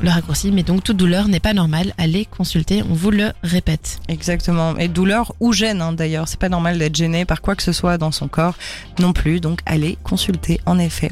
Le 0.00 0.10
raccourci, 0.10 0.50
mais 0.50 0.64
donc 0.64 0.82
toute 0.82 0.96
douleur 0.96 1.28
n'est 1.28 1.40
pas 1.40 1.52
normale. 1.52 1.94
Allez 1.98 2.24
consulter, 2.26 2.82
on 2.90 2.94
vous 2.94 3.10
le 3.10 3.32
répète. 3.42 4.00
Exactement. 4.08 4.76
Et 4.76 4.88
douleur 4.88 5.34
ou 5.40 5.52
gêne, 5.52 5.80
hein, 5.80 5.92
d'ailleurs. 5.92 6.28
C'est 6.28 6.38
pas 6.38 6.48
normal 6.48 6.78
d'être 6.78 6.96
gêné 6.96 7.24
par 7.24 7.40
quoi 7.40 7.54
que 7.54 7.62
ce 7.62 7.72
soit 7.72 7.96
dans 7.96 8.10
son 8.10 8.28
corps 8.28 8.54
non 8.98 9.12
plus. 9.12 9.40
Donc 9.40 9.60
allez 9.66 9.96
consulter, 10.02 10.60
en 10.66 10.78
effet. 10.78 11.10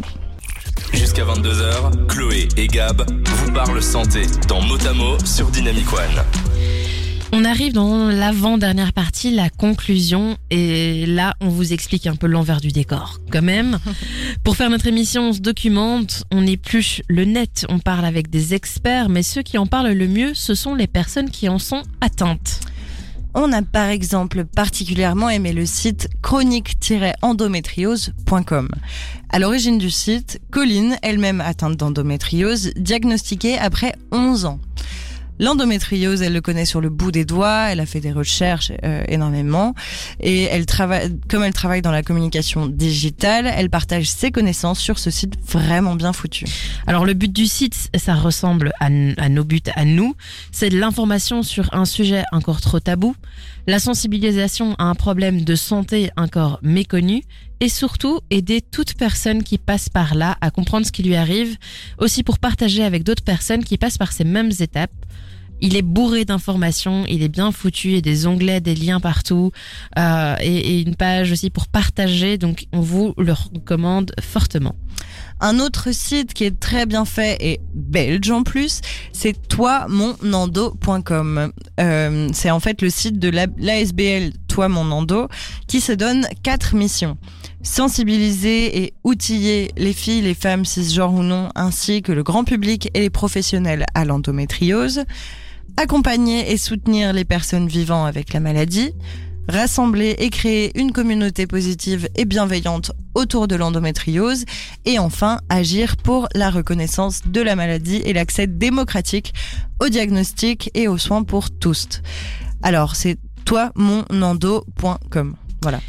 Jusqu'à 0.92 1.24
22h, 1.24 2.06
Chloé 2.08 2.48
et 2.56 2.66
Gab 2.66 3.02
vous 3.24 3.52
parlent 3.52 3.82
santé 3.82 4.22
dans 4.48 4.60
Motamo 4.60 5.16
sur 5.24 5.50
Dynamic 5.50 5.90
One. 5.92 6.51
On 7.34 7.46
arrive 7.46 7.72
dans 7.72 8.08
l'avant-dernière 8.08 8.92
partie, 8.92 9.34
la 9.34 9.48
conclusion, 9.48 10.36
et 10.50 11.06
là, 11.06 11.32
on 11.40 11.48
vous 11.48 11.72
explique 11.72 12.06
un 12.06 12.14
peu 12.14 12.26
l'envers 12.26 12.60
du 12.60 12.68
décor. 12.68 13.20
Quand 13.30 13.40
même, 13.40 13.78
pour 14.44 14.56
faire 14.56 14.68
notre 14.68 14.86
émission, 14.86 15.30
on 15.30 15.32
se 15.32 15.40
documente, 15.40 16.24
on 16.30 16.46
épluche 16.46 17.00
le 17.08 17.24
net, 17.24 17.64
on 17.70 17.78
parle 17.78 18.04
avec 18.04 18.28
des 18.28 18.52
experts, 18.52 19.08
mais 19.08 19.22
ceux 19.22 19.40
qui 19.40 19.56
en 19.56 19.66
parlent 19.66 19.92
le 19.92 20.08
mieux, 20.08 20.34
ce 20.34 20.54
sont 20.54 20.74
les 20.74 20.86
personnes 20.86 21.30
qui 21.30 21.48
en 21.48 21.58
sont 21.58 21.84
atteintes. 22.02 22.60
On 23.32 23.50
a 23.52 23.62
par 23.62 23.88
exemple 23.88 24.44
particulièrement 24.44 25.30
aimé 25.30 25.54
le 25.54 25.64
site 25.64 26.10
chronique-endométriose.com. 26.20 28.68
À 29.30 29.38
l'origine 29.38 29.78
du 29.78 29.90
site, 29.90 30.38
Colline, 30.50 30.98
elle-même 31.00 31.40
atteinte 31.40 31.78
d'endométriose, 31.78 32.72
diagnostiquée 32.76 33.56
après 33.56 33.94
11 34.10 34.44
ans. 34.44 34.60
L'endométriose, 35.42 36.22
elle 36.22 36.34
le 36.34 36.40
connaît 36.40 36.64
sur 36.64 36.80
le 36.80 36.88
bout 36.88 37.10
des 37.10 37.24
doigts, 37.24 37.72
elle 37.72 37.80
a 37.80 37.86
fait 37.86 37.98
des 37.98 38.12
recherches 38.12 38.70
euh, 38.84 39.02
énormément 39.08 39.74
et 40.20 40.44
elle 40.44 40.66
travaille 40.66 41.18
comme 41.28 41.42
elle 41.42 41.52
travaille 41.52 41.82
dans 41.82 41.90
la 41.90 42.04
communication 42.04 42.68
digitale, 42.68 43.50
elle 43.52 43.68
partage 43.68 44.08
ses 44.08 44.30
connaissances 44.30 44.78
sur 44.78 45.00
ce 45.00 45.10
site 45.10 45.34
vraiment 45.44 45.96
bien 45.96 46.12
foutu. 46.12 46.44
Alors 46.86 47.04
le 47.04 47.14
but 47.14 47.32
du 47.32 47.46
site, 47.46 47.90
ça 47.96 48.14
ressemble 48.14 48.72
à, 48.78 48.86
à 48.86 49.28
nos 49.28 49.42
buts 49.42 49.60
à 49.74 49.84
nous, 49.84 50.14
c'est 50.52 50.68
de 50.68 50.78
l'information 50.78 51.42
sur 51.42 51.74
un 51.74 51.86
sujet 51.86 52.22
encore 52.30 52.60
trop 52.60 52.78
tabou, 52.78 53.16
la 53.66 53.80
sensibilisation 53.80 54.76
à 54.78 54.84
un 54.84 54.94
problème 54.94 55.42
de 55.42 55.56
santé 55.56 56.10
encore 56.16 56.60
méconnu 56.62 57.24
et 57.58 57.68
surtout 57.68 58.20
aider 58.30 58.60
toute 58.60 58.94
personne 58.94 59.42
qui 59.42 59.58
passe 59.58 59.88
par 59.88 60.14
là 60.14 60.36
à 60.40 60.52
comprendre 60.52 60.86
ce 60.86 60.92
qui 60.92 61.02
lui 61.02 61.16
arrive, 61.16 61.56
aussi 61.98 62.22
pour 62.22 62.38
partager 62.38 62.84
avec 62.84 63.02
d'autres 63.02 63.24
personnes 63.24 63.64
qui 63.64 63.78
passent 63.78 63.98
par 63.98 64.12
ces 64.12 64.24
mêmes 64.24 64.50
étapes. 64.60 64.90
Il 65.62 65.76
est 65.76 65.82
bourré 65.82 66.24
d'informations, 66.26 67.04
il 67.08 67.22
est 67.22 67.28
bien 67.28 67.52
foutu, 67.52 67.88
il 67.88 67.94
y 67.94 67.98
a 67.98 68.02
des 68.02 68.26
onglets, 68.26 68.60
des 68.60 68.74
liens 68.74 69.00
partout 69.00 69.50
euh, 69.98 70.34
et, 70.40 70.56
et 70.56 70.80
une 70.82 70.96
page 70.96 71.30
aussi 71.32 71.48
pour 71.50 71.68
partager. 71.68 72.36
Donc 72.36 72.66
on 72.72 72.80
vous 72.80 73.14
le 73.16 73.32
recommande 73.32 74.12
fortement. 74.20 74.74
Un 75.40 75.58
autre 75.60 75.92
site 75.92 76.34
qui 76.34 76.44
est 76.44 76.58
très 76.60 76.84
bien 76.86 77.04
fait 77.04 77.36
et 77.40 77.60
belge 77.74 78.30
en 78.30 78.42
plus, 78.44 78.80
c'est 79.12 79.48
toimonando.com. 79.48 81.52
Euh, 81.80 82.28
c'est 82.32 82.50
en 82.50 82.60
fait 82.60 82.80
le 82.82 82.90
site 82.90 83.18
de 83.18 83.28
la- 83.28 83.46
l'ASBL 83.58 84.32
Toi 84.48 84.68
Mon 84.68 84.84
Nando 84.84 85.28
qui 85.66 85.80
se 85.80 85.92
donne 85.92 86.26
quatre 86.42 86.74
missions. 86.76 87.16
Sensibiliser 87.62 88.82
et 88.84 88.94
outiller 89.04 89.70
les 89.76 89.92
filles, 89.92 90.22
les 90.22 90.34
femmes 90.34 90.64
cisgenres 90.64 91.14
ou 91.14 91.22
non, 91.22 91.48
ainsi 91.54 92.02
que 92.02 92.12
le 92.12 92.22
grand 92.22 92.44
public 92.44 92.90
et 92.94 93.00
les 93.00 93.10
professionnels 93.10 93.86
à 93.94 94.04
l'endométriose. 94.04 95.04
Accompagner 95.76 96.52
et 96.52 96.56
soutenir 96.56 97.12
les 97.12 97.24
personnes 97.24 97.68
vivant 97.68 98.04
avec 98.04 98.32
la 98.32 98.40
maladie 98.40 98.92
rassembler 99.48 100.14
et 100.18 100.30
créer 100.30 100.78
une 100.78 100.92
communauté 100.92 101.46
positive 101.46 102.08
et 102.14 102.24
bienveillante 102.24 102.92
autour 103.14 103.48
de 103.48 103.56
l'endométriose 103.56 104.44
et 104.84 104.98
enfin 104.98 105.40
agir 105.48 105.96
pour 105.96 106.28
la 106.34 106.50
reconnaissance 106.50 107.22
de 107.26 107.40
la 107.40 107.56
maladie 107.56 108.02
et 108.04 108.12
l'accès 108.12 108.46
démocratique 108.46 109.34
au 109.80 109.88
diagnostic 109.88 110.70
et 110.74 110.88
aux 110.88 110.98
soins 110.98 111.24
pour 111.24 111.50
tous. 111.50 112.02
Alors 112.62 112.96
c'est 112.96 113.18
toimonendo.com. 113.44 115.36
Voilà. 115.62 115.80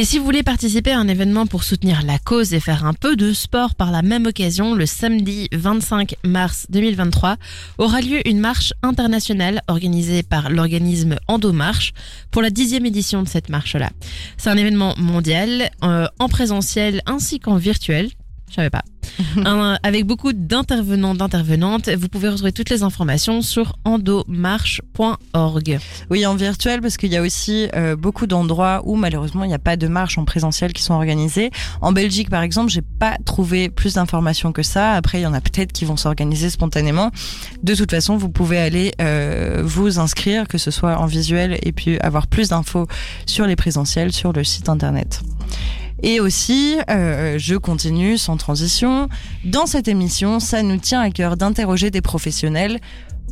Et 0.00 0.04
si 0.06 0.18
vous 0.18 0.24
voulez 0.24 0.42
participer 0.42 0.92
à 0.92 0.98
un 0.98 1.08
événement 1.08 1.44
pour 1.44 1.62
soutenir 1.62 2.00
la 2.06 2.18
cause 2.18 2.54
et 2.54 2.60
faire 2.60 2.86
un 2.86 2.94
peu 2.94 3.16
de 3.16 3.34
sport 3.34 3.74
par 3.74 3.90
la 3.90 4.00
même 4.00 4.24
occasion, 4.24 4.74
le 4.74 4.86
samedi 4.86 5.46
25 5.52 6.14
mars 6.24 6.64
2023 6.70 7.36
aura 7.76 8.00
lieu 8.00 8.26
une 8.26 8.40
marche 8.40 8.72
internationale 8.82 9.60
organisée 9.68 10.22
par 10.22 10.48
l'organisme 10.48 11.16
Endomarche 11.28 11.92
pour 12.30 12.40
la 12.40 12.48
dixième 12.48 12.86
édition 12.86 13.22
de 13.22 13.28
cette 13.28 13.50
marche-là. 13.50 13.90
C'est 14.38 14.48
un 14.48 14.56
événement 14.56 14.94
mondial, 14.96 15.68
euh, 15.84 16.06
en 16.18 16.28
présentiel 16.30 17.02
ainsi 17.04 17.38
qu'en 17.38 17.56
virtuel. 17.56 18.08
Je 18.50 18.56
savais 18.56 18.70
pas. 18.70 18.82
Un- 19.44 19.78
avec 19.82 20.06
beaucoup 20.06 20.32
d'intervenants, 20.32 21.14
d'intervenantes. 21.14 21.88
Vous 21.88 22.08
pouvez 22.08 22.28
retrouver 22.28 22.52
toutes 22.52 22.70
les 22.70 22.82
informations 22.82 23.42
sur 23.42 23.76
endomarche.org. 23.84 25.78
Oui, 26.10 26.26
en 26.26 26.34
virtuel, 26.34 26.80
parce 26.80 26.96
qu'il 26.96 27.12
y 27.12 27.16
a 27.16 27.22
aussi 27.22 27.68
euh, 27.74 27.96
beaucoup 27.96 28.26
d'endroits 28.26 28.82
où 28.84 28.96
malheureusement 28.96 29.44
il 29.44 29.48
n'y 29.48 29.54
a 29.54 29.58
pas 29.58 29.76
de 29.76 29.86
marches 29.88 30.18
en 30.18 30.24
présentiel 30.24 30.72
qui 30.72 30.82
sont 30.82 30.94
organisées. 30.94 31.50
En 31.80 31.92
Belgique, 31.92 32.30
par 32.30 32.42
exemple, 32.42 32.70
j'ai 32.70 32.82
pas 32.82 33.16
trouvé 33.24 33.68
plus 33.68 33.94
d'informations 33.94 34.52
que 34.52 34.62
ça. 34.62 34.92
Après, 34.92 35.20
il 35.20 35.22
y 35.22 35.26
en 35.26 35.34
a 35.34 35.40
peut-être 35.40 35.72
qui 35.72 35.84
vont 35.84 35.96
s'organiser 35.96 36.50
spontanément. 36.50 37.10
De 37.62 37.74
toute 37.74 37.90
façon, 37.90 38.16
vous 38.16 38.30
pouvez 38.30 38.58
aller 38.58 38.92
euh, 39.00 39.62
vous 39.64 39.98
inscrire, 39.98 40.48
que 40.48 40.58
ce 40.58 40.70
soit 40.70 40.98
en 40.98 41.06
visuel, 41.06 41.58
et 41.62 41.72
puis 41.72 41.98
avoir 42.00 42.26
plus 42.26 42.48
d'infos 42.48 42.86
sur 43.26 43.46
les 43.46 43.56
présentiels 43.56 44.12
sur 44.12 44.32
le 44.32 44.44
site 44.44 44.68
internet. 44.68 45.22
Et 46.02 46.20
aussi, 46.20 46.76
euh, 46.88 47.38
je 47.38 47.56
continue 47.56 48.16
sans 48.18 48.36
transition. 48.36 49.08
Dans 49.44 49.66
cette 49.66 49.88
émission, 49.88 50.40
ça 50.40 50.62
nous 50.62 50.78
tient 50.78 51.00
à 51.00 51.10
cœur 51.10 51.36
d'interroger 51.36 51.90
des 51.90 52.00
professionnels 52.00 52.80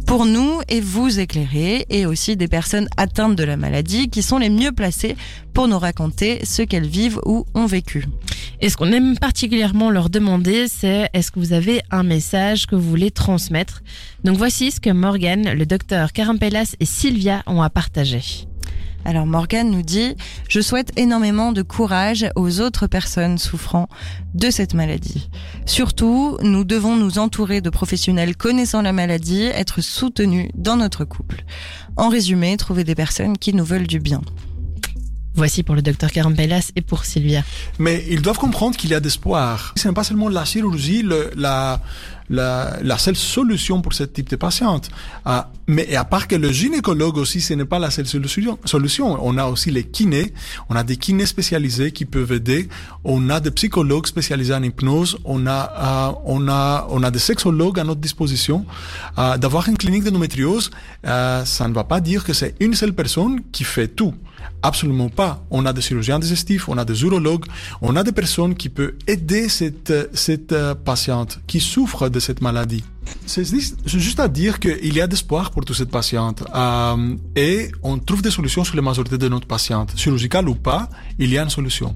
pour 0.07 0.25
nous 0.25 0.61
et 0.69 0.81
vous 0.81 1.21
éclairer, 1.21 1.85
et 1.91 2.07
aussi 2.07 2.37
des 2.37 2.49
personnes 2.49 2.89
atteintes 2.97 3.37
de 3.37 3.45
la 3.45 3.59
maladie 3.59 4.09
qui 4.09 4.23
sont 4.23 4.39
les 4.39 4.49
mieux 4.49 4.73
placées 4.73 5.17
pour 5.53 5.69
nous 5.69 5.79
raconter 5.79 6.45
ce 6.47 6.63
qu'elles 6.63 6.87
vivent 6.87 7.21
ou 7.27 7.45
ont 7.55 7.67
vécu. 7.67 8.07
Et 8.61 8.71
ce 8.71 8.77
qu'on 8.77 8.91
aime 8.93 9.19
particulièrement 9.19 9.91
leur 9.91 10.09
demander, 10.09 10.67
c'est 10.67 11.11
est-ce 11.13 11.31
que 11.31 11.39
vous 11.39 11.53
avez 11.53 11.83
un 11.91 12.05
message 12.05 12.67
que 12.67 12.75
vous 12.75 12.89
voulez 12.89 13.11
transmettre? 13.11 13.83
Donc 14.25 14.39
voici 14.39 14.71
ce 14.71 14.81
que 14.81 14.91
Morgan, 14.91 15.53
le 15.53 15.67
docteur 15.67 16.13
Carampelas 16.13 16.75
et 16.81 16.87
Sylvia 16.87 17.43
ont 17.47 17.61
à 17.61 17.69
partager. 17.69 18.48
Alors 19.05 19.27
Morgane 19.27 19.71
nous 19.71 19.83
dit 19.83 20.15
Je 20.49 20.61
souhaite 20.61 20.93
énormément 20.99 21.53
de 21.53 21.63
courage 21.63 22.27
aux 22.37 22.61
autres 22.61 22.87
personnes 22.87 23.39
souffrant 23.39 23.89
de 24.35 24.51
cette 24.51 24.75
maladie. 24.75 25.31
Surtout, 25.67 26.37
nous 26.43 26.65
devons 26.65 26.97
nous 26.97 27.19
entourer 27.19 27.61
de 27.61 27.71
professionnels 27.71 28.37
connaissant 28.37 28.83
la 28.83 28.93
maladie, 28.93 29.43
être 29.45 29.81
soutenus 29.81 30.51
dans 30.55 30.77
notre 30.77 31.05
couple. 31.05 31.45
En 31.97 32.09
résumé, 32.11 32.57
trouver 32.57 32.85
des 32.85 32.95
personnes 32.95 33.39
qui 33.39 33.55
nous 33.55 33.65
veulent 33.65 33.87
du 33.87 33.99
bien. 34.01 34.21
Voici 35.35 35.63
pour 35.63 35.77
le 35.77 35.83
docteur 35.83 36.11
Carampelas 36.11 36.73
et 36.75 36.81
pour 36.83 37.05
Sylvia. 37.05 37.45
Mais 37.79 38.05
ils 38.11 38.21
doivent 38.23 38.39
comprendre 38.39 38.77
qu'il 38.77 38.91
y 38.91 38.95
a 38.95 39.01
d'espoir. 39.01 39.73
Ce 39.77 39.87
n'est 39.87 39.95
pas 39.95 40.03
seulement 40.03 40.29
la 40.29 40.45
chirurgie, 40.45 41.03
le- 41.03 41.31
la, 41.37 41.81
la, 42.31 42.79
la 42.83 42.99
seule 42.99 43.17
solution 43.17 43.81
pour 43.81 43.93
ce 43.93 44.05
type 44.05 44.29
de 44.31 44.37
patiente. 44.37 44.91
Ah, 45.25 45.51
mais 45.67 45.95
à 45.97 46.05
part 46.05 46.29
que 46.29 46.37
le 46.37 46.51
gynécologue 46.51 47.17
aussi, 47.19 47.41
ce 47.41 47.55
n'est 47.55 47.65
pas 47.65 47.79
la 47.79 47.91
seule 47.91 48.07
solution. 48.07 48.59
On 49.23 49.39
a 49.39 49.47
aussi 49.47 49.71
les 49.71 49.85
kinés. 49.85 50.33
On 50.69 50.77
a 50.77 50.83
des 50.85 50.97
kinés 50.97 51.27
spécialisés 51.27 51.93
qui 51.93 52.05
peuvent 52.05 52.33
aider. 52.33 52.69
On 53.05 53.29
a 53.31 53.41
des 53.41 53.51
psychologues 53.51 54.07
spécialisés 54.07 54.55
en 54.55 54.63
hypnose. 54.63 55.19
On 55.25 55.47
a, 55.47 56.13
euh, 56.13 56.19
on 56.25 56.49
a, 56.49 56.87
on 56.91 57.03
a 57.03 57.11
des 57.11 57.19
sexologues 57.19 57.79
à 57.81 57.85
notre 57.85 58.01
disposition. 58.01 58.65
Euh, 59.19 59.37
D'avoir 59.37 59.69
une 59.69 59.77
clinique 59.77 60.05
d'endométriose, 60.05 60.71
ça 61.05 61.69
ne 61.69 61.75
va 61.75 61.85
pas 61.85 62.01
dire 62.01 62.25
que 62.25 62.33
c'est 62.33 62.55
une 62.61 62.75
seule 62.75 62.93
personne 62.93 63.41
qui 63.53 63.65
fait 63.65 63.89
tout. 63.89 64.15
Absolument 64.63 65.09
pas. 65.09 65.45
On 65.51 65.67
a 65.67 65.73
des 65.73 65.81
chirurgiens 65.81 66.19
digestifs, 66.19 66.69
on 66.69 66.79
a 66.79 66.85
des 66.85 67.03
urologues, 67.03 67.45
on 67.81 67.95
a 67.97 68.03
des 68.03 68.13
personnes 68.13 68.55
qui 68.55 68.69
peuvent 68.69 68.95
aider 69.07 69.49
cette, 69.49 69.93
cette 70.15 70.53
euh, 70.53 70.75
patiente 70.75 71.41
qui 71.47 71.61
souffre 71.61 72.09
de 72.09 72.19
cette 72.21 72.41
maladie. 72.41 72.85
C'est 73.27 73.45
juste 73.45 73.79
c'est 73.87 74.01
juste 74.01 74.21
à 74.21 74.29
dire 74.29 74.59
qu'il 74.61 74.95
y 74.95 75.01
a 75.01 75.07
d'espoir 75.07 75.51
pour 75.51 75.65
toute 75.65 75.77
cette 75.77 75.91
patiente. 75.91 76.43
Euh, 76.55 77.17
et 77.37 77.71
on 77.83 77.99
trouve 77.99 78.23
des 78.23 78.31
solutions 78.31 78.65
sur 78.65 78.77
la 78.77 78.83
majorité 78.83 79.17
de 79.17 79.29
notre 79.29 79.47
patiente. 79.47 79.93
Chirurgicale 79.97 80.49
ou 80.49 80.55
pas, 80.55 80.89
il 81.19 81.31
y 81.31 81.39
a 81.39 81.43
une 81.43 81.51
solution. 81.51 81.95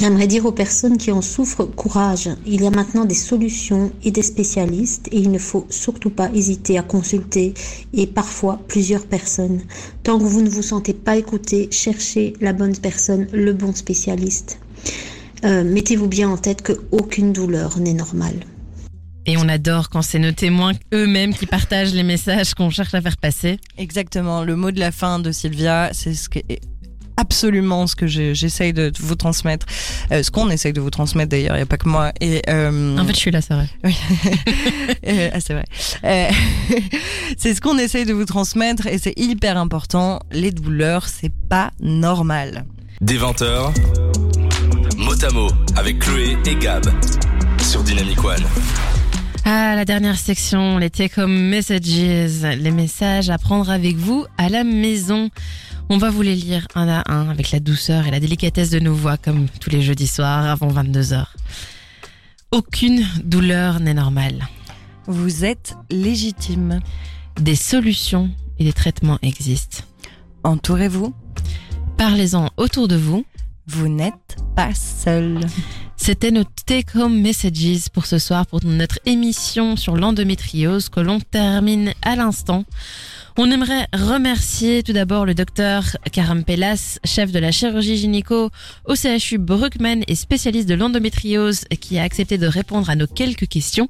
J'aimerais 0.00 0.26
dire 0.26 0.44
aux 0.44 0.52
personnes 0.52 0.98
qui 0.98 1.12
en 1.12 1.22
souffrent 1.22 1.64
courage. 1.64 2.28
Il 2.46 2.62
y 2.62 2.66
a 2.66 2.70
maintenant 2.70 3.04
des 3.04 3.14
solutions 3.14 3.92
et 4.02 4.10
des 4.10 4.22
spécialistes 4.22 5.08
et 5.12 5.18
il 5.18 5.30
ne 5.30 5.38
faut 5.38 5.66
surtout 5.70 6.10
pas 6.10 6.30
hésiter 6.34 6.78
à 6.78 6.82
consulter 6.82 7.54
et 7.92 8.06
parfois 8.06 8.60
plusieurs 8.68 9.06
personnes. 9.06 9.62
Tant 10.02 10.18
que 10.18 10.24
vous 10.24 10.42
ne 10.42 10.50
vous 10.50 10.62
sentez 10.62 10.94
pas 10.94 11.16
écouté, 11.16 11.68
cherchez 11.70 12.34
la 12.40 12.52
bonne 12.52 12.76
personne, 12.76 13.28
le 13.32 13.52
bon 13.52 13.74
spécialiste. 13.74 14.58
Euh, 15.44 15.62
Mettez-vous 15.64 16.08
bien 16.08 16.28
en 16.28 16.36
tête 16.36 16.62
que 16.62 16.72
aucune 16.90 17.32
douleur 17.32 17.78
n'est 17.78 17.94
normale. 17.94 18.40
Et 19.26 19.36
on 19.38 19.48
adore 19.48 19.88
quand 19.88 20.02
c'est 20.02 20.18
nos 20.18 20.32
témoins 20.32 20.72
eux-mêmes 20.92 21.32
qui 21.32 21.46
partagent 21.46 21.94
les 21.94 22.02
messages 22.02 22.52
qu'on 22.52 22.68
cherche 22.68 22.92
à 22.92 23.00
faire 23.00 23.16
passer. 23.16 23.58
Exactement, 23.78 24.44
le 24.44 24.54
mot 24.54 24.70
de 24.70 24.80
la 24.80 24.92
fin 24.92 25.18
de 25.18 25.32
Sylvia, 25.32 25.90
c'est 25.92 26.12
ce 26.12 26.28
que 26.28 26.40
absolument 27.16 27.86
ce 27.86 27.94
que 27.96 28.06
je- 28.06 28.34
j'essaye 28.34 28.72
de 28.72 28.92
vous 28.98 29.14
transmettre, 29.14 29.66
euh, 30.12 30.22
ce 30.22 30.30
qu'on 30.30 30.50
essaye 30.50 30.72
de 30.72 30.80
vous 30.80 30.90
transmettre 30.90 31.30
d'ailleurs, 31.30 31.54
il 31.54 31.58
n'y 31.58 31.62
a 31.62 31.66
pas 31.66 31.76
que 31.76 31.88
moi. 31.88 32.12
Et, 32.20 32.42
euh, 32.48 32.96
En 32.98 33.04
fait, 33.04 33.12
je 33.14 33.18
suis 33.18 33.30
là, 33.30 33.40
c'est 33.40 33.54
vrai. 33.54 33.68
Euh, 35.06 35.28
ah, 35.34 35.38
c'est 35.40 35.52
vrai. 35.52 35.64
Euh, 36.04 36.30
c'est 37.38 37.54
ce 37.54 37.60
qu'on 37.60 37.76
essaye 37.78 38.04
de 38.06 38.12
vous 38.14 38.24
transmettre 38.24 38.86
et 38.86 38.96
c'est 38.98 39.12
hyper 39.18 39.58
important. 39.58 40.20
Les 40.32 40.50
douleurs, 40.50 41.08
c'est 41.08 41.32
pas 41.48 41.70
normal. 41.80 42.64
Des 43.02 43.18
20h, 43.18 43.72
mot 44.96 45.24
à 45.24 45.30
mot 45.32 45.48
avec 45.76 45.98
Chloé 45.98 46.36
et 46.46 46.54
Gab 46.56 46.84
sur 47.62 47.82
Dynamic 47.82 48.22
One. 48.24 48.42
Ah, 49.44 49.74
la 49.76 49.84
dernière 49.84 50.18
section, 50.18 50.78
les 50.78 50.88
take-home 50.88 51.48
messages, 51.50 51.80
les 51.84 52.70
messages 52.70 53.28
à 53.28 53.36
prendre 53.36 53.68
avec 53.70 53.96
vous 53.96 54.24
à 54.38 54.48
la 54.48 54.64
maison. 54.64 55.28
On 55.90 55.98
va 55.98 56.10
vous 56.10 56.22
les 56.22 56.34
lire 56.34 56.66
un 56.74 56.88
à 56.88 57.12
un 57.12 57.28
avec 57.28 57.50
la 57.50 57.60
douceur 57.60 58.06
et 58.06 58.10
la 58.10 58.18
délicatesse 58.18 58.70
de 58.70 58.80
nos 58.80 58.94
voix 58.94 59.18
comme 59.18 59.48
tous 59.60 59.68
les 59.68 59.82
jeudis 59.82 60.06
soirs 60.06 60.46
avant 60.46 60.68
22h. 60.68 61.26
Aucune 62.50 63.06
douleur 63.22 63.80
n'est 63.80 63.94
normale. 63.94 64.48
Vous 65.06 65.44
êtes 65.44 65.76
légitime. 65.90 66.80
Des 67.38 67.54
solutions 67.54 68.30
et 68.58 68.64
des 68.64 68.72
traitements 68.72 69.18
existent. 69.20 69.84
Entourez-vous. 70.42 71.14
Parlez-en 71.98 72.48
autour 72.56 72.88
de 72.88 72.96
vous. 72.96 73.26
Vous 73.66 73.88
n'êtes 73.88 74.36
pas 74.56 74.72
seul. 74.72 75.40
C'était 75.96 76.30
nos 76.30 76.44
take-home 76.66 77.20
messages 77.20 77.88
pour 77.92 78.06
ce 78.06 78.18
soir, 78.18 78.46
pour 78.46 78.64
notre 78.64 78.98
émission 79.04 79.76
sur 79.76 79.96
l'endométriose 79.96 80.88
que 80.88 81.00
l'on 81.00 81.20
termine 81.20 81.92
à 82.02 82.16
l'instant. 82.16 82.64
On 83.36 83.50
aimerait 83.50 83.88
remercier 83.92 84.84
tout 84.84 84.92
d'abord 84.92 85.26
le 85.26 85.34
docteur 85.34 85.96
Karam 86.12 86.44
Pellas, 86.44 87.00
chef 87.04 87.32
de 87.32 87.40
la 87.40 87.50
chirurgie 87.50 87.96
gynéco 87.96 88.50
au 88.84 88.94
CHU 88.94 89.38
Bruckmann 89.38 90.04
et 90.06 90.14
spécialiste 90.14 90.68
de 90.68 90.74
l'endométriose 90.74 91.64
qui 91.80 91.98
a 91.98 92.04
accepté 92.04 92.38
de 92.38 92.46
répondre 92.46 92.88
à 92.88 92.94
nos 92.94 93.08
quelques 93.08 93.48
questions. 93.48 93.88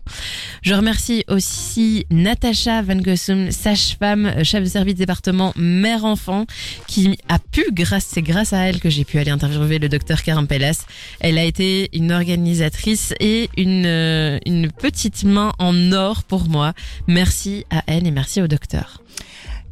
Je 0.63 0.73
remercie 0.73 1.25
aussi 1.29 2.07
Natacha 2.11 2.81
Van 2.81 2.97
Gossum, 2.97 3.51
sage-femme, 3.51 4.43
chef 4.45 4.65
de 4.65 4.69
service 4.69 4.95
département 4.95 5.53
mère-enfant, 5.57 6.47
qui 6.89 7.19
a 7.29 7.39
pu, 7.39 7.67
grâce, 7.71 8.07
c'est 8.09 8.23
grâce 8.23 8.55
à 8.55 8.61
elle 8.61 8.81
que 8.81 8.89
j'ai 8.89 9.05
pu 9.05 9.19
aller 9.19 9.31
interviewer 9.31 9.79
le 9.79 9.91
docteur 9.91 10.23
Karam 10.23 10.47
Pellas. 10.47 10.87
Elle 11.21 11.37
a 11.37 11.45
été 11.45 11.91
une 11.93 12.13
organisatrice 12.13 13.13
et 13.21 13.51
une, 13.59 13.85
euh, 13.85 14.39
une 14.47 14.73
petite 14.73 15.25
main 15.25 15.53
en 15.59 15.93
or 15.93 16.23
pour 16.25 16.49
moi. 16.49 16.73
Merci 17.09 17.67
à 17.69 17.83
elle 17.87 18.07
et 18.07 18.11
merci 18.11 18.41
au 18.41 18.47
docteur. 18.47 19.04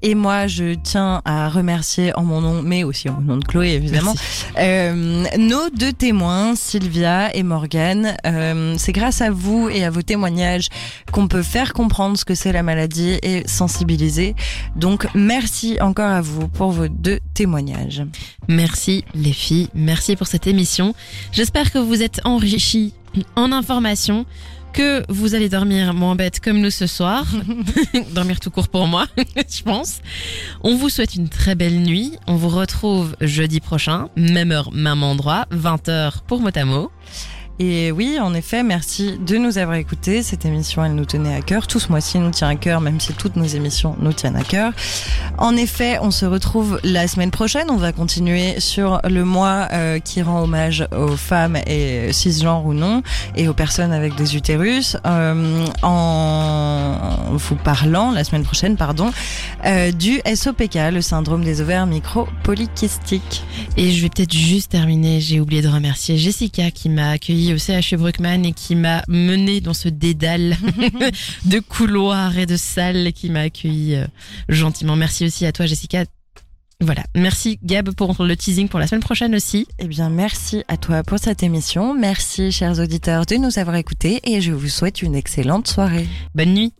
Et 0.02 0.14
moi, 0.14 0.48
je 0.48 0.74
tiens 0.74 1.22
à 1.24 1.48
remercier 1.48 2.16
en 2.16 2.24
mon 2.24 2.40
nom, 2.40 2.62
mais 2.62 2.82
aussi 2.82 3.08
en 3.08 3.14
mon 3.14 3.20
nom 3.20 3.36
de 3.36 3.44
Chloé, 3.44 3.70
évidemment, 3.70 4.14
euh, 4.58 5.24
nos 5.38 5.70
deux 5.70 5.92
témoins, 5.92 6.56
Sylvia 6.56 7.34
et 7.34 7.44
Morgane. 7.44 8.16
Euh, 8.26 8.74
c'est 8.78 8.92
grâce 8.92 9.20
à 9.20 9.30
vous 9.30 9.68
et 9.68 9.84
à 9.84 9.90
vos 9.90 10.02
témoignages 10.02 10.68
qu'on 11.12 11.28
peut 11.28 11.42
faire 11.42 11.72
comprendre 11.72 12.18
ce 12.18 12.24
que 12.24 12.34
c'est 12.34 12.52
la 12.52 12.64
maladie 12.64 13.18
et 13.22 13.46
sensibiliser. 13.46 14.34
Donc, 14.74 15.06
merci 15.14 15.78
encore 15.80 16.10
à 16.10 16.20
vous 16.20 16.48
pour 16.48 16.72
vos 16.72 16.88
deux 16.88 17.20
témoignages. 17.34 18.02
Merci 18.48 19.04
les 19.14 19.32
filles, 19.32 19.68
merci 19.74 20.16
pour 20.16 20.26
cette 20.26 20.48
émission. 20.48 20.94
J'espère 21.30 21.70
que 21.70 21.78
vous 21.78 22.02
êtes 22.02 22.20
enrichis 22.24 22.92
en 23.36 23.52
informations 23.52 24.26
que 24.72 25.04
vous 25.08 25.34
allez 25.34 25.48
dormir 25.48 25.94
moins 25.94 26.16
bête 26.16 26.40
comme 26.40 26.60
nous 26.60 26.70
ce 26.70 26.86
soir. 26.86 27.26
dormir 28.12 28.40
tout 28.40 28.50
court 28.50 28.68
pour 28.68 28.86
moi, 28.86 29.06
je 29.16 29.62
pense. 29.62 30.00
On 30.62 30.76
vous 30.76 30.88
souhaite 30.88 31.14
une 31.14 31.28
très 31.28 31.54
belle 31.54 31.80
nuit. 31.80 32.16
On 32.26 32.36
vous 32.36 32.48
retrouve 32.48 33.14
jeudi 33.20 33.60
prochain, 33.60 34.08
même 34.16 34.50
heure, 34.50 34.72
même 34.72 35.02
endroit, 35.02 35.46
20h 35.52 36.22
pour 36.26 36.40
Motamo. 36.40 36.90
Et 37.58 37.92
oui, 37.92 38.18
en 38.20 38.34
effet, 38.34 38.62
merci 38.62 39.18
de 39.18 39.36
nous 39.36 39.58
avoir 39.58 39.76
écoutés. 39.76 40.22
Cette 40.22 40.44
émission, 40.46 40.84
elle 40.84 40.94
nous 40.94 41.04
tenait 41.04 41.34
à 41.34 41.42
cœur. 41.42 41.66
Tout 41.66 41.78
ce 41.78 41.88
mois-ci 41.90 42.18
nous 42.18 42.30
tient 42.30 42.48
à 42.48 42.56
cœur, 42.56 42.80
même 42.80 42.98
si 42.98 43.12
toutes 43.12 43.36
nos 43.36 43.44
émissions 43.44 43.94
nous 44.00 44.12
tiennent 44.12 44.36
à 44.36 44.42
cœur. 44.42 44.72
En 45.38 45.56
effet, 45.56 45.98
on 46.00 46.10
se 46.10 46.24
retrouve 46.24 46.80
la 46.82 47.06
semaine 47.08 47.30
prochaine. 47.30 47.70
On 47.70 47.76
va 47.76 47.92
continuer 47.92 48.58
sur 48.58 49.00
le 49.04 49.24
mois 49.24 49.68
euh, 49.72 49.98
qui 49.98 50.22
rend 50.22 50.42
hommage 50.42 50.86
aux 50.96 51.16
femmes 51.16 51.56
et 51.66 52.12
cisgenres 52.12 52.64
ou 52.64 52.72
non, 52.72 53.02
et 53.36 53.48
aux 53.48 53.54
personnes 53.54 53.92
avec 53.92 54.14
des 54.14 54.34
utérus, 54.34 54.96
euh, 55.06 55.66
en 55.82 56.96
vous 57.32 57.56
parlant 57.56 58.12
la 58.12 58.24
semaine 58.24 58.44
prochaine, 58.44 58.76
pardon, 58.76 59.10
euh, 59.66 59.92
du 59.92 60.20
SOPK, 60.34 60.78
le 60.92 61.00
syndrome 61.00 61.44
des 61.44 61.60
ovaires 61.60 61.86
micro-polykystiques. 61.86 63.44
Et 63.76 63.92
je 63.92 64.02
vais 64.02 64.08
peut-être 64.08 64.32
juste 64.32 64.70
terminer. 64.70 65.20
J'ai 65.20 65.38
oublié 65.38 65.62
de 65.62 65.68
remercier 65.68 66.16
Jessica 66.16 66.70
qui 66.70 66.88
m'a 66.88 67.10
accueilli 67.10 67.41
au 67.50 67.58
CHU 67.58 67.96
Bruckmann 67.96 68.44
et 68.44 68.52
qui 68.52 68.76
m'a 68.76 69.02
mené 69.08 69.60
dans 69.60 69.74
ce 69.74 69.88
dédale 69.88 70.56
de 71.44 71.58
couloirs 71.58 72.38
et 72.38 72.46
de 72.46 72.56
salles 72.56 73.06
et 73.06 73.12
qui 73.12 73.30
m'a 73.30 73.40
accueilli 73.40 73.96
euh, 73.96 74.06
gentiment. 74.48 74.96
Merci 74.96 75.26
aussi 75.26 75.46
à 75.46 75.52
toi, 75.52 75.66
Jessica. 75.66 76.04
Voilà. 76.80 77.04
Merci, 77.14 77.58
Gab, 77.62 77.92
pour 77.92 78.24
le 78.24 78.36
teasing 78.36 78.68
pour 78.68 78.80
la 78.80 78.86
semaine 78.86 79.02
prochaine 79.02 79.34
aussi. 79.34 79.66
Eh 79.78 79.86
bien, 79.86 80.10
merci 80.10 80.64
à 80.68 80.76
toi 80.76 81.02
pour 81.02 81.18
cette 81.18 81.42
émission. 81.42 81.94
Merci, 81.94 82.50
chers 82.50 82.80
auditeurs, 82.80 83.24
de 83.24 83.36
nous 83.36 83.58
avoir 83.58 83.76
écoutés 83.76 84.20
et 84.24 84.40
je 84.40 84.52
vous 84.52 84.68
souhaite 84.68 85.00
une 85.02 85.14
excellente 85.14 85.68
soirée. 85.68 86.08
Bonne 86.34 86.54
nuit. 86.54 86.72